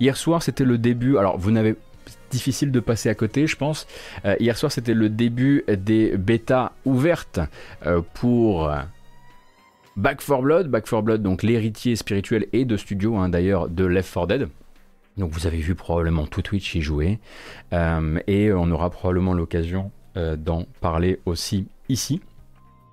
[0.00, 1.18] Hier soir c'était le début.
[1.18, 1.76] Alors, vous n'avez
[2.30, 3.86] difficile de passer à côté, je pense.
[4.24, 7.40] Euh, hier soir, c'était le début des bêtas ouvertes
[7.84, 8.70] euh, pour
[9.96, 10.68] Back 4 Blood.
[10.68, 14.48] Back 4 Blood, donc l'héritier spirituel et de studio, hein, d'ailleurs, de Left 4 Dead.
[15.16, 17.18] Donc vous avez vu probablement tout Twitch y jouer.
[17.72, 19.90] Euh, et on aura probablement l'occasion
[20.38, 22.22] d'en parler aussi ici.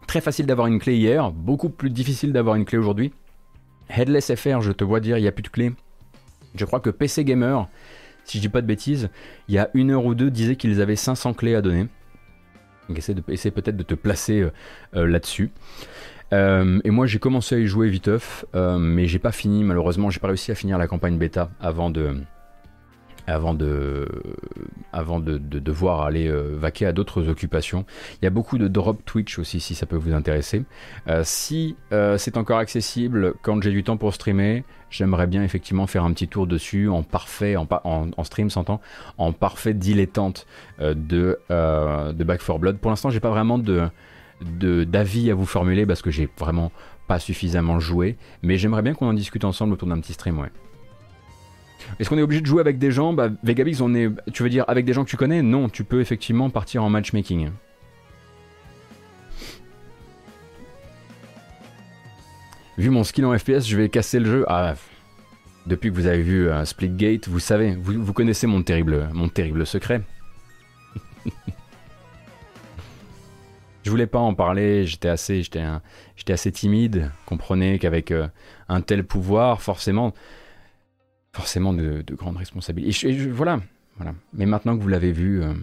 [0.07, 3.13] Très facile d'avoir une clé hier, beaucoup plus difficile d'avoir une clé aujourd'hui.
[3.87, 5.71] Headless FR, je te vois dire, il n'y a plus de clé.
[6.55, 7.67] Je crois que PC Gamer
[8.25, 9.09] si je dis pas de bêtises,
[9.47, 11.87] il y a une heure ou deux, disait qu'ils avaient 500 clés à donner.
[12.89, 14.51] Donc essaie, de, peut-être de te placer euh,
[14.95, 15.51] euh, là-dessus.
[16.33, 20.19] Euh, et moi j'ai commencé à y jouer viteuf, mais j'ai pas fini malheureusement, j'ai
[20.19, 22.15] pas réussi à finir la campagne bêta avant de,
[23.27, 24.07] avant de,
[24.91, 27.85] avant de, devoir aller euh, vaquer à d'autres occupations.
[28.21, 30.63] Il y a beaucoup de drop Twitch aussi si ça peut vous intéresser.
[31.07, 35.87] Euh, si euh, c'est encore accessible quand j'ai du temps pour streamer, j'aimerais bien effectivement
[35.87, 38.81] faire un petit tour dessus en parfait, en, en, stream s'entend,
[39.17, 40.45] en parfait dilettante
[40.79, 42.77] de, de Back 4 Blood.
[42.77, 43.89] Pour l'instant j'ai pas vraiment de
[44.41, 46.71] d'avis à vous formuler parce que j'ai vraiment
[47.07, 50.45] pas suffisamment joué, mais j'aimerais bien qu'on en discute ensemble autour d'un petit stream.
[51.99, 53.13] Est-ce qu'on est obligé de jouer avec des gens?
[53.13, 54.09] Bah, Vegabix, on est.
[54.33, 55.41] Tu veux dire avec des gens que tu connais?
[55.41, 57.51] Non, tu peux effectivement partir en matchmaking.
[62.77, 64.45] Vu mon skill en FPS, je vais casser le jeu.
[64.47, 64.73] Ah,
[65.67, 69.29] depuis que vous avez vu euh, Splitgate, vous savez, vous, vous connaissez mon terrible, mon
[69.29, 70.01] terrible secret.
[73.83, 75.63] je voulais pas en parler, j'étais assez, j'étais,
[76.33, 77.11] assez timide.
[77.25, 78.27] Comprenez qu'avec euh,
[78.67, 80.13] un tel pouvoir, forcément,
[81.33, 83.27] forcément de, grandes responsabilités.
[83.29, 83.59] Voilà,
[83.97, 84.13] voilà.
[84.33, 85.53] Mais maintenant que vous l'avez vu, euh,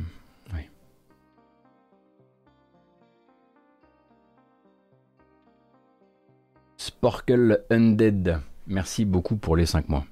[7.70, 10.04] Undead, merci beaucoup pour les 5 mois.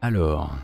[0.00, 0.54] Alors,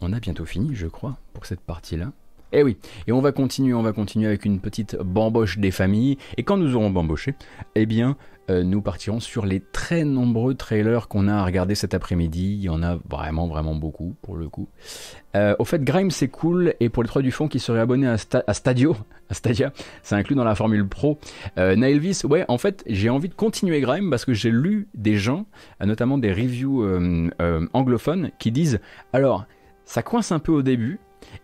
[0.00, 2.12] on a bientôt fini, je crois, pour cette partie-là.
[2.52, 6.16] Eh oui, et on va continuer, on va continuer avec une petite bamboche des familles.
[6.36, 7.34] Et quand nous aurons bamboché,
[7.74, 8.16] eh bien,
[8.50, 12.54] euh, nous partirons sur les très nombreux trailers qu'on a à regarder cet après-midi.
[12.54, 14.68] Il y en a vraiment, vraiment beaucoup pour le coup.
[15.34, 18.06] Euh, au fait, Grime c'est cool et pour les trois du fond qui seraient abonnés
[18.06, 18.96] à, Stadio,
[19.30, 21.18] à Stadia, c'est inclus dans la formule pro.
[21.58, 25.16] Euh, Nailvis, ouais, en fait, j'ai envie de continuer Grime parce que j'ai lu des
[25.16, 25.46] gens,
[25.84, 26.86] notamment des reviews
[27.72, 28.80] anglophones, qui disent
[29.12, 29.44] alors
[29.84, 30.98] ça coince un peu au début,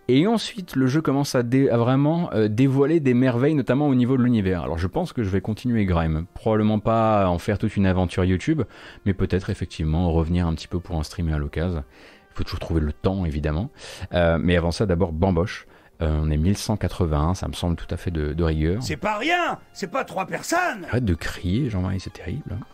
[0.08, 4.22] et ensuite, le jeu commence à, vraiment euh, dévoiler des merveilles, notamment au niveau de
[4.22, 4.62] l'univers.
[4.62, 6.26] Alors je pense que je vais continuer Grime.
[6.34, 8.62] Probablement pas en faire toute une aventure YouTube,
[9.06, 11.84] mais peut-être effectivement revenir un petit peu pour en streamer à l'occasion.
[12.30, 13.70] Il faut toujours trouver le temps, évidemment.
[14.12, 15.66] Euh, mais avant ça, d'abord Bamboche.
[16.00, 18.82] Euh, on est 1181, ça me semble tout à fait de, rigueur.
[18.82, 22.56] C'est pas rien C'est pas trois personnes Arrête de crier, Jean-Marie, c'est terrible.
[22.58, 22.64] Hein.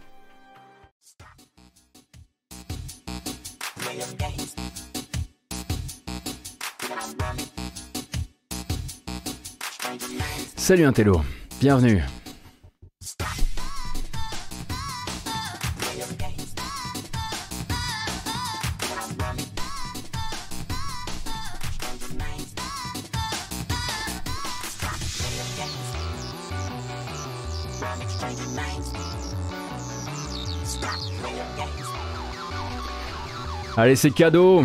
[10.57, 11.23] Salut Intello,
[11.61, 12.03] bienvenue.
[33.77, 34.65] Allez, c'est cadeau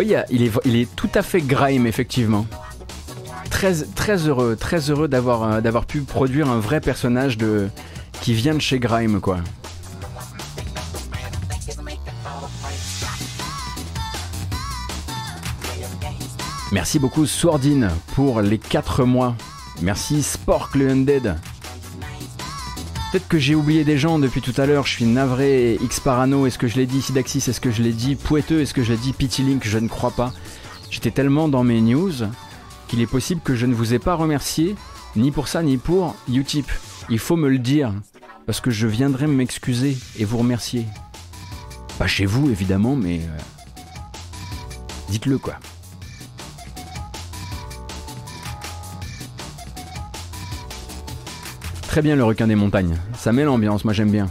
[0.00, 2.46] Oui, il est, tout à fait grime, effectivement.
[3.50, 3.74] Très,
[4.26, 7.36] heureux, très heureux d'avoir, euh, d'avoir pu produire un vrai personnage
[8.22, 9.40] qui vient de chez Grime, quoi.
[16.72, 19.36] Merci beaucoup Swordin pour les 4 mois.
[19.82, 21.36] Merci Spork Undead
[23.10, 26.46] Peut-être que j'ai oublié des gens depuis tout à l'heure, je suis navré, X Parano,
[26.46, 28.92] est-ce que je l'ai dit, Sidaxis, est-ce que je l'ai dit, Poueteux, est-ce que je
[28.92, 30.32] l'ai dit, Link, je ne crois pas.
[30.92, 32.12] J'étais tellement dans mes news
[32.86, 34.76] qu'il est possible que je ne vous ai pas remercié,
[35.16, 36.70] ni pour ça, ni pour Utip.
[37.08, 37.92] Il faut me le dire,
[38.46, 40.86] parce que je viendrai m'excuser et vous remercier.
[41.98, 43.18] Pas chez vous, évidemment, mais...
[43.18, 43.38] Euh,
[45.08, 45.54] dites-le, quoi.
[51.90, 52.94] Très bien le requin des montagnes.
[53.14, 54.28] Ça met l'ambiance, moi j'aime bien.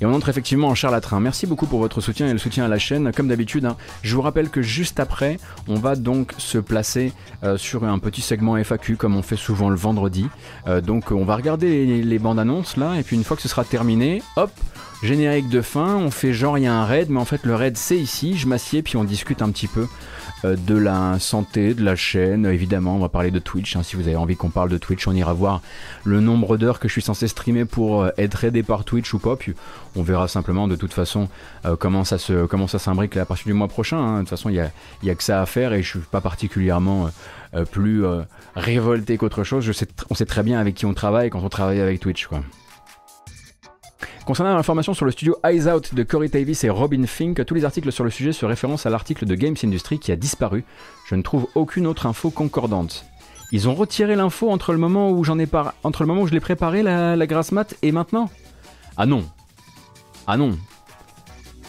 [0.00, 1.20] Et on entre effectivement en charlatran.
[1.20, 3.12] Merci beaucoup pour votre soutien et le soutien à la chaîne.
[3.12, 3.76] Comme d'habitude, hein.
[4.02, 5.38] je vous rappelle que juste après,
[5.68, 7.12] on va donc se placer
[7.44, 10.26] euh, sur un petit segment FAQ comme on fait souvent le vendredi.
[10.66, 13.48] Euh, donc on va regarder les, bandes annonces là, et puis une fois que ce
[13.48, 14.50] sera terminé, hop,
[15.04, 17.54] générique de fin, on fait genre il y a un raid, mais en fait le
[17.54, 19.86] raid c'est ici, je m'assieds puis on discute un petit peu
[20.44, 22.46] de la santé, de la chaîne.
[22.46, 23.76] Évidemment, on va parler de Twitch.
[23.76, 23.82] Hein.
[23.82, 25.62] Si vous avez envie qu'on parle de Twitch, on ira voir
[26.04, 29.18] le nombre d'heures que je suis censé streamer pour euh, être aidé par Twitch ou
[29.18, 29.36] pas.
[29.36, 29.54] Puis
[29.96, 31.28] on verra simplement de toute façon
[31.64, 33.98] euh, comment ça se comment ça s'imbrique à partir du mois prochain.
[33.98, 34.14] Hein.
[34.16, 34.70] De toute façon, il y a,
[35.02, 37.10] y a, que ça à faire et je suis pas particulièrement
[37.70, 38.04] plus
[38.56, 39.70] révolté qu'autre chose.
[40.10, 42.28] On sait très bien avec qui on travaille quand on travaille avec Twitch.
[44.26, 47.66] Concernant l'information sur le studio Eyes Out de Corey Davis et Robin Fink, tous les
[47.66, 50.64] articles sur le sujet se référencent à l'article de Games Industry qui a disparu.
[51.06, 53.04] Je ne trouve aucune autre info concordante.
[53.52, 55.46] Ils ont retiré l'info entre le moment où j'en ai
[55.82, 58.30] entre le moment où je l'ai préparé la, grasse mat et maintenant?
[58.96, 59.24] Ah non.
[60.26, 60.56] Ah non.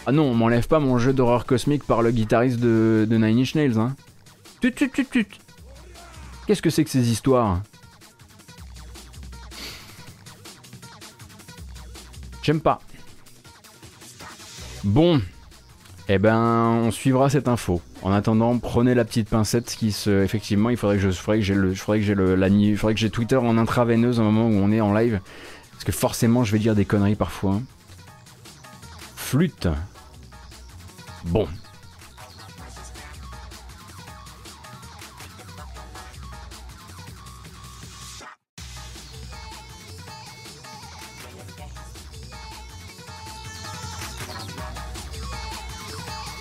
[0.06, 3.56] Ah non, on m'enlève pas mon jeu d'horreur cosmique par le guitariste de, Nine Inch
[3.56, 3.96] Nails, hein.
[4.62, 7.60] Qu'est-ce que c'est que ces histoires?
[12.46, 12.80] J'aime pas.
[14.84, 15.20] Bon,
[16.08, 16.38] Eh ben,
[16.84, 17.82] on suivra cette info.
[18.04, 19.88] En attendant, prenez la petite pincette qui.
[20.06, 21.10] Effectivement, il faudrait que je,
[21.40, 21.74] j'ai la,
[22.78, 25.22] faudrait que j'ai Twitter en intraveineuse au moment où on est en live,
[25.72, 27.60] parce que forcément, je vais dire des conneries parfois.
[29.16, 29.68] Flûte.
[31.24, 31.48] Bon,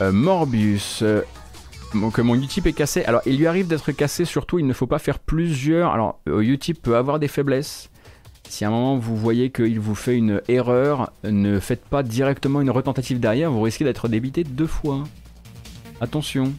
[0.00, 1.02] Morbius.
[1.02, 1.22] Euh,
[2.12, 3.04] que mon Utip est cassé.
[3.04, 5.92] Alors, il lui arrive d'être cassé, surtout, il ne faut pas faire plusieurs.
[5.92, 7.88] Alors, euh, Utip peut avoir des faiblesses.
[8.48, 12.60] Si à un moment vous voyez qu'il vous fait une erreur, ne faites pas directement
[12.60, 15.04] une retentative derrière, vous risquez d'être débité deux fois.
[16.00, 16.52] Attention,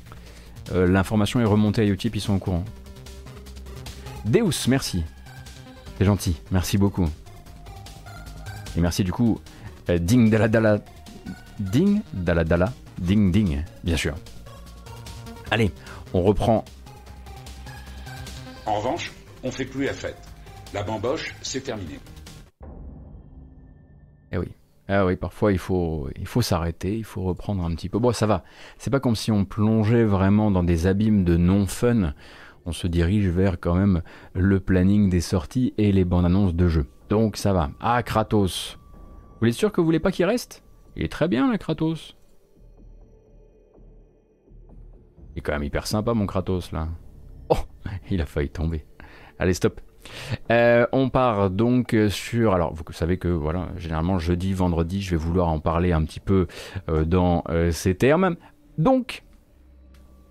[0.74, 2.66] l'information est remontée à Utip, ils sont au courant.
[4.26, 5.04] Deus, merci.
[6.00, 7.08] C'est gentil, merci beaucoup.
[8.76, 9.40] Et merci du coup,
[9.88, 10.80] Ding Dala
[11.60, 14.16] Ding Dala Dala Ding ding, bien sûr.
[15.52, 15.72] Allez,
[16.14, 16.66] on reprend.
[18.66, 19.12] En revanche,
[19.44, 20.18] on fait plus la fête.
[20.74, 22.00] La bamboche, c'est terminé.
[24.32, 24.48] Eh oui.
[24.88, 27.98] Ah oui, parfois il faut, il faut s'arrêter, il faut reprendre un petit peu.
[27.98, 28.44] Bon, ça va.
[28.78, 32.14] C'est pas comme si on plongeait vraiment dans des abîmes de non-fun.
[32.68, 34.02] On se dirige vers quand même
[34.34, 36.88] le planning des sorties et les bandes annonces de jeux.
[37.10, 37.72] Donc ça va.
[37.80, 38.78] Ah, Kratos.
[39.42, 40.64] Vous êtes sûr que vous voulez pas qu'il reste?
[40.96, 42.16] Il est très bien, là, Kratos.
[45.36, 46.88] Il est quand même hyper sympa mon Kratos là.
[47.50, 47.58] Oh,
[48.10, 48.86] il a failli tomber.
[49.38, 49.82] Allez, stop.
[50.52, 52.54] Euh, on part donc sur.
[52.54, 56.20] Alors, vous savez que voilà, généralement jeudi, vendredi, je vais vouloir en parler un petit
[56.20, 56.48] peu
[56.90, 58.36] euh, dans euh, ces termes.
[58.78, 59.25] Donc,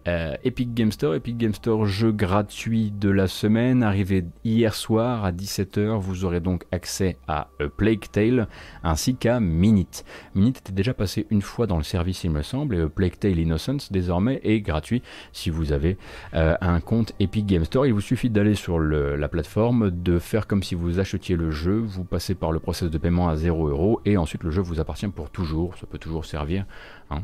[0.06, 5.24] euh, Epic Game Store, Epic Game Store, jeu gratuit de la semaine, arrivé hier soir
[5.24, 5.98] à 17h.
[5.98, 8.48] Vous aurez donc accès à euh, Plague Tale
[8.82, 10.05] ainsi qu'à Minute.
[10.35, 13.18] Minute était déjà passé une fois dans le service, il me semble, et euh, Plague
[13.18, 15.02] Tale Innocence désormais est gratuit
[15.32, 15.97] si vous avez
[16.32, 17.86] un compte Epic Game Store.
[17.86, 21.78] Il vous suffit d'aller sur la plateforme, de faire comme si vous achetiez le jeu,
[21.78, 25.09] vous passez par le process de paiement à 0€ et ensuite le jeu vous appartient
[25.09, 25.76] pour toujours.
[25.76, 26.66] Ça peut toujours servir.
[27.10, 27.22] Hein.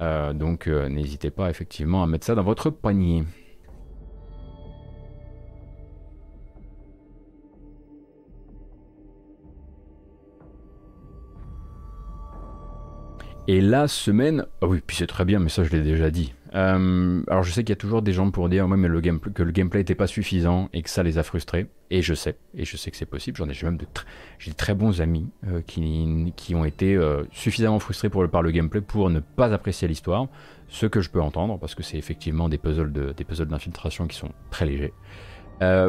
[0.00, 3.24] Euh, donc euh, n'hésitez pas effectivement à mettre ça dans votre panier.
[13.48, 16.32] Et la semaine, ah oui, puis c'est très bien, mais ça je l'ai déjà dit.
[16.54, 19.80] Euh, alors je sais qu'il y a toujours des gens pour dire que le gameplay
[19.80, 21.66] n'était pas suffisant et que ça les a frustrés.
[21.90, 23.36] Et je sais, et je sais que c'est possible.
[23.36, 23.86] J'en ai même de
[24.56, 29.20] très bons amis euh, qui, ont été euh, suffisamment frustrés par le gameplay pour ne
[29.20, 30.26] pas apprécier l'histoire.
[30.68, 34.66] Ce que je peux entendre parce que c'est effectivement des puzzles d'infiltration qui sont très
[34.66, 34.92] légers.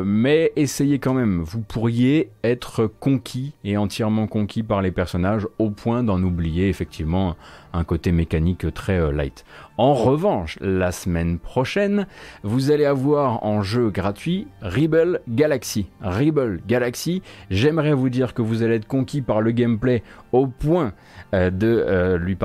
[0.04, 5.70] mais essayez quand même, vous pourriez être conquis et entièrement conquis par les personnages au
[5.70, 7.38] point d'en oublier effectivement
[7.74, 9.46] un côté mécanique très light.
[9.78, 12.06] En revanche, la semaine prochaine,
[12.44, 15.88] vous allez avoir en jeu gratuit Rebel Galaxy.
[16.02, 20.04] Rebel Galaxy, j'aimerais vous dire que vous allez être conquis par le gameplay
[20.34, 20.94] au point
[21.34, 22.36] euh, de euh, lui,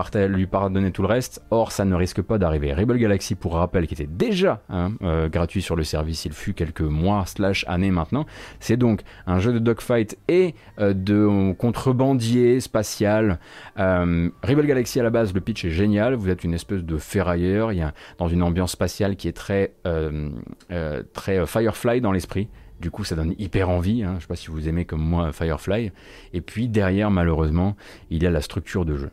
[0.47, 1.43] pardonner tout le reste.
[1.51, 2.73] Or, ça ne risque pas d'arriver.
[2.73, 6.55] Rebel Galaxy, pour rappel, qui était déjà hein, euh, gratuit sur le service, il fut
[6.55, 8.27] quelques mois slash années maintenant.
[8.61, 13.39] C'est donc un jeu de dogfight et de contrebandier spatial.
[13.77, 16.15] Rebel Galaxy à la base, le pitch est génial.
[16.15, 19.29] Vous êtes une espèce de fer ailleurs, il y a dans une ambiance spatiale qui
[19.29, 20.31] est très, euh,
[20.71, 22.49] euh, très euh, Firefly dans l'esprit.
[22.79, 24.03] Du coup, ça donne hyper envie.
[24.03, 24.11] Hein.
[24.11, 25.93] Je ne sais pas si vous aimez comme moi Firefly.
[26.35, 27.75] Et puis derrière, malheureusement,
[28.11, 29.11] il y a la structure de jeu.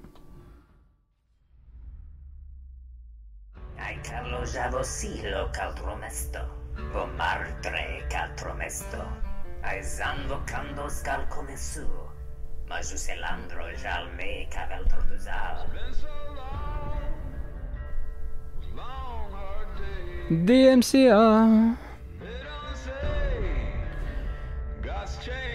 [20.34, 21.78] DMCA.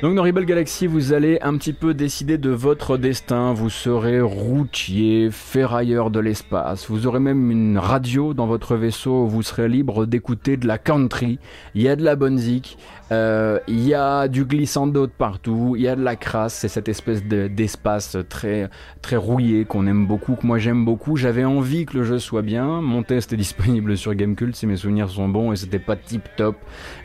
[0.01, 3.53] Donc dans Rebel Galaxy, vous allez un petit peu décider de votre destin.
[3.53, 6.89] Vous serez routier, ferrailleur de l'espace.
[6.89, 9.27] Vous aurez même une radio dans votre vaisseau.
[9.27, 11.41] Vous serez libre d'écouter de la country.
[11.75, 12.79] Il y a de la bonne zik.
[13.11, 16.69] Euh, il y a du glissando de partout, il y a de la crasse, c'est
[16.69, 18.69] cette espèce d'espace très,
[19.01, 21.17] très rouillé qu'on aime beaucoup, que moi j'aime beaucoup.
[21.17, 22.83] J'avais envie que le jeu soit bien.
[22.83, 26.23] Mon test est disponible sur Gamecult si mes souvenirs sont bons et c'était pas tip
[26.37, 26.57] top,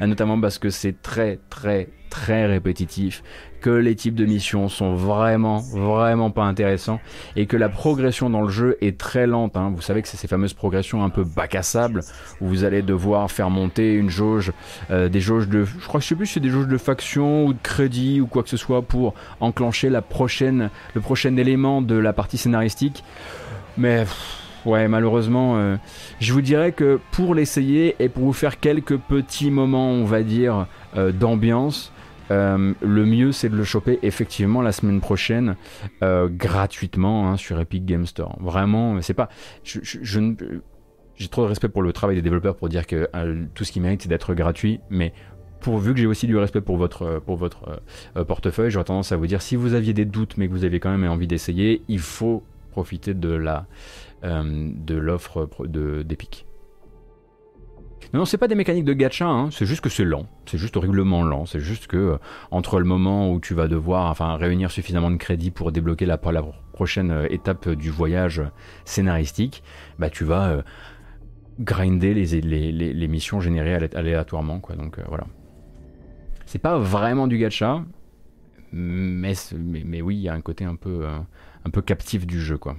[0.01, 3.23] notamment parce que c'est très très très répétitif,
[3.59, 6.99] que les types de missions sont vraiment, vraiment pas intéressants
[7.35, 9.57] et que la progression dans le jeu est très lente.
[9.57, 9.73] Hein.
[9.75, 12.01] Vous savez que c'est ces fameuses progressions un peu bac à sable
[12.39, 14.51] où vous allez devoir faire monter une jauge,
[14.91, 16.77] euh, des jauges de, je crois que je sais plus si c'est des jauges de
[16.77, 21.35] faction ou de crédit ou quoi que ce soit pour enclencher la prochaine, le prochain
[21.37, 23.03] élément de la partie scénaristique.
[23.75, 24.05] Mais
[24.65, 25.77] ouais, malheureusement, euh,
[26.19, 30.21] je vous dirais que pour l'essayer et pour vous faire quelques petits moments, on va
[30.21, 30.67] dire,
[30.97, 31.92] euh, d'ambiance,
[32.31, 35.55] euh, le mieux c'est de le choper effectivement la semaine prochaine
[36.01, 38.37] gratuitement hein, sur Epic Game Store.
[38.39, 39.29] Vraiment, c'est pas.
[39.63, 43.09] J'ai trop de respect pour le travail des développeurs pour dire que
[43.53, 45.13] tout ce qui mérite c'est d'être gratuit, mais
[45.59, 47.81] pourvu que j'ai aussi du respect pour votre, pour votre
[48.27, 50.79] portefeuille, j'aurais tendance à vous dire si vous aviez des doutes mais que vous avez
[50.79, 53.67] quand même envie d'essayer, il faut profiter de la
[54.23, 56.45] euh, de l'offre d'Epic.
[58.13, 59.49] Non, non c'est pas des mécaniques de gacha, hein.
[59.51, 62.17] c'est juste que c'est lent, c'est juste horriblement lent, c'est juste que euh,
[62.51, 66.17] entre le moment où tu vas devoir enfin, réunir suffisamment de crédits pour débloquer la,
[66.17, 68.41] prochaine euh, étape du voyage
[68.85, 69.63] scénaristique,
[69.99, 70.63] bah tu vas
[71.59, 75.25] grinder les, missions générées aléatoirement, quoi, donc voilà.
[76.45, 77.83] C'est pas vraiment du gacha,
[78.71, 82.41] mais, mais, mais oui, il y a un côté un peu, un peu captif du
[82.41, 82.75] jeu, quoi.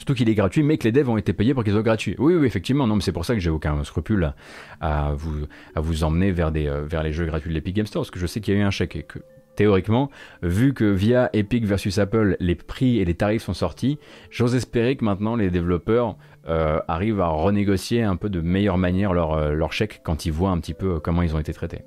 [0.00, 2.16] Surtout qu'il est gratuit, mais que les devs ont été payés pour qu'ils soient gratuits.
[2.18, 2.86] Oui, oui, effectivement.
[2.86, 4.32] Non, mais c'est pour ça que j'ai aucun scrupule
[4.80, 8.26] à, vous, emmener euh, vers les jeux gratuits de l'Epic Game Store, parce que je
[8.26, 9.18] sais qu'il y a eu un chèque et que
[9.56, 10.10] théoriquement,
[10.42, 13.98] vu que via Epic versus Apple, les prix et les tarifs sont sortis,
[14.30, 16.16] j'ose espérer que maintenant les développeurs
[16.48, 20.48] euh, arrivent à renégocier un peu de meilleure manière leur, euh, chèque quand ils voient
[20.48, 21.82] un petit peu comment ils ont été traités.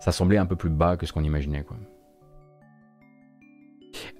[0.00, 1.62] Ça semblait un peu plus bas que ce qu'on imaginait.
[1.62, 1.78] Quoi.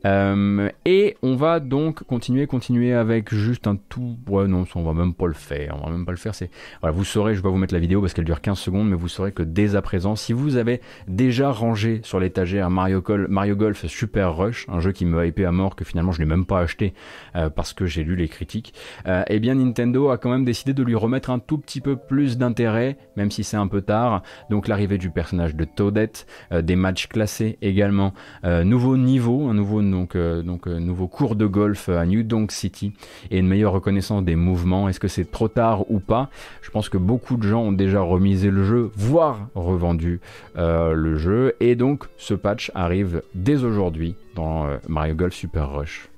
[0.04, 4.16] Euh, et on va donc continuer, continuer avec juste un tout.
[4.28, 5.76] Ouais, non, on va même pas le faire.
[5.80, 6.34] On va même pas le faire.
[6.34, 6.50] C'est
[6.80, 7.34] voilà, vous saurez.
[7.34, 9.42] Je vais vous mettre la vidéo parce qu'elle dure 15 secondes, mais vous saurez que
[9.42, 14.80] dès à présent, si vous avez déjà rangé sur l'étagère Mario, Golf Super Rush, un
[14.80, 16.94] jeu qui me hypé à mort que finalement je n'ai même pas acheté
[17.36, 18.74] euh, parce que j'ai lu les critiques,
[19.06, 21.96] euh, eh bien Nintendo a quand même décidé de lui remettre un tout petit peu
[21.96, 24.22] plus d'intérêt, même si c'est un peu tard.
[24.50, 28.12] Donc l'arrivée du personnage de Toadette, des matchs classés également,
[28.44, 32.52] nouveau niveau, un nouveau donc, euh, donc euh, nouveau cours de golf à New Donk
[32.52, 32.92] City
[33.30, 34.88] et une meilleure reconnaissance des mouvements.
[34.88, 36.30] Est-ce que c'est trop tard ou pas?
[36.62, 40.20] Je pense que beaucoup de gens ont déjà remisé le jeu, voire revendu
[40.56, 41.54] euh, le jeu.
[41.60, 46.08] Et donc ce patch arrive dès aujourd'hui dans Mario Golf Super Rush.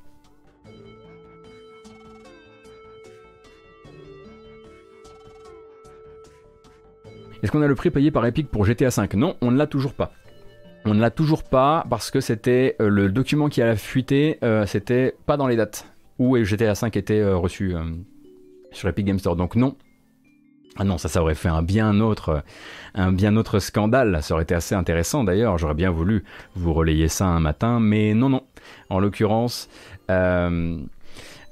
[7.43, 9.67] Est-ce qu'on a le prix payé par Epic pour GTA V Non, on ne l'a
[9.67, 10.13] toujours pas.
[10.87, 14.67] On ne l'a toujours pas parce que c'était euh, le document qui a fuité, euh,
[14.67, 15.87] c'était pas dans les dates
[16.19, 17.75] où GTA 5 était euh, reçu
[18.71, 19.35] sur Epic Game Store.
[19.35, 19.77] Donc non.
[20.77, 22.43] Ah non, ça, ça aurait fait un bien autre,
[22.95, 24.23] un bien autre scandale.
[24.23, 25.57] Ça aurait été assez intéressant d'ailleurs.
[25.57, 26.25] J'aurais bien voulu
[26.57, 28.43] vous relayer ça un matin, mais non, non.
[28.91, 29.69] En l'occurrence,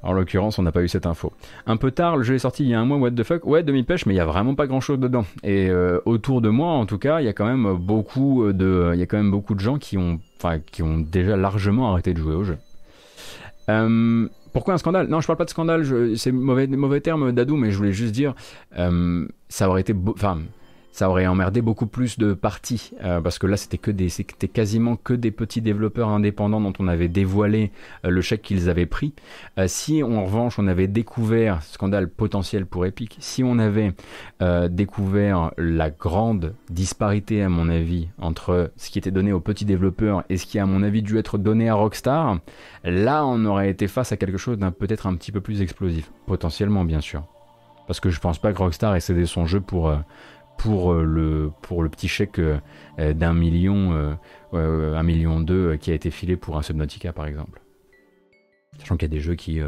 [0.03, 1.33] en l'occurrence, on n'a pas eu cette info.
[1.67, 3.47] Un peu tard, le jeu est sorti il y a un mois, what the fuck?
[3.47, 5.25] Ouais, demi-pêche, mais il y a vraiment pas grand-chose dedans.
[5.43, 8.91] Et euh, autour de moi, en tout cas, il y a quand même beaucoup de,
[8.95, 10.21] il y a quand même beaucoup de gens qui ont,
[10.71, 12.59] qui ont déjà largement arrêté de jouer au jeu.
[13.69, 15.09] Euh, pourquoi un scandale?
[15.09, 16.17] Non, je parle pas de scandale.
[16.17, 18.35] C'est mauvais, mauvais terme d'Adou, mais je voulais juste dire,
[18.79, 20.39] euh, ça aurait été, enfin
[20.93, 23.79] ça aurait emmerdé beaucoup plus de parties euh, parce que là c'était
[24.49, 27.73] quasiment que des petits développeurs indépendants dont on avait dévoilé
[28.05, 29.15] euh, le chèque qu'ils avaient pris.
[29.59, 33.95] Euh, si en revanche on avait découvert scandale potentiel pour Epic, si on avait
[34.71, 40.25] découvert la grande disparité à mon avis entre ce qui était donné aux petits développeurs
[40.29, 42.39] et ce qui à mon avis dû être donné à Rockstar,
[42.85, 46.11] là on aurait été face à quelque chose d'un peut-être un petit peu plus explosif,
[46.27, 47.25] potentiellement bien sûr.
[47.87, 49.93] Parce que je pense pas que Rockstar ait cédé son jeu pour
[50.59, 52.61] pour euh, le, pour le petit chèque euh,
[52.99, 54.17] d'un million,
[54.53, 57.61] euh, un million deux qui a été filé pour un Subnautica par exemple.
[58.79, 59.61] Sachant qu'il y a des jeux qui,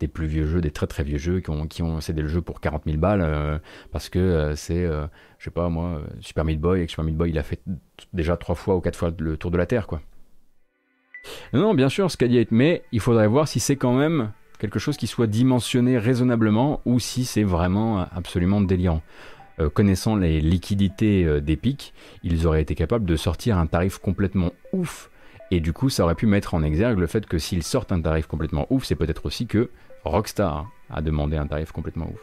[0.00, 2.28] des plus vieux jeux, des très très vieux jeux qui ont, qui ont cédé le
[2.28, 3.60] jeu pour 40 000 balles
[3.92, 7.28] parce que c'est, je sais pas moi, Super Meat Boy et que Super Meat Boy
[7.28, 7.60] il a fait
[8.14, 10.00] déjà trois fois ou quatre fois le tour de la Terre quoi.
[11.52, 15.06] Non, bien sûr, dit, mais il faudrait voir si c'est quand même quelque chose qui
[15.06, 19.02] soit dimensionné raisonnablement ou si c'est vraiment absolument délirant.
[19.58, 24.52] Euh, connaissant les liquidités euh, d'Epic, ils auraient été capables de sortir un tarif complètement
[24.72, 25.10] ouf.
[25.50, 28.00] Et du coup, ça aurait pu mettre en exergue le fait que s'ils sortent un
[28.00, 29.70] tarif complètement ouf, c'est peut-être aussi que
[30.04, 32.20] Rockstar a demandé un tarif complètement ouf.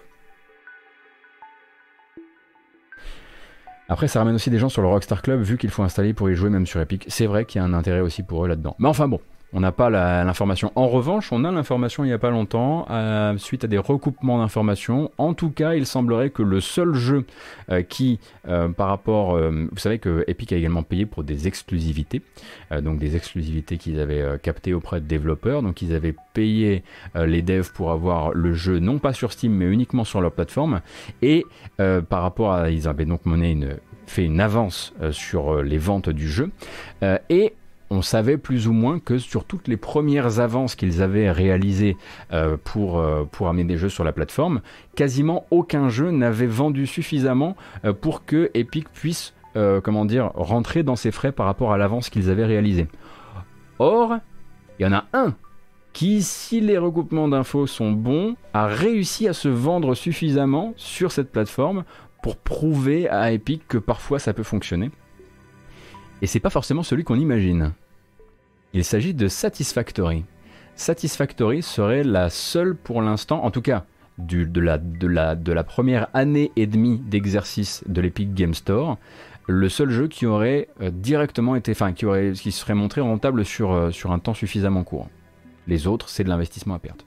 [3.89, 6.29] Après, ça ramène aussi des gens sur le Rockstar Club, vu qu'il faut installer pour
[6.29, 7.05] y jouer même sur Epic.
[7.09, 8.75] C'est vrai qu'il y a un intérêt aussi pour eux là-dedans.
[8.79, 9.19] Mais enfin bon,
[9.53, 10.71] on n'a pas l'information.
[10.75, 14.39] En revanche, on a l'information il n'y a pas longtemps, euh, suite à des recoupements
[14.39, 15.11] d'informations.
[15.17, 17.25] En tout cas, il semblerait que le seul jeu
[17.69, 19.37] euh, qui, euh, par rapport...
[19.37, 22.21] vous savez que Epic a également payé pour des exclusivités,
[22.81, 25.61] donc des exclusivités qu'ils avaient captées auprès de développeurs.
[25.61, 26.83] Donc ils avaient payé
[27.15, 30.81] les devs pour avoir le jeu non pas sur Steam, mais uniquement sur leur plateforme.
[31.21, 31.45] Et
[31.77, 32.69] par rapport à...
[32.69, 33.21] Ils avaient donc
[34.07, 36.51] fait une avance sur les ventes du jeu
[37.29, 37.53] et
[37.93, 41.95] on savait plus ou moins que sur toutes les premières avances qu'ils avaient réalisées
[42.63, 44.61] pour, pour amener des jeux sur la plateforme,
[44.95, 47.55] quasiment aucun jeu n'avait vendu suffisamment
[48.01, 49.33] pour que Epic puisse
[49.83, 52.87] comment dire, rentrer dans ses frais par rapport à l'avance qu'ils avaient réalisée.
[53.77, 54.15] Or,
[54.79, 55.35] il y en a un
[55.93, 61.31] qui, si les recoupements d'infos sont bons, a réussi à se vendre suffisamment sur cette
[61.31, 61.83] plateforme
[62.23, 64.89] pour prouver à Epic que parfois ça peut fonctionner.
[66.23, 67.73] Et c'est pas forcément celui qu'on imagine.
[68.75, 70.25] Il s'agit de Satisfactory.
[70.75, 73.85] Satisfactory serait la seule pour l'instant, en tout cas
[74.17, 78.97] de, la, première année et demie d'exercice de l'Epic Game Store,
[79.47, 83.73] le seul jeu qui aurait euh, directement été, enfin qui, qui serait montré rentable sur,
[83.73, 85.07] euh, sur un temps suffisamment court.
[85.67, 87.05] Les autres, c'est de l'investissement à perte.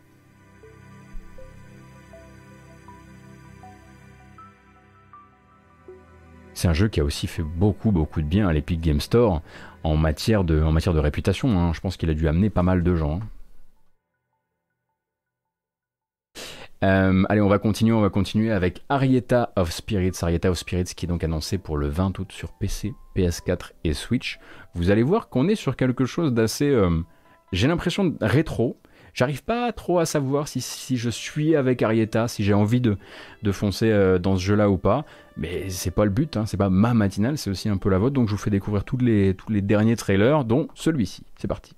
[6.56, 9.43] C'est un jeu qui a aussi fait beaucoup beaucoup de bien à l'Epic Game Store
[9.86, 10.60] en matière de,
[10.98, 11.58] réputation.
[11.58, 11.72] Hein.
[11.72, 13.20] Je pense qu'il a dû amener pas mal de gens.
[13.20, 13.28] Hein.
[16.84, 20.18] Euh, allez, on va continuer, on va continuer avec Arietta of Spirits.
[20.20, 23.94] Arietta of Spirits qui est donc annoncé pour le 20 août sur PC, PS4 et
[23.94, 24.38] Switch.
[24.74, 27.00] Vous allez voir qu'on est sur quelque chose d'assez euh,
[27.52, 28.78] j'ai l'impression rétro.
[29.16, 30.60] J'arrive pas trop à savoir si,
[30.98, 32.98] je suis avec Arietta, si j'ai envie de,
[33.51, 35.06] foncer euh, dans ce jeu-là ou pas.
[35.38, 37.97] Mais c'est pas le but, hein, c'est pas ma matinale, c'est aussi un peu la
[37.97, 38.12] vôtre.
[38.12, 41.22] Donc je vous fais découvrir tous les derniers trailers, dont celui-ci.
[41.38, 41.74] C'est parti.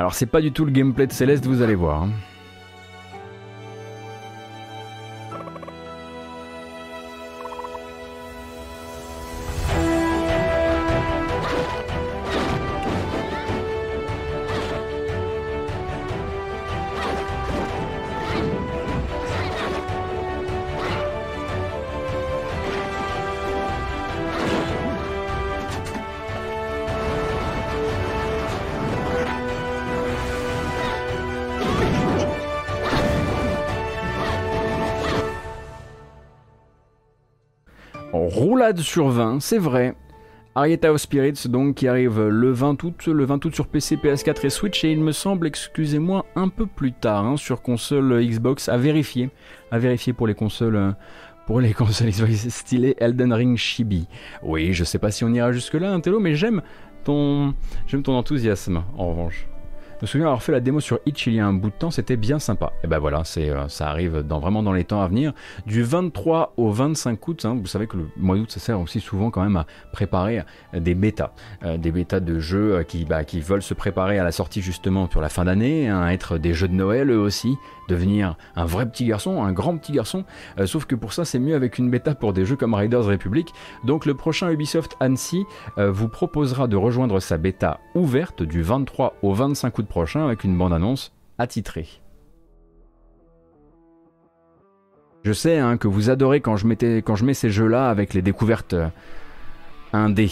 [0.00, 2.04] Alors c'est pas du tout le gameplay de Céleste, vous allez voir.
[2.04, 2.10] Hein.
[38.30, 39.94] Roulade sur 20, c'est vrai.
[40.54, 44.46] Arietta of Spirits, donc, qui arrive le 20 août, le 20 août sur PC, PS4
[44.46, 48.68] et Switch, et il me semble, excusez-moi, un peu plus tard, hein, sur console Xbox,
[48.68, 49.30] à vérifier,
[49.70, 50.92] à vérifier pour les consoles, euh,
[51.46, 54.06] pour les consoles Xbox stylé Elden Ring Chibi.
[54.42, 56.62] Oui, je sais pas si on ira jusque là, Intello, mais j'aime
[57.04, 57.54] ton,
[57.86, 59.46] j'aime ton enthousiasme, en revanche.
[60.02, 61.90] Me souviens avoir fait la démo sur Itch il y a un bout de temps,
[61.90, 62.72] c'était bien sympa.
[62.82, 65.34] Et ben voilà, c'est, euh, ça arrive vraiment dans les temps à venir.
[65.66, 68.98] Du 23 au 25 août, hein, vous savez que le mois d'août, ça sert aussi
[69.00, 71.32] souvent quand même à préparer des bêtas.
[71.64, 74.62] Euh, des bêtas de jeux euh, qui, bah, qui veulent se préparer à la sortie
[74.62, 77.58] justement pour la fin d'année, hein, être des jeux de Noël eux aussi,
[77.90, 80.24] devenir un vrai petit garçon, un grand petit garçon.
[80.64, 83.52] sauf que pour ça, c'est mieux avec une bêta pour des jeux comme Riders Republic.
[83.84, 85.44] Donc le prochain Ubisoft Annecy
[85.76, 90.56] vous proposera de rejoindre sa bêta ouverte du 23 au 25 août prochain avec une
[90.56, 91.88] bande-annonce attitrée.
[95.22, 98.72] Je sais hein, que vous adorez quand je, mettais, mets ces jeux-là avec les découvertes
[98.72, 98.88] euh,
[99.92, 100.30] indé.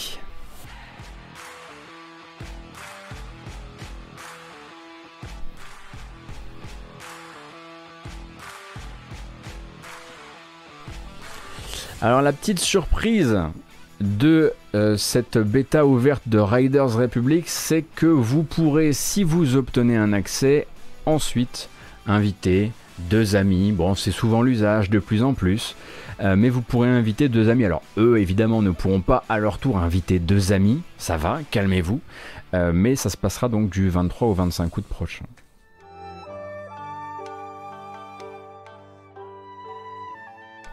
[12.01, 13.37] Alors la petite surprise
[13.99, 19.97] de euh, cette bêta ouverte de Riders Republic, c'est que vous pourrez, si vous obtenez
[19.97, 20.67] un accès,
[21.05, 21.69] ensuite
[22.05, 22.71] inviter
[23.09, 23.71] deux amis.
[23.71, 25.75] Bon, c'est souvent l'usage de plus en plus,
[26.19, 27.65] euh, mais vous pourrez inviter deux amis.
[27.65, 32.01] Alors, eux, évidemment, ne pourront pas à leur tour inviter deux amis, ça va, calmez-vous,
[32.53, 35.25] euh, mais ça se passera donc du 23 au 25 août prochain.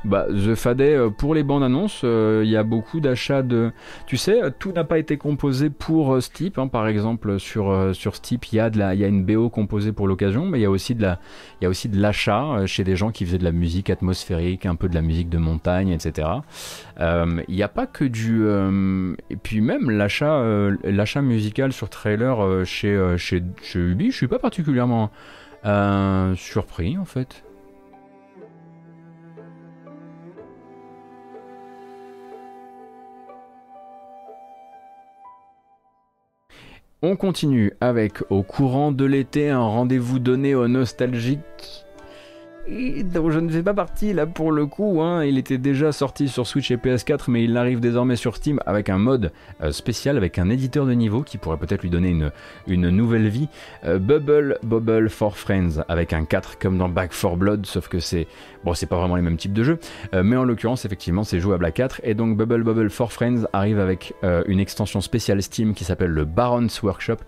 [0.07, 3.73] Bah, The Fadet, euh, pour les bandes annonces, euh, il y a beaucoup d'achats de.
[4.07, 6.59] Tu sais, tout n'a pas été composé pour euh, Steep.
[6.59, 6.69] Hein.
[6.69, 10.47] Par exemple, sur, sur Steep, il y, a y a une BO composée pour l'occasion,
[10.47, 13.91] mais il y a aussi de l'achat chez des gens qui faisaient de la musique
[13.91, 16.29] atmosphérique, un peu de la musique de montagne, etc.
[17.01, 18.47] il n'y a pas que du.
[19.29, 20.41] et puis même l'achat,
[20.85, 25.11] l'achat musical sur trailer chez, chez, chez Ubi, je suis pas particulièrement
[26.37, 27.46] surpris en fait.
[37.03, 41.86] On continue avec Au courant de l'été, un rendez-vous donné aux nostalgiques.
[42.69, 45.01] Dont je ne fais pas partie là pour le coup.
[45.01, 45.25] Hein.
[45.25, 48.89] Il était déjà sorti sur Switch et PS4, mais il arrive désormais sur Steam avec
[48.89, 49.33] un mode
[49.63, 52.17] euh, spécial, avec un éditeur de niveau qui pourrait peut-être lui donner
[52.67, 53.49] une, nouvelle vie.
[53.85, 58.01] Euh, Bubble Bubble for Friends avec un 4 comme dans Back 4 Blood, sauf que
[58.01, 58.27] c'est
[58.65, 59.79] bon, c'est pas vraiment les mêmes types de jeux,
[60.15, 62.01] euh, mais en l'occurrence, effectivement, c'est jouable à 4.
[62.05, 64.15] Et donc Bubble Bubble for Friends arrive avec
[64.47, 67.19] une extension spéciale Steam qui s'appelle le Baron's Workshop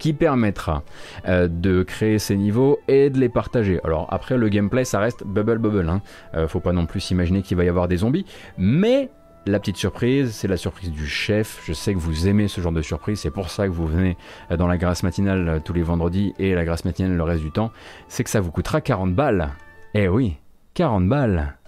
[0.00, 0.82] qui permettra
[1.28, 3.78] euh, de créer ces niveaux et de les partager.
[3.84, 6.00] Alors après le gameplay ça reste bubble bubble, hein.
[6.34, 8.24] Euh, faut pas non plus s'imaginer qu'il va y avoir des zombies,
[8.58, 9.10] mais
[9.46, 11.62] la petite surprise, c'est la surprise du chef.
[11.64, 14.16] Je sais que vous aimez ce genre de surprise, c'est pour ça que vous venez
[14.50, 17.52] euh, dans la grâce matinale tous les vendredis et la grâce matinale le reste du
[17.52, 17.70] temps.
[18.08, 19.50] C'est que ça vous coûtera 40 balles.
[19.94, 20.36] Eh oui,
[20.74, 21.59] 40 balles.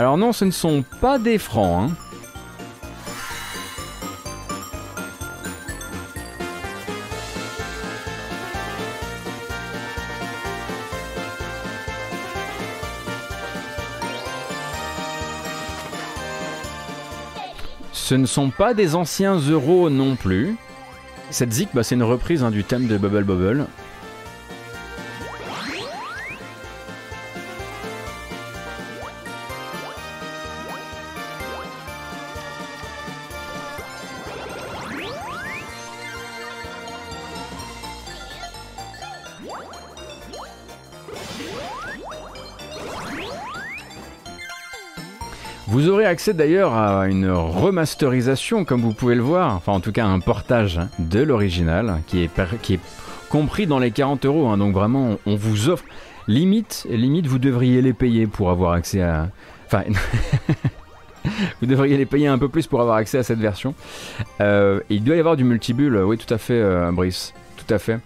[0.00, 1.90] Alors non, ce ne sont pas des francs.
[1.90, 1.94] Hein.
[17.92, 20.56] Ce ne sont pas des anciens euros non plus.
[21.28, 23.66] Cette zik, bah, c'est une reprise hein, du thème de Bubble Bubble.
[46.10, 50.20] Accès d'ailleurs à une remasterisation, comme vous pouvez le voir, enfin en tout cas un
[50.20, 52.30] portage de l'original, qui est,
[52.62, 52.80] qui est
[53.28, 54.48] compris dans les 40 euros.
[54.48, 54.58] Hein.
[54.58, 55.84] donc vraiment, on vous offre.
[56.28, 59.30] Limite, limite, vous devriez les payer pour avoir accès à.
[59.66, 59.84] Enfin.
[61.60, 63.74] vous devriez les payer un peu plus pour avoir accès à cette version.
[64.40, 67.32] Euh, il doit y avoir du multibulle, oui, tout à fait, euh, Brice.
[67.56, 67.98] Tout à fait.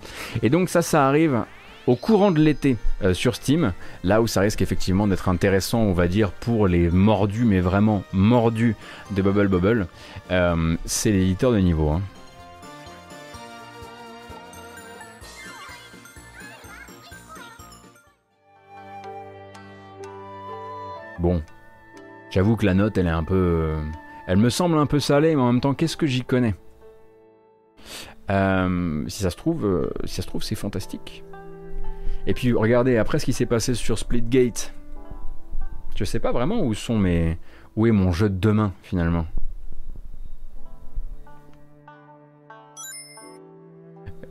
[0.43, 1.45] Et donc, ça, ça arrive
[1.87, 5.93] au courant de l'été euh, sur Steam, là où ça risque effectivement d'être intéressant, on
[5.93, 8.77] va dire, pour les mordus, mais vraiment mordus
[9.11, 9.87] de Bubble Bubble,
[10.31, 11.91] euh, c'est l'éditeur de niveau.
[11.91, 12.03] Hein.
[21.19, 21.43] Bon,
[22.31, 23.35] j'avoue que la note, elle est un peu...
[23.35, 23.83] Euh,
[24.27, 26.55] elle me semble un peu salée, mais en même temps, qu'est-ce que j'y connais?
[28.27, 31.25] Si ça se trouve, si ça se trouve, c'est fantastique.
[32.27, 34.75] Et puis regardez, après ce qui s'est passé sur Splitgate,
[35.95, 37.39] je sais pas vraiment où sont mes.
[37.77, 39.27] où est mon jeu de demain finalement.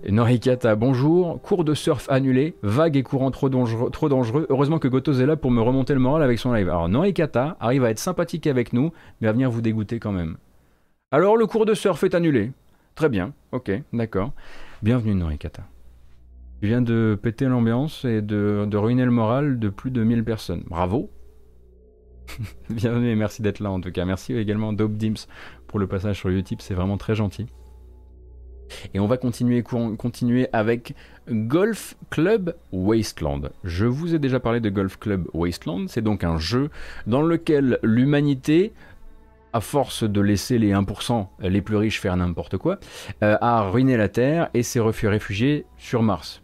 [0.09, 1.41] Norikata, bonjour.
[1.41, 4.47] Cours de surf annulé, vague et courant trop dangereux.
[4.49, 6.67] Heureusement que Gotos est là pour me remonter le moral avec son live.
[6.67, 8.91] Alors Norikata arrive à être sympathique avec nous,
[9.21, 10.35] mais à venir vous dégoûter quand même.
[11.11, 12.51] Alors le cours de surf est annulé.
[12.95, 14.31] Très bien, ok, d'accord.
[14.81, 15.63] Bienvenue Norikata.
[16.63, 20.63] Tu viens de péter l'ambiance et de, ruiner le moral de plus de 1000 personnes.
[20.65, 21.11] Bravo
[22.69, 24.05] Bienvenue et merci d'être là en tout cas.
[24.05, 25.27] Merci également Dope Dims
[25.67, 27.47] pour le passage sur YouTube, c'est vraiment très gentil.
[28.93, 30.95] Et on va continuer, continuer avec
[31.29, 33.49] Golf Club Wasteland.
[33.65, 35.87] Je vous ai déjà parlé de Golf Club Wasteland.
[35.89, 36.69] C'est donc un jeu
[37.07, 38.71] dans lequel l'humanité,
[39.51, 42.79] à force de laisser les 1% les plus riches faire n'importe quoi,
[43.21, 46.42] euh, a ruiné la Terre et s'est réfugié sur Mars.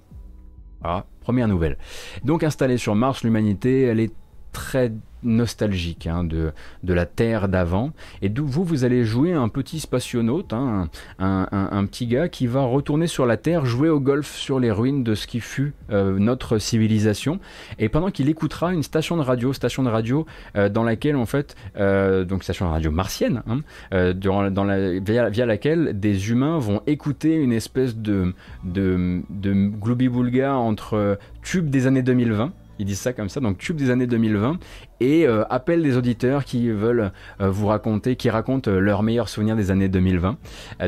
[0.83, 1.77] Ah, première nouvelle.
[2.23, 4.13] Donc installée sur Mars, l'humanité, elle est
[4.51, 4.91] très
[5.23, 6.51] nostalgique hein, de,
[6.83, 7.91] de la Terre d'avant.
[8.21, 10.89] Et vous, vous allez jouer un petit spationaute, hein,
[11.19, 14.71] un, un, petit gars qui va retourner sur la Terre, jouer au golf sur les
[14.71, 17.39] ruines de ce qui fut euh, notre civilisation.
[17.77, 20.25] Et pendant qu'il écoutera une station de radio, station de radio
[20.55, 24.99] euh, dans laquelle en fait, euh, donc station de radio martienne, hein, durant, dans la,
[24.99, 28.33] via, laquelle des humains vont écouter une espèce de,
[28.63, 33.75] de, de gloubi-boulga entre tubes des années 2020 ils disent ça comme ça, donc tube
[33.75, 34.57] des années 2020,
[35.01, 37.11] et euh, appelle des auditeurs qui veulent
[37.41, 40.37] euh, vous raconter, qui racontent euh, leurs meilleurs souvenirs des années 2020.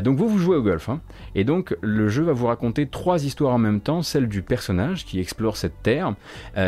[0.02, 1.00] donc vous, vous jouez au golf, hein.
[1.34, 5.04] et donc le jeu va vous raconter trois histoires en même temps, celle du personnage
[5.04, 6.14] qui explore cette terre,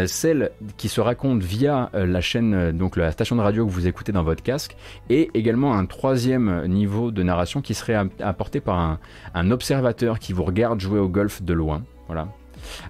[0.07, 4.13] celle qui se raconte via la chaîne, donc la station de radio que vous écoutez
[4.13, 4.77] dans votre casque,
[5.09, 8.99] et également un troisième niveau de narration qui serait apporté par un,
[9.35, 11.83] un observateur qui vous regarde jouer au golf de loin.
[12.07, 12.29] Voilà.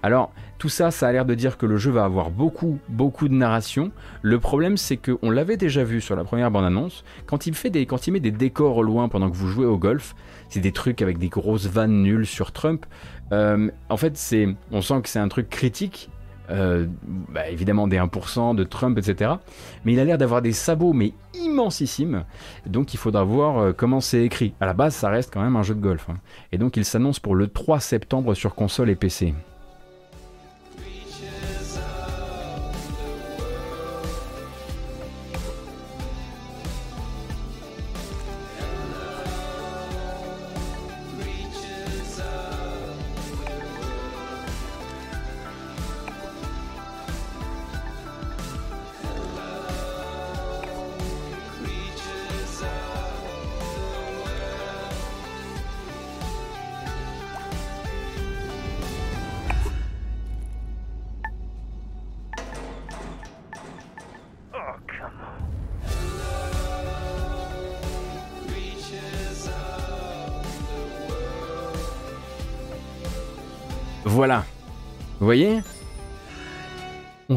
[0.03, 3.27] Alors, tout ça, ça a l'air de dire que le jeu va avoir beaucoup, beaucoup
[3.27, 3.91] de narration.
[4.21, 7.03] Le problème, c'est qu'on l'avait déjà vu sur la première bande-annonce.
[7.25, 7.53] Quand il
[7.87, 10.15] quand il met des décors au loin pendant que vous jouez au golf,
[10.49, 12.85] c'est des trucs avec des grosses vannes nulles sur Trump.
[13.31, 14.17] Euh, en fait,
[14.71, 16.09] on sent que c'est un truc critique,
[16.49, 16.85] euh,
[17.29, 19.33] bah, évidemment des 1%, de Trump, etc.
[19.83, 22.23] Mais il a l'air d'avoir des sabots, mais immensissimes.
[22.65, 24.53] Donc il faudra voir euh, comment c'est écrit.
[24.61, 26.07] À la base, ça reste quand même un jeu de golf.
[26.09, 26.15] hein.
[26.51, 29.33] Et donc il s'annonce pour le 3 septembre sur console et PC.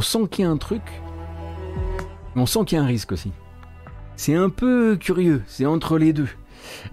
[0.09, 0.83] Sent qu'il y a un truc,
[2.35, 3.33] mais on sent qu'il y a un risque aussi.
[4.17, 6.29] C'est un peu curieux, c'est entre les deux.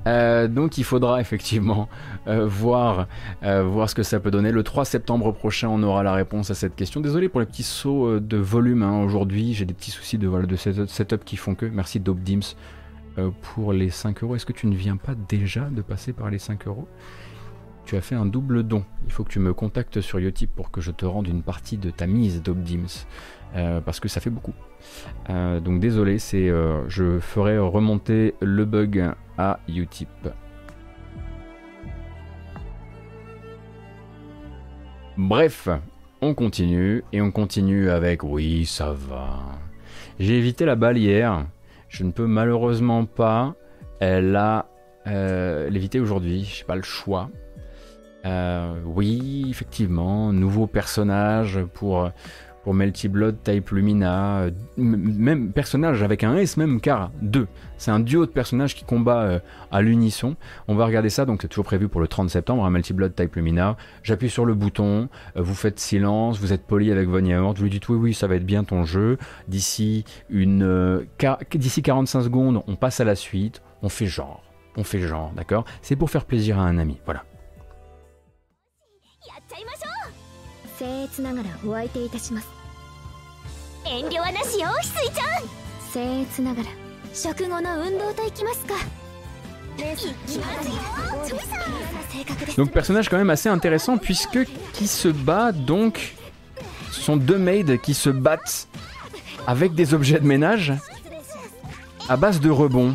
[0.05, 1.89] Euh, donc il faudra effectivement
[2.27, 3.07] euh, voir,
[3.43, 4.51] euh, voir ce que ça peut donner.
[4.51, 7.01] Le 3 septembre prochain, on aura la réponse à cette question.
[7.01, 9.53] Désolé pour les petits sauts de volume hein, aujourd'hui.
[9.53, 11.65] J'ai des petits soucis de, de set- setup qui font que.
[11.65, 12.55] Merci Dope Dims
[13.41, 14.35] pour les 5 euros.
[14.35, 16.87] Est-ce que tu ne viens pas déjà de passer par les 5 euros?
[17.85, 18.83] Tu as fait un double don.
[19.05, 21.77] Il faut que tu me contactes sur Utip pour que je te rende une partie
[21.77, 23.05] de ta mise d'Obdims.
[23.55, 24.53] Euh, parce que ça fait beaucoup.
[25.29, 30.09] Euh, donc désolé, c'est, euh, je ferai remonter le bug à Utip.
[35.17, 35.69] Bref,
[36.21, 39.39] on continue et on continue avec oui, ça va.
[40.19, 41.45] J'ai évité la balle hier.
[41.87, 43.55] Je ne peux malheureusement pas
[44.01, 46.43] l'éviter aujourd'hui.
[46.43, 47.29] J'ai pas le choix.
[48.25, 52.09] Euh, oui, effectivement, nouveau personnage pour,
[52.63, 54.39] pour Blood Type Lumina.
[54.39, 57.47] euh, Même personnage avec un S, même car 2.
[57.77, 59.39] C'est un duo de personnages qui combat euh,
[59.71, 60.35] à l'unisson.
[60.67, 63.35] On va regarder ça, donc c'est toujours prévu pour le 30 septembre, un Blood Type
[63.35, 63.77] Lumina.
[64.01, 67.69] J'appuie sur le bouton, vous faites silence, vous êtes poli avec Von Yaort, vous lui
[67.69, 69.17] dites oui, oui, ça va être bien ton jeu.
[69.47, 71.05] D'ici une,
[71.53, 74.41] d'ici 45 secondes, on passe à la suite, on fait genre.
[74.77, 75.63] On fait genre, d'accord?
[75.83, 77.23] C'est pour faire plaisir à un ami, voilà.
[79.54, 82.48] やっちゃいましょう僭越ながらお相手いたします
[83.86, 86.68] 遠慮はなしよ翡翠ちゃん僭越ながら
[87.14, 88.74] 食後の運動といきますか
[89.78, 91.60] いきますよチョイさん
[92.10, 96.16] 性格です Donc personnage quand même assez intéressant puisque qui se bat donc
[96.90, 98.66] ce sont deux maids qui se battent
[99.46, 100.72] avec des objets de ménage
[102.08, 102.94] à base de rebond.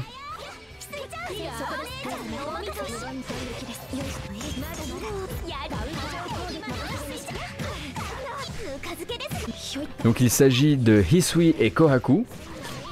[10.05, 12.27] Donc il s'agit de Hisui et Kohaku.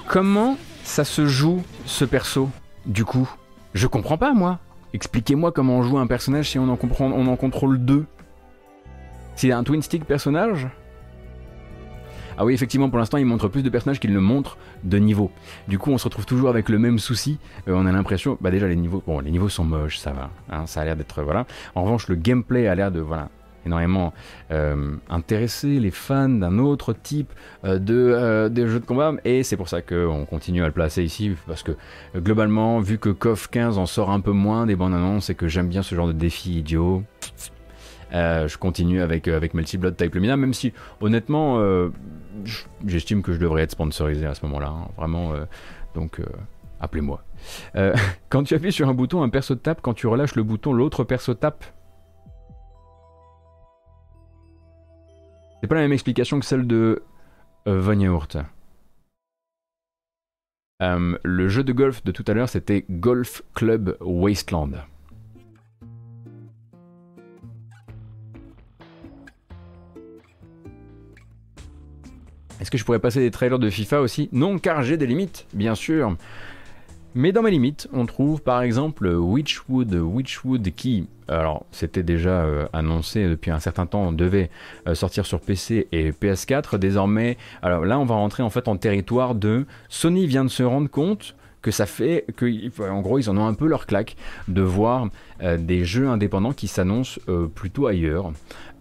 [0.06, 2.50] Comment ça se joue ce perso?
[2.86, 3.28] Du coup
[3.74, 4.58] Je comprends pas moi.
[4.94, 8.06] Expliquez-moi comment on joue un personnage si on en, comprend, on en contrôle deux.
[9.36, 10.68] C'est un twin stick personnage?
[12.40, 15.32] Ah oui, effectivement, pour l'instant, il montre plus de personnages qu'il ne montre de niveaux.
[15.66, 17.38] Du coup, on se retrouve toujours avec le même souci.
[17.66, 20.30] Euh, on a l'impression, bah déjà les niveaux, bon, les niveaux sont moches, ça va.
[20.50, 21.46] hein, ça a l'air d'être voilà.
[21.74, 23.28] En revanche, le gameplay a l'air de voilà
[23.68, 24.12] énormément
[24.50, 27.32] euh, intéresser les fans d'un autre type
[27.64, 29.12] euh, de, euh, de jeux de combat.
[29.24, 31.72] Et c'est pour ça qu'on continue à le placer ici parce que
[32.16, 35.48] globalement vu que KOF 15 en sort un peu moins des bandes annonces et que
[35.48, 37.04] j'aime bien ce genre de défi idiot
[38.10, 41.60] je continue avec, euh, avec Melty Blood Type Lumina même si honnêtement
[42.86, 45.32] j'estime que je devrais être sponsorisé à ce moment là vraiment
[45.94, 46.20] donc
[46.80, 47.22] appelez-moi.
[48.30, 51.04] Quand tu appuies sur un bouton un perso tape quand tu relâches le bouton l'autre
[51.04, 51.64] perso tape
[55.60, 57.02] C'est pas la même explication que celle de
[57.66, 58.36] euh, Von Yaourt.
[60.80, 64.70] Euh, le jeu de golf de tout à l'heure, c'était Golf Club Wasteland.
[72.60, 74.28] Est-ce que je pourrais passer des trailers de FIFA aussi?
[74.30, 76.16] Non, car j'ai des limites, bien sûr.
[77.14, 82.66] Mais dans mes limites, on trouve par exemple Witchwood, Witchwood qui, alors c'était déjà euh,
[82.72, 84.50] annoncé depuis un certain temps, devait
[84.86, 86.76] euh, sortir sur PC et PS4.
[86.76, 90.62] Désormais, alors là on va rentrer en fait en territoire de Sony vient de se
[90.62, 92.46] rendre compte que ça fait que
[92.88, 94.14] en gros ils en ont un peu leur claque
[94.46, 95.08] de voir
[95.42, 97.20] euh, des jeux indépendants qui s'annoncent
[97.54, 98.32] plutôt ailleurs.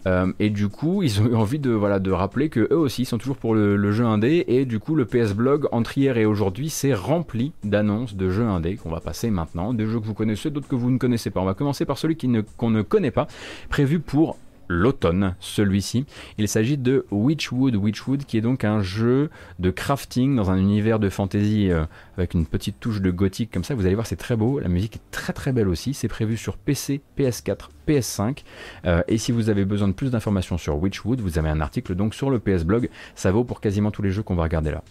[0.06, 3.36] Euh, et du coup, ils ont eu envie de, rappeler que eux aussi sont toujours
[3.36, 4.44] pour le, jeu indé.
[4.48, 8.46] Et du coup, le PS Blog entre hier et aujourd'hui, c'est rempli d'annonces de jeux
[8.46, 9.74] indés qu'on va passer maintenant.
[9.74, 11.40] Des jeux que vous connaissez, d'autres que vous ne connaissez pas.
[11.40, 13.26] On va commencer par celui qu'on ne connaît pas,
[13.68, 14.36] prévu pour
[14.68, 16.04] l'automne, celui-ci.
[16.36, 17.74] Il s'agit de Witchwood.
[17.74, 21.84] Witchwood qui est donc un jeu de crafting dans un univers de fantasy euh,
[22.16, 23.74] avec une petite touche de gothique comme ça.
[23.74, 24.60] Vous allez voir, c'est très beau.
[24.60, 25.94] La musique est très très belle aussi.
[25.94, 28.44] C'est prévu sur PC, PS4, PS5.
[28.84, 31.94] Euh, et si vous avez besoin de plus d'informations sur Witchwood, vous avez un article
[31.94, 32.88] donc sur le PS Blog.
[33.14, 34.82] Ça vaut pour quasiment tous les jeux qu'on va regarder là.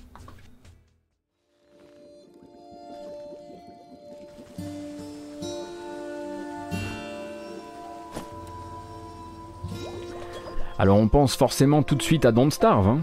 [10.79, 12.87] Alors on pense forcément tout de suite à Don't Starve.
[12.87, 12.99] Hein.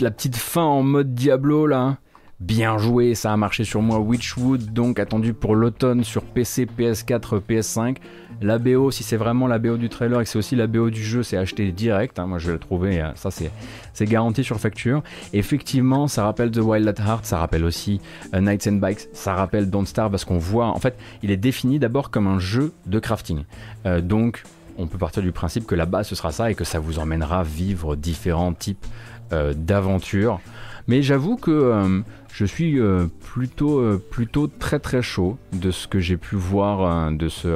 [0.00, 1.98] La petite fin en mode Diablo là.
[2.40, 4.00] Bien joué, ça a marché sur moi.
[4.00, 7.96] Witchwood, donc attendu pour l'automne sur PC, PS4, PS5.
[8.42, 10.90] La BO, si c'est vraiment la BO du trailer et que c'est aussi la BO
[10.90, 12.18] du jeu, c'est acheté direct.
[12.18, 12.26] Hein.
[12.26, 15.02] moi, je vais le trouver, euh, ça c'est garanti sur facture.
[15.32, 18.00] Effectivement, ça rappelle The Wild at Heart, ça rappelle aussi
[18.34, 21.36] euh, Knights and Bikes, ça rappelle Don't Star parce qu'on voit, en fait, il est
[21.36, 23.44] défini d'abord comme un jeu de crafting.
[23.86, 24.42] Euh, donc,
[24.76, 27.44] on peut partir du principe que là-bas ce sera ça et que ça vous emmènera
[27.44, 28.84] vivre différents types
[29.30, 30.40] d'aventure.
[30.86, 32.00] Mais j'avoue que euh,
[32.32, 37.28] je suis euh, plutôt, plutôt très très chaud de ce que j'ai pu voir de
[37.28, 37.48] ce,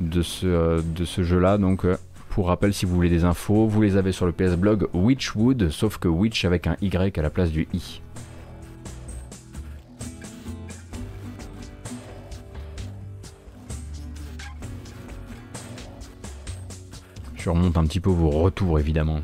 [0.00, 1.58] de ce, de ce jeu-là.
[1.58, 1.86] Donc
[2.30, 5.68] pour rappel, si vous voulez des infos, vous les avez sur le PS Blog Witchwood,
[5.70, 8.00] sauf que Witch avec un Y à la place du I.
[17.36, 19.20] Je remonte un petit peu vos retours évidemment.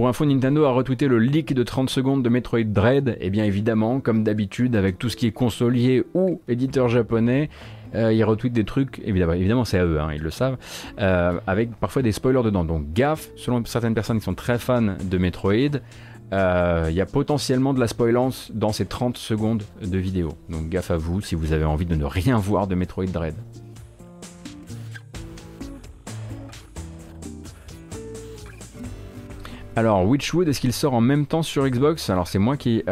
[0.00, 3.28] Pour info, Nintendo a retweeté le leak de 30 secondes de Metroid Dread, et eh
[3.28, 7.50] bien évidemment, comme d'habitude, avec tout ce qui est consolier ou éditeur japonais,
[7.94, 10.56] euh, ils retweetent des trucs, évidemment, c'est à eux, hein, ils le savent,
[11.00, 12.64] euh, avec parfois des spoilers dedans.
[12.64, 15.80] Donc gaffe, selon certaines personnes qui sont très fans de Metroid,
[16.32, 20.30] euh, il y a potentiellement de la spoilance dans ces 30 secondes de vidéo.
[20.48, 23.34] Donc gaffe à vous si vous avez envie de ne rien voir de Metroid Dread.
[29.80, 32.10] Alors, Witchwood, est-ce qu'il sort en même temps sur Xbox?
[32.10, 32.84] Alors, c'est moi qui,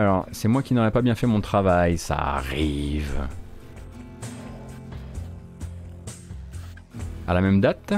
[0.70, 1.98] n'aurais pas bien fait mon travail.
[1.98, 3.12] Ça arrive.
[7.26, 7.92] À la même date?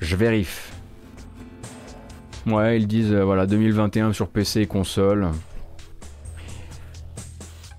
[0.00, 0.72] Je vérifie.
[2.46, 5.28] Ouais, ils disent euh, voilà 2021 sur PC et console.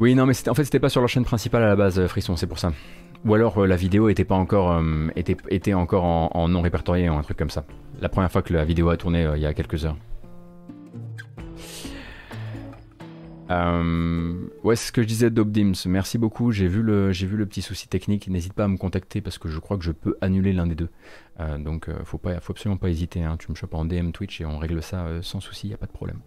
[0.04, 2.10] Oui, non, mais en fait, c'était pas sur leur chaîne principale à la base, euh,
[2.10, 2.74] Frisson, c'est pour ça.
[3.24, 7.10] Ou alors euh, la vidéo était pas encore, euh, était, était, encore en, non répertorié
[7.10, 7.64] ou un truc comme ça.
[8.02, 9.96] La première fois que la vidéo a tourné il y a quelques heures.
[13.54, 15.74] Euh, ouais, c'est ce que je disais d'Obdims.
[15.86, 16.52] Merci beaucoup.
[16.52, 18.28] J'ai vu, le, vu le petit souci technique.
[18.28, 20.76] N'hésite pas à me contacter parce que je crois que je peux annuler l'un des
[20.76, 20.90] deux.
[21.40, 23.24] Euh, donc, euh, faut, faut absolument pas hésiter.
[23.24, 23.38] Hein.
[23.38, 25.68] Tu me chopes en DM Twitch et on règle ça sans souci.
[25.70, 26.20] Y a pas de problème.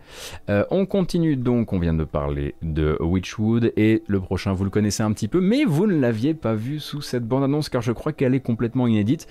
[0.70, 1.72] on continue donc.
[1.72, 5.40] On vient de parler de Witchwood et le prochain, vous le connaissez un petit peu,
[5.40, 8.86] mais vous ne l'aviez pas vu sous cette bande-annonce car je crois qu'elle est complètement
[8.86, 9.26] inédite.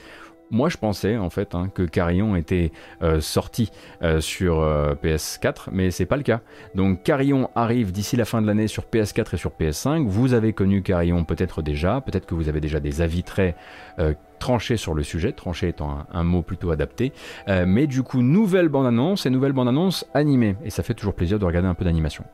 [0.51, 3.71] Moi, je pensais en fait hein, que Carillon était euh, sorti
[4.03, 6.41] euh, sur euh, PS4, mais c'est pas le cas.
[6.75, 10.05] Donc Carillon arrive d'ici la fin de l'année sur PS4 et sur PS5.
[10.05, 13.55] Vous avez connu Carillon peut-être déjà, peut-être que vous avez déjà des avis très
[14.39, 17.13] tranchés sur le sujet, tranché étant un, mot plutôt adapté.
[17.47, 21.45] mais du coup, nouvelle bande-annonce et nouvelle bande-annonce animée, et ça fait toujours plaisir de
[21.45, 22.25] regarder un peu d'animation.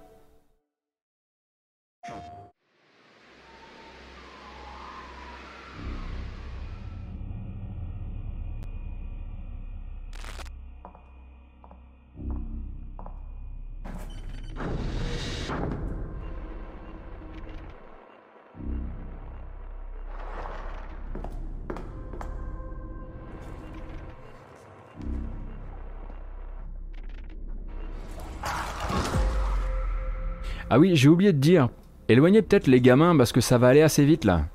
[30.74, 31.68] Ah oui, j'ai oublié de dire,
[32.08, 34.46] éloignez peut-être les gamins parce que ça va aller assez vite là.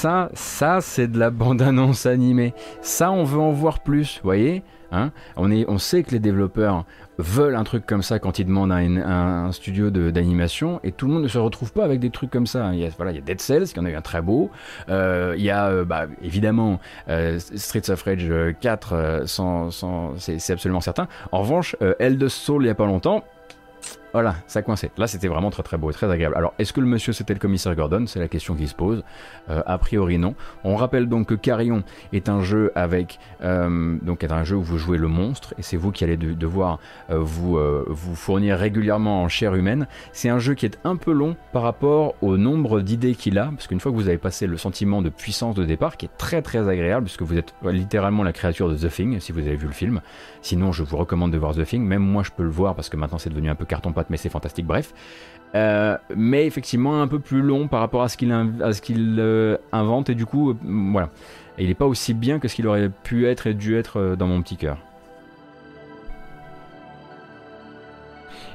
[0.00, 2.54] Ça, ça, c'est de la bande-annonce animée.
[2.80, 4.62] Ça, on veut en voir plus, vous voyez
[4.92, 6.86] hein on, est, on sait que les développeurs
[7.18, 11.12] veulent un truc comme ça quand ils demandent à, un studio d'animation et tout le
[11.12, 12.70] monde ne se retrouve pas avec des trucs comme ça.
[12.72, 14.22] Il y a, voilà, il y a Dead Cells qui en a eu un très
[14.22, 14.50] beau.
[14.88, 20.50] Euh, il y a euh, bah, évidemment euh, Streets of Rage 4, sans, sans c'est
[20.50, 21.08] absolument certain.
[21.30, 23.22] En revanche, Elder Soul il n'y a pas longtemps,
[24.12, 24.90] voilà, ça coinçait.
[24.96, 26.36] Là, c'était vraiment très très beau et très agréable.
[26.36, 28.04] Alors, est-ce que le monsieur c'était le commissaire Gordon?
[28.06, 29.04] C'est la question qui se pose.
[29.48, 30.34] Euh, a priori, non.
[30.64, 31.82] On rappelle donc que Carrion
[32.12, 35.76] est un jeu avec euh, donc un jeu où vous jouez le monstre et c'est
[35.76, 36.78] vous qui allez devoir
[37.10, 37.58] euh, vous
[37.88, 39.86] vous fournir régulièrement en chair humaine.
[40.12, 43.46] C'est un jeu qui est un peu long par rapport au nombre d'idées qu'il a,
[43.46, 46.16] parce qu'une fois que vous avez passé le sentiment de puissance de départ, qui est
[46.18, 49.56] très très agréable, puisque vous êtes littéralement la créature de The Thing, si vous avez
[49.56, 50.00] vu le film.
[50.42, 51.84] Sinon, je vous recommande de voir The Thing.
[51.84, 54.16] Même moi, je peux le voir parce que maintenant c'est devenu un peu carton mais
[54.16, 54.94] c'est fantastique, bref.
[55.54, 58.28] Euh, mais effectivement un peu plus long par rapport à ce qu'il
[58.82, 60.10] qu'il euh, invente.
[60.10, 61.10] Et du coup euh, voilà.
[61.58, 64.14] Et il n'est pas aussi bien que ce qu'il aurait pu être et dû être
[64.16, 64.78] dans mon petit cœur.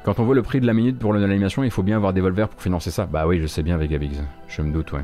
[0.03, 2.21] Quand on voit le prix de la minute pour l'animation il faut bien avoir des
[2.21, 3.05] volvers pour financer ça.
[3.05, 5.03] Bah oui je sais bien Vegabix je me doute ouais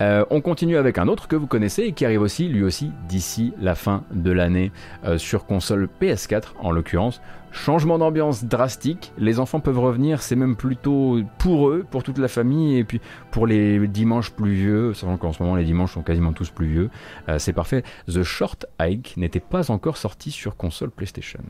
[0.00, 2.90] euh, on continue avec un autre que vous connaissez et qui arrive aussi, lui aussi,
[3.08, 4.72] d'ici la fin de l'année
[5.04, 7.20] euh, sur console PS4 en l'occurrence.
[7.52, 12.26] Changement d'ambiance drastique, les enfants peuvent revenir, c'est même plutôt pour eux, pour toute la
[12.26, 13.00] famille et puis
[13.30, 16.90] pour les dimanches pluvieux, sachant qu'en ce moment les dimanches sont quasiment tous pluvieux,
[17.28, 17.84] euh, c'est parfait.
[18.08, 21.40] The Short Hike n'était pas encore sorti sur console PlayStation.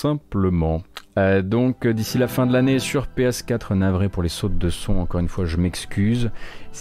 [0.00, 0.82] Simplement.
[1.18, 4.98] Euh, donc d'ici la fin de l'année sur PS4, navré pour les sautes de son,
[4.98, 6.30] encore une fois je m'excuse.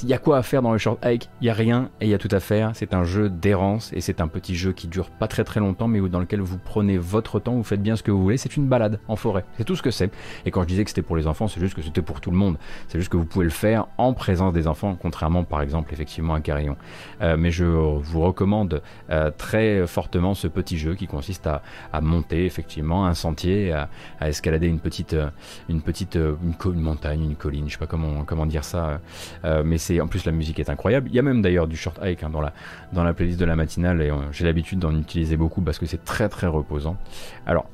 [0.04, 1.30] Il y a quoi à faire dans le short hike?
[1.42, 2.72] Il y a rien et il y a tout à faire.
[2.76, 5.88] C'est un jeu d'errance et c'est un petit jeu qui dure pas très très longtemps
[5.88, 8.38] mais dans lequel vous prenez votre temps, vous faites bien ce que vous voulez.
[8.38, 9.46] C'est une balade en forêt.
[9.58, 10.12] C'est tout ce que c'est.
[10.46, 12.30] Et quand je disais que c'était pour les enfants, c'est juste que c'était pour tout
[12.30, 12.58] le monde.
[12.88, 16.36] C'est juste que vous pouvez le faire en présence des enfants, contrairement par exemple effectivement
[16.36, 16.78] à Carillon.
[17.22, 22.02] Euh, mais je vous recommande euh, très fortement ce petit jeu qui consiste à, à
[22.02, 23.90] monter effectivement un sentier, à,
[24.20, 25.30] à escalader une petite, euh,
[25.70, 26.36] une petite euh,
[26.66, 29.00] une, montagne, une colline, je sais pas comment, comment dire ça,
[29.46, 31.10] euh, mais c'est en plus la musique est incroyable.
[31.10, 32.54] Il y a même d'ailleurs du short hike hein, dans, la,
[32.94, 36.04] dans la playlist de la matinale et j'ai l'habitude d'en utiliser beaucoup parce que c'est
[36.04, 36.98] très très reposant.
[37.46, 37.66] Alors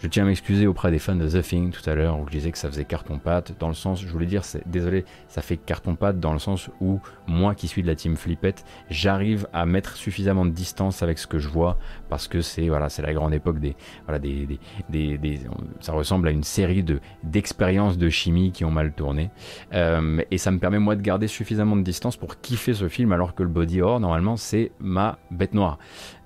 [0.00, 2.32] je tiens à m'excuser auprès des fans de The Thing tout à l'heure où je
[2.32, 6.20] disais que ça faisait carton-pâte, dans le sens, je voulais dire, désolé, ça fait carton-pâte
[6.20, 10.44] dans le sens où moi qui suis de la team Flippette, j'arrive à mettre suffisamment
[10.44, 13.58] de distance avec ce que je vois parce que c'est voilà, c'est la grande époque
[13.58, 13.76] des
[14.06, 14.46] voilà des,
[14.88, 15.40] des, des,
[15.80, 19.30] ça ressemble à une série de d'expériences de chimie qui ont mal tourné
[19.74, 23.12] euh, et ça me permet moi de garder suffisamment de distance pour kiffer ce film
[23.12, 25.78] alors que le body horror normalement c'est ma bête noire.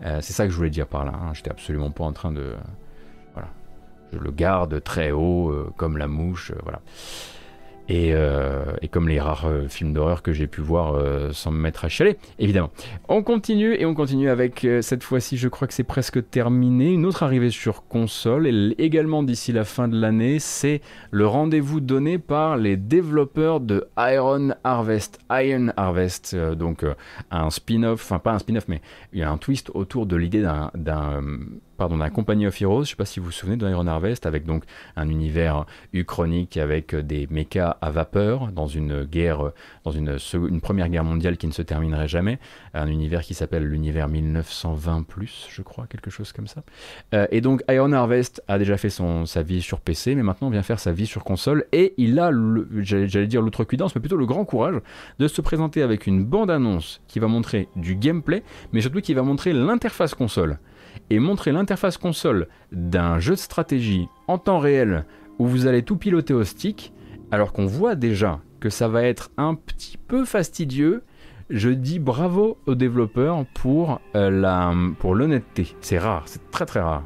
[0.04, 1.12] Euh, c'est ça que je voulais dire par là.
[1.14, 1.32] Hein.
[1.34, 2.54] J'étais absolument pas en train de
[4.12, 6.80] je le garde très haut, euh, comme la mouche, euh, voilà.
[7.90, 10.98] Euh, et, comme les rares films d'horreur que j'ai pu voir
[11.34, 12.70] sans me mettre à chialer, évidemment.
[13.06, 17.04] On continue et on continue avec cette fois-ci, je crois que c'est presque terminé, une
[17.04, 20.80] autre arrivée sur console, et également d'ici la fin de l'année, c'est
[21.10, 25.18] le rendez-vous donné par les développeurs de Iron Harvest.
[25.30, 26.86] Iron Harvest, donc
[27.30, 28.80] un spin-off, enfin pas un spin-off, mais
[29.12, 31.10] il y a un twist autour de l'idée d'un
[31.82, 32.84] pardon, d'un Company of Heroes.
[32.84, 34.62] Je sais pas si vous vous souvenez d'Iron Harvest, avec donc
[34.94, 39.50] un univers uchronique avec des mechas à vapeur dans une guerre,
[39.82, 40.16] dans une,
[40.60, 42.38] première guerre mondiale qui ne se terminerait jamais.
[42.72, 46.62] Un univers qui s'appelle l'univers 1920 plus, je crois, quelque chose comme ça.
[47.14, 50.50] Euh, et donc Iron Harvest a déjà fait son, sa vie sur PC, mais maintenant
[50.50, 52.30] vient faire sa vie sur console et il a,
[52.80, 54.76] j'allais dire l'outrecuidance, mais plutôt le grand courage
[55.18, 59.22] de se présenter avec une bande-annonce qui va montrer du gameplay, mais surtout qui va
[59.22, 60.60] montrer l'interface console.
[61.12, 65.04] Et montrer l'interface console d'un jeu de stratégie en temps réel
[65.38, 66.94] où vous allez tout piloter au stick,
[67.30, 71.02] alors qu'on voit déjà que ça va être un petit peu fastidieux.
[71.50, 75.76] Je dis bravo aux développeurs pour euh, pour l'honnêteté.
[75.82, 77.04] C'est rare, c'est très très rare.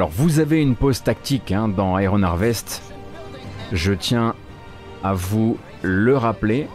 [0.00, 2.80] Alors vous avez une pause tactique hein, dans Iron Harvest.
[3.70, 4.34] Je tiens
[5.04, 6.68] à vous le rappeler.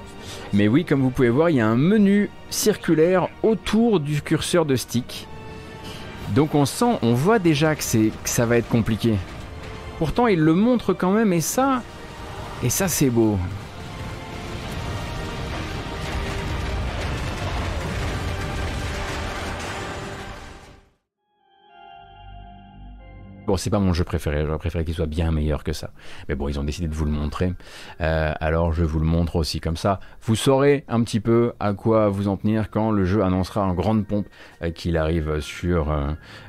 [0.54, 4.68] Mais oui, comme vous pouvez voir, il y a un menu circulaire autour du curseur
[4.68, 5.28] de stick.
[6.36, 9.16] Donc on sent, on voit déjà que, que ça va être compliqué.
[9.98, 11.82] Pourtant, il le montre quand même, et ça,
[12.62, 13.40] et ça c'est beau.
[23.48, 25.92] Bon, c'est pas mon jeu préféré, j'aurais préféré qu'il soit bien meilleur que ça.
[26.28, 27.54] Mais bon, ils ont décidé de vous le montrer.
[28.02, 30.00] Euh, alors je vous le montre aussi comme ça.
[30.24, 33.74] Vous saurez un petit peu à quoi vous en tenir quand le jeu annoncera en
[33.74, 34.28] grande pompe
[34.64, 35.92] euh, qu'il arrive sur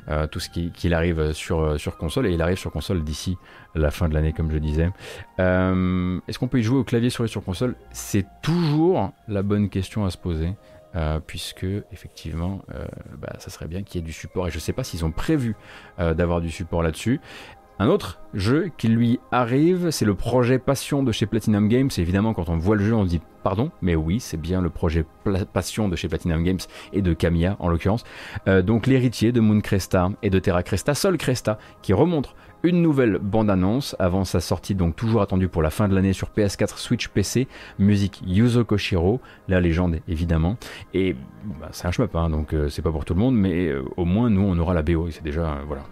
[0.09, 2.27] euh, tout ce qui arrive sur, console.
[2.27, 3.37] Et il arrive sur console d'ici
[3.75, 4.89] la fin de l'année, comme je disais.
[5.37, 7.75] Est-ce qu'on peut y jouer au clavier sur console?
[7.91, 10.55] C'est toujours la bonne question à se poser.
[10.95, 12.85] Euh, puisque effectivement, euh,
[13.17, 14.47] bah, ça serait bien qu'il y ait du support.
[14.47, 15.55] Et je ne sais pas s'ils ont prévu
[15.99, 17.19] euh, d'avoir du support là-dessus.
[17.79, 21.89] Un autre jeu qui lui arrive, c'est le projet Passion de chez Platinum Games.
[21.97, 24.71] Évidemment, quand on voit le jeu, on se dit pardon, mais oui, c'est bien le
[24.71, 25.05] projet
[25.53, 26.59] Passion de chez Platinum Games
[26.91, 28.03] et de Kamiya en l'occurrence.
[28.63, 33.19] donc l'héritier de Moon Cresta et de Terra Cresta, Sol Cresta, qui remonte une nouvelle
[33.19, 37.07] bande-annonce avant sa sortie, donc toujours attendue pour la fin de l'année sur PS4, Switch,
[37.07, 37.47] PC,
[37.79, 40.57] musique Yuzo Koshiro, la légende évidemment.
[40.93, 41.15] Et
[41.59, 43.83] bah, c'est un shmup, hein, donc euh, c'est pas pour tout le monde, mais euh,
[43.95, 45.53] au moins nous on aura la BO et c'est déjà.
[45.53, 45.83] Euh, voilà.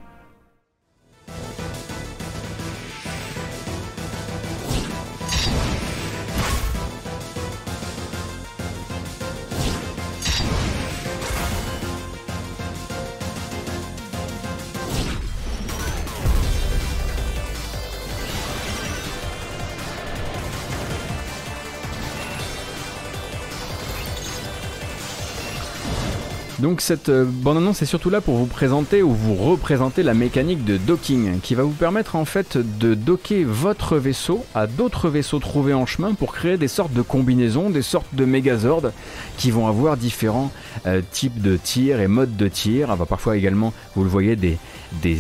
[26.66, 30.66] Donc cette euh, bande-annonce est surtout là pour vous présenter ou vous représenter la mécanique
[30.66, 35.38] de docking qui va vous permettre en fait de docker votre vaisseau à d'autres vaisseaux
[35.38, 38.92] trouvés en chemin pour créer des sortes de combinaisons, des sortes de mégazords
[39.38, 40.52] qui vont avoir différents
[40.88, 42.96] euh, types de tirs et modes de tir.
[42.96, 44.58] va parfois également, vous le voyez, des,
[45.04, 45.20] des,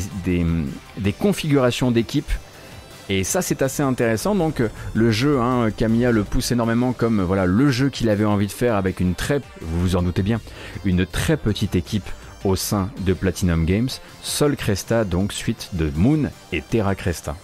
[0.97, 2.31] des configurations d'équipe
[3.09, 4.35] et ça c'est assez intéressant.
[4.35, 4.61] Donc
[4.93, 8.51] le jeu, hein, Camilla le pousse énormément comme voilà le jeu qu'il avait envie de
[8.51, 10.41] faire avec une très, vous vous en doutez bien,
[10.83, 12.09] une très petite équipe
[12.43, 13.89] au sein de Platinum Games.
[14.21, 17.35] Sol Cresta donc suite de Moon et Terra Cresta.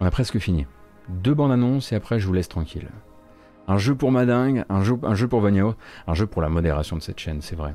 [0.00, 0.66] On a presque fini.
[1.08, 2.88] Deux bandes annonces et après je vous laisse tranquille.
[3.68, 5.76] Un jeu pour Madingue, un jeu, un jeu pour Vanio,
[6.08, 7.74] un jeu pour la modération de cette chaîne, c'est vrai.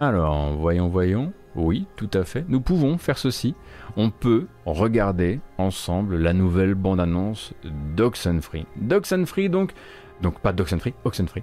[0.00, 1.32] Alors, voyons, voyons.
[1.54, 2.44] Oui, tout à fait.
[2.48, 3.54] Nous pouvons faire ceci.
[3.96, 7.54] On peut regarder ensemble la nouvelle bande-annonce
[7.96, 8.66] d'Oxenfree.
[8.76, 9.72] D'Oxenfree, donc,
[10.22, 11.42] donc pas d'Oxenfree, Oxenfree,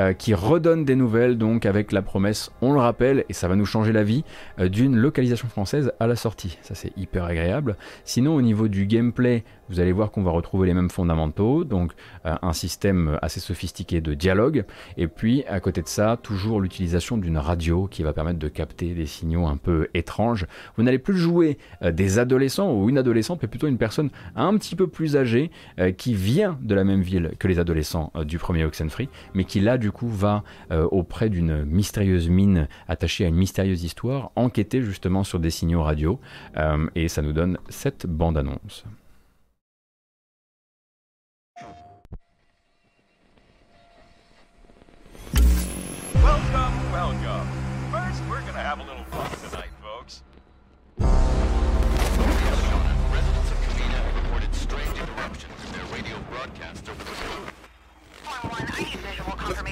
[0.00, 3.56] euh, qui redonne des nouvelles, donc avec la promesse, on le rappelle, et ça va
[3.56, 4.24] nous changer la vie,
[4.58, 6.58] euh, d'une localisation française à la sortie.
[6.62, 7.76] Ça c'est hyper agréable.
[8.04, 11.92] Sinon, au niveau du gameplay, vous allez voir qu'on va retrouver les mêmes fondamentaux, donc
[12.26, 14.64] euh, un système assez sophistiqué de dialogue,
[14.96, 18.94] et puis à côté de ça, toujours l'utilisation d'une radio qui va permettre de capter
[18.94, 20.46] des signaux un peu étranges.
[20.76, 24.56] Vous n'allez plus jouer euh, des adolescents ou une adolescente, mais plutôt une personne un
[24.56, 25.50] petit peu plus âgée
[25.96, 29.78] qui vient de la même ville que les adolescents du premier Oxenfree, mais qui là
[29.78, 35.40] du coup va auprès d'une mystérieuse mine attachée à une mystérieuse histoire enquêter justement sur
[35.40, 36.20] des signaux radio,
[36.94, 38.84] et ça nous donne cette bande-annonce.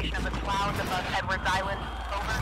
[0.02, 1.80] Visual of the clouds above Edwards Island.
[2.14, 2.36] Over.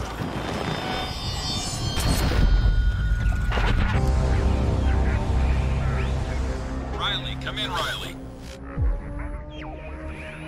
[6.98, 8.16] Riley, come in, Riley.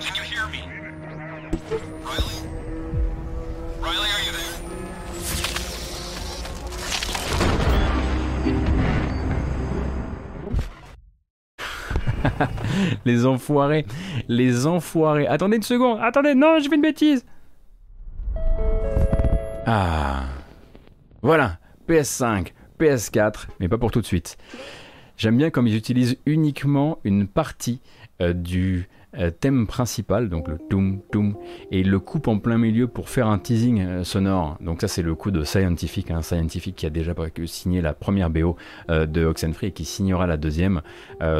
[0.01, 0.63] Can you hear me?
[2.05, 2.39] Riley?
[3.81, 4.09] Riley,
[13.05, 13.87] les enfoirés,
[14.29, 15.27] les enfoirés.
[15.27, 17.25] Attendez une seconde, attendez, non, je fais une bêtise.
[19.67, 20.25] Ah,
[21.23, 24.37] voilà, PS5, PS4, mais pas pour tout de suite.
[25.17, 27.81] J'aime bien comme ils utilisent uniquement une partie
[28.23, 28.89] euh, du
[29.41, 31.35] thème principal, donc le toum toum,
[31.71, 34.57] et il le coupe en plein milieu pour faire un teasing euh, sonore.
[34.61, 37.15] Donc ça c'est le coup de Scientific, un hein, Scientific qui a déjà
[37.47, 38.57] signé la première BO
[38.89, 40.83] euh, de Oxenfree et qui signera la deuxième.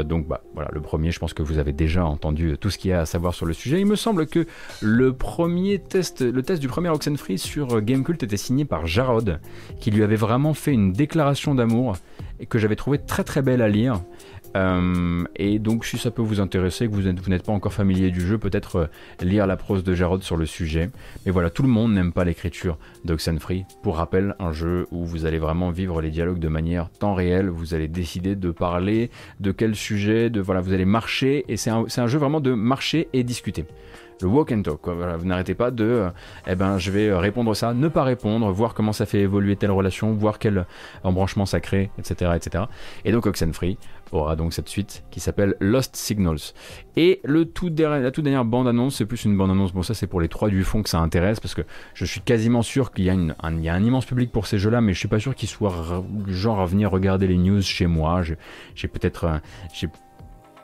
[0.05, 2.91] donc bah voilà, le premier, je pense que vous avez déjà entendu tout ce qu'il
[2.91, 3.81] y a à savoir sur le sujet.
[3.81, 4.47] Il me semble que
[4.81, 9.41] le premier test, le test du premier Oxenfree sur Gamecult était signé par Jarod,
[9.81, 11.97] qui lui avait vraiment fait une déclaration d'amour
[12.41, 14.01] et que j'avais trouvé très très belle à lire.
[14.57, 18.21] Euh, et donc, si ça peut vous intéresser, que vous n'êtes pas encore familier du
[18.21, 18.87] jeu, peut-être euh,
[19.21, 20.91] lire la prose de Jarod sur le sujet.
[21.25, 23.65] Mais voilà, tout le monde n'aime pas l'écriture d'Oxenfree.
[23.83, 27.49] Pour rappel, un jeu où vous allez vraiment vivre les dialogues de manière temps réel.
[27.49, 29.11] Vous allez décider de parler
[29.41, 31.45] de quel sujet, de voilà, vous allez marcher.
[31.49, 33.67] Et c'est un, un jeu vraiment de marcher et discuter
[34.23, 34.87] le walk and talk.
[34.87, 36.11] vous n'arrêtez pas de, euh,
[36.47, 39.71] eh ben, je vais répondre ça, ne pas répondre, voir comment ça fait évoluer telle
[39.71, 40.67] relation, voir quel
[41.05, 42.65] embranchement ça crée, etc., etc.
[43.05, 43.79] Et donc Oxenfree
[44.19, 46.55] aura donc cette suite qui s'appelle Lost Signals.
[46.97, 50.21] Et le tout la toute dernière bande-annonce, c'est plus une bande-annonce, bon ça c'est pour
[50.21, 51.63] les trois du fond que ça intéresse, parce que
[51.95, 54.93] je suis quasiment sûr qu'il y, y a un immense public pour ces jeux-là, mais
[54.93, 58.23] je suis pas sûr qu'ils soient genre à venir regarder les news chez moi.
[58.75, 59.25] J'ai peut-être...
[59.25, 59.87] Euh,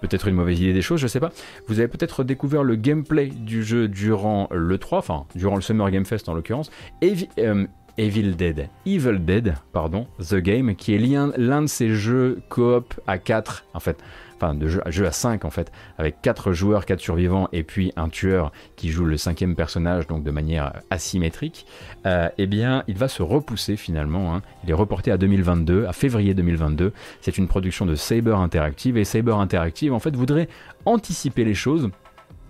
[0.00, 1.30] peut-être une mauvaise idée des choses, je sais pas.
[1.66, 5.90] Vous avez peut-être découvert le gameplay du jeu durant le 3, enfin durant le Summer
[5.90, 6.70] Game Fest en l'occurrence.
[7.02, 7.66] Euh,
[7.98, 13.16] Evil Dead, Evil Dead, pardon, The Game, qui est l'un de ces jeux coop à
[13.16, 14.02] 4, en fait,
[14.36, 18.08] enfin de jeu, à 5 en fait, avec 4 joueurs, 4 survivants et puis un
[18.08, 21.66] tueur qui joue le cinquième personnage donc de manière asymétrique,
[22.04, 24.34] euh, eh bien il va se repousser finalement.
[24.34, 24.42] Hein.
[24.64, 26.92] Il est reporté à 2022, à février 2022.
[27.20, 30.48] C'est une production de Saber Interactive et Saber Interactive en fait voudrait
[30.84, 31.90] anticiper les choses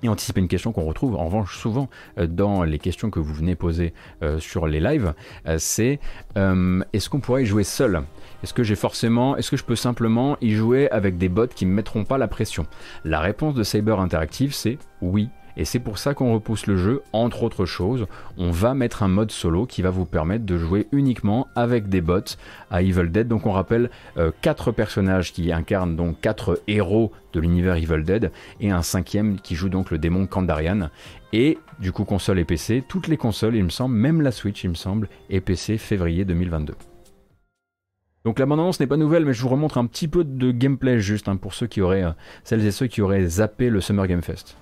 [0.03, 3.35] et anticiper une question qu'on retrouve en revanche souvent euh, dans les questions que vous
[3.35, 5.15] venez poser euh, sur les lives,
[5.59, 6.01] c'est
[6.37, 8.03] est-ce qu'on pourrait y jouer seul?
[8.43, 11.65] Est-ce que j'ai forcément, est-ce que je peux simplement y jouer avec des bots qui
[11.65, 12.67] ne me mettront pas la pression?
[13.05, 15.29] La réponse de Cyber Interactive, c'est oui.
[15.57, 18.07] Et c'est pour ça qu'on repousse le jeu, entre autres choses.
[18.37, 22.01] On va mettre un mode solo qui va vous permettre de jouer uniquement avec des
[22.01, 22.37] bots
[22.71, 23.27] à Evil Dead.
[23.27, 28.33] Donc on rappelle euh, quatre personnages qui incarnent donc quatre héros de l'univers Evil Dead
[28.61, 30.91] et un cinquième qui joue donc le démon Kandarian.
[31.33, 34.65] Et du coup console et PC, toutes les consoles il me semble, même la Switch
[34.65, 36.75] il me semble, et PC février 2022.
[38.25, 40.99] Donc la bande-annonce n'est pas nouvelle, mais je vous remontre un petit peu de gameplay
[40.99, 42.11] juste hein, pour ceux qui auraient, euh,
[42.43, 44.57] celles et ceux qui auraient zappé le Summer Game Fest.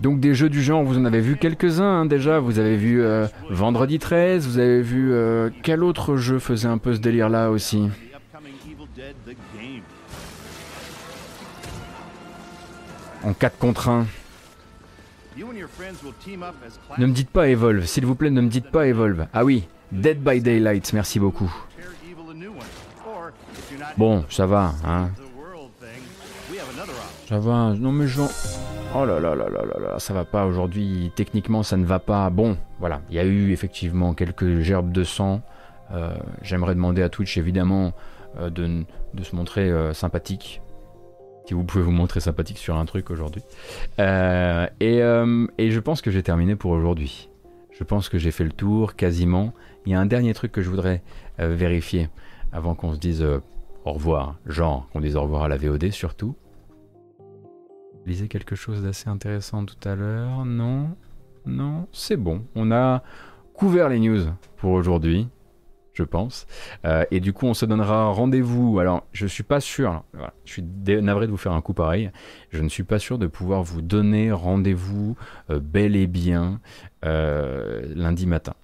[0.00, 2.38] Donc des jeux du genre, vous en avez vu quelques-uns hein, déjà.
[2.38, 6.78] Vous avez vu euh, Vendredi 13, vous avez vu euh, quel autre jeu faisait un
[6.78, 7.88] peu ce délire là aussi
[13.22, 14.06] En 4 contre 1.
[16.98, 19.26] Ne me dites pas Evolve, s'il vous plaît, ne me dites pas Evolve.
[19.32, 21.52] Ah oui, Dead by Daylight, merci beaucoup.
[23.96, 25.10] Bon, ça va, hein.
[27.28, 28.30] Ça va, non mais genre...
[28.92, 32.00] Oh là là là là là là, ça va pas aujourd'hui, techniquement ça ne va
[32.00, 32.28] pas.
[32.28, 35.42] Bon, voilà, il y a eu effectivement quelques gerbes de sang.
[35.92, 36.12] Euh,
[36.42, 37.92] j'aimerais demander à Twitch évidemment
[38.40, 38.84] euh, de,
[39.22, 40.60] se montrer euh, sympathique.
[41.46, 43.42] Si vous pouvez vous montrer sympathique sur un truc aujourd'hui.
[43.98, 44.02] Et,
[44.80, 47.28] et, je pense que j'ai terminé pour aujourd'hui.
[47.72, 49.52] Je pense que j'ai fait le tour quasiment.
[49.86, 51.02] Il y a un dernier truc que je voudrais
[51.38, 52.08] vérifier
[52.52, 53.24] avant qu'on se dise
[53.84, 54.36] au revoir.
[54.46, 56.34] Genre qu'on dise au revoir à la VOD surtout
[58.06, 60.44] lisais quelque chose d'assez intéressant tout à l'heure.
[60.44, 60.96] Non,
[61.46, 62.44] non, c'est bon.
[62.54, 63.02] On a
[63.54, 65.28] couvert les news pour aujourd'hui,
[65.92, 66.46] je pense.
[66.84, 68.78] Euh, et du coup, on se donnera rendez-vous.
[68.78, 70.02] Alors, je suis pas sûr.
[70.44, 72.10] je suis navré de vous faire un coup pareil.
[72.50, 75.16] Je ne suis pas sûr de pouvoir vous donner rendez-vous
[75.50, 76.60] euh, bel et bien
[77.04, 78.54] euh, lundi matin.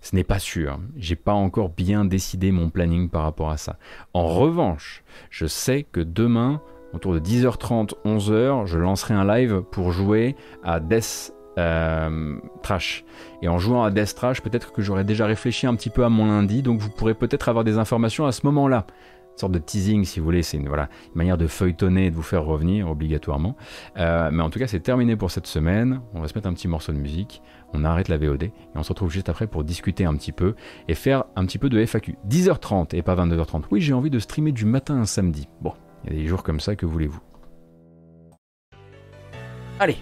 [0.00, 0.80] Ce n'est pas sûr.
[0.96, 3.78] J'ai pas encore bien décidé mon planning par rapport à ça.
[4.14, 9.92] En revanche, je sais que demain, autour de 10h30, 11h, je lancerai un live pour
[9.92, 13.04] jouer à Death euh, Trash.
[13.42, 16.08] Et en jouant à Death Trash, peut-être que j'aurais déjà réfléchi un petit peu à
[16.08, 18.86] mon lundi, donc vous pourrez peut-être avoir des informations à ce moment-là.
[19.34, 22.10] Une sorte de teasing, si vous voulez, c'est une, voilà, une manière de feuilletonner et
[22.10, 23.56] de vous faire revenir obligatoirement.
[23.96, 26.02] Euh, mais en tout cas, c'est terminé pour cette semaine.
[26.12, 27.40] On va se mettre un petit morceau de musique
[27.72, 30.54] on arrête la VOD et on se retrouve juste après pour discuter un petit peu
[30.88, 32.16] et faire un petit peu de FAQ.
[32.28, 33.64] 10h30 et pas 22h30.
[33.70, 35.48] Oui, j'ai envie de streamer du matin un samedi.
[35.60, 35.72] Bon,
[36.04, 37.20] il y a des jours comme ça, que voulez-vous.
[39.78, 39.96] Allez.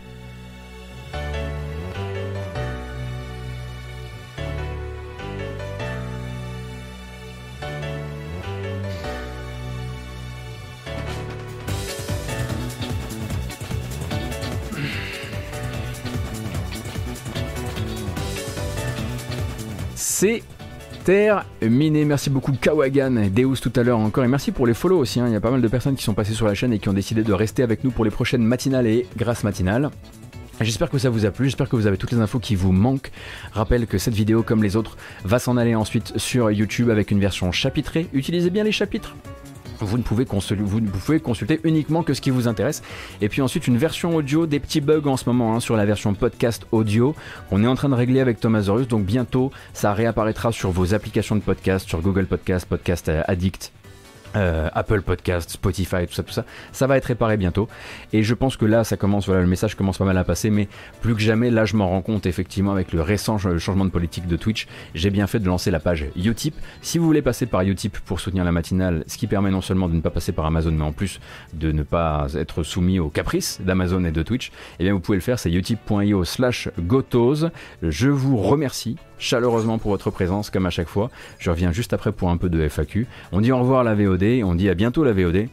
[19.94, 20.42] C'est
[21.08, 22.04] terminé.
[22.04, 24.24] Merci beaucoup Kawagan, Deus tout à l'heure encore.
[24.24, 25.20] Et merci pour les follow aussi.
[25.20, 25.26] Hein.
[25.28, 26.90] Il y a pas mal de personnes qui sont passées sur la chaîne et qui
[26.90, 29.88] ont décidé de rester avec nous pour les prochaines matinales et grâce matinale.
[30.60, 32.72] J'espère que ça vous a plu, j'espère que vous avez toutes les infos qui vous
[32.72, 33.10] manquent.
[33.52, 37.20] Rappelle que cette vidéo, comme les autres, va s'en aller ensuite sur YouTube avec une
[37.20, 38.06] version chapitrée.
[38.12, 39.14] Utilisez bien les chapitres
[39.84, 42.82] vous ne, pouvez vous ne pouvez consulter uniquement que ce qui vous intéresse.
[43.20, 45.86] Et puis ensuite une version audio, des petits bugs en ce moment hein, sur la
[45.86, 47.14] version podcast audio.
[47.50, 51.36] On est en train de régler avec Thomasaurus, donc bientôt ça réapparaîtra sur vos applications
[51.36, 53.72] de podcast, sur Google Podcast, Podcast Addict,
[54.38, 57.68] euh, Apple Podcast, Spotify, tout ça, tout ça, ça va être réparé bientôt.
[58.12, 60.50] Et je pense que là, ça commence, voilà, le message commence pas mal à passer,
[60.50, 60.68] mais
[61.00, 64.26] plus que jamais, là, je m'en rends compte effectivement avec le récent changement de politique
[64.26, 64.66] de Twitch.
[64.94, 66.54] J'ai bien fait de lancer la page Utip.
[66.82, 69.88] Si vous voulez passer par Utip pour soutenir la matinale, ce qui permet non seulement
[69.88, 71.20] de ne pas passer par Amazon, mais en plus
[71.54, 75.16] de ne pas être soumis aux caprices d'Amazon et de Twitch, eh bien, vous pouvez
[75.16, 77.46] le faire, c'est utip.io slash gotos.
[77.82, 81.10] Je vous remercie chaleureusement pour votre présence, comme à chaque fois.
[81.38, 83.06] Je reviens juste après pour un peu de FAQ.
[83.32, 85.48] On dit au revoir à la VOD, on dit à bientôt la VOD.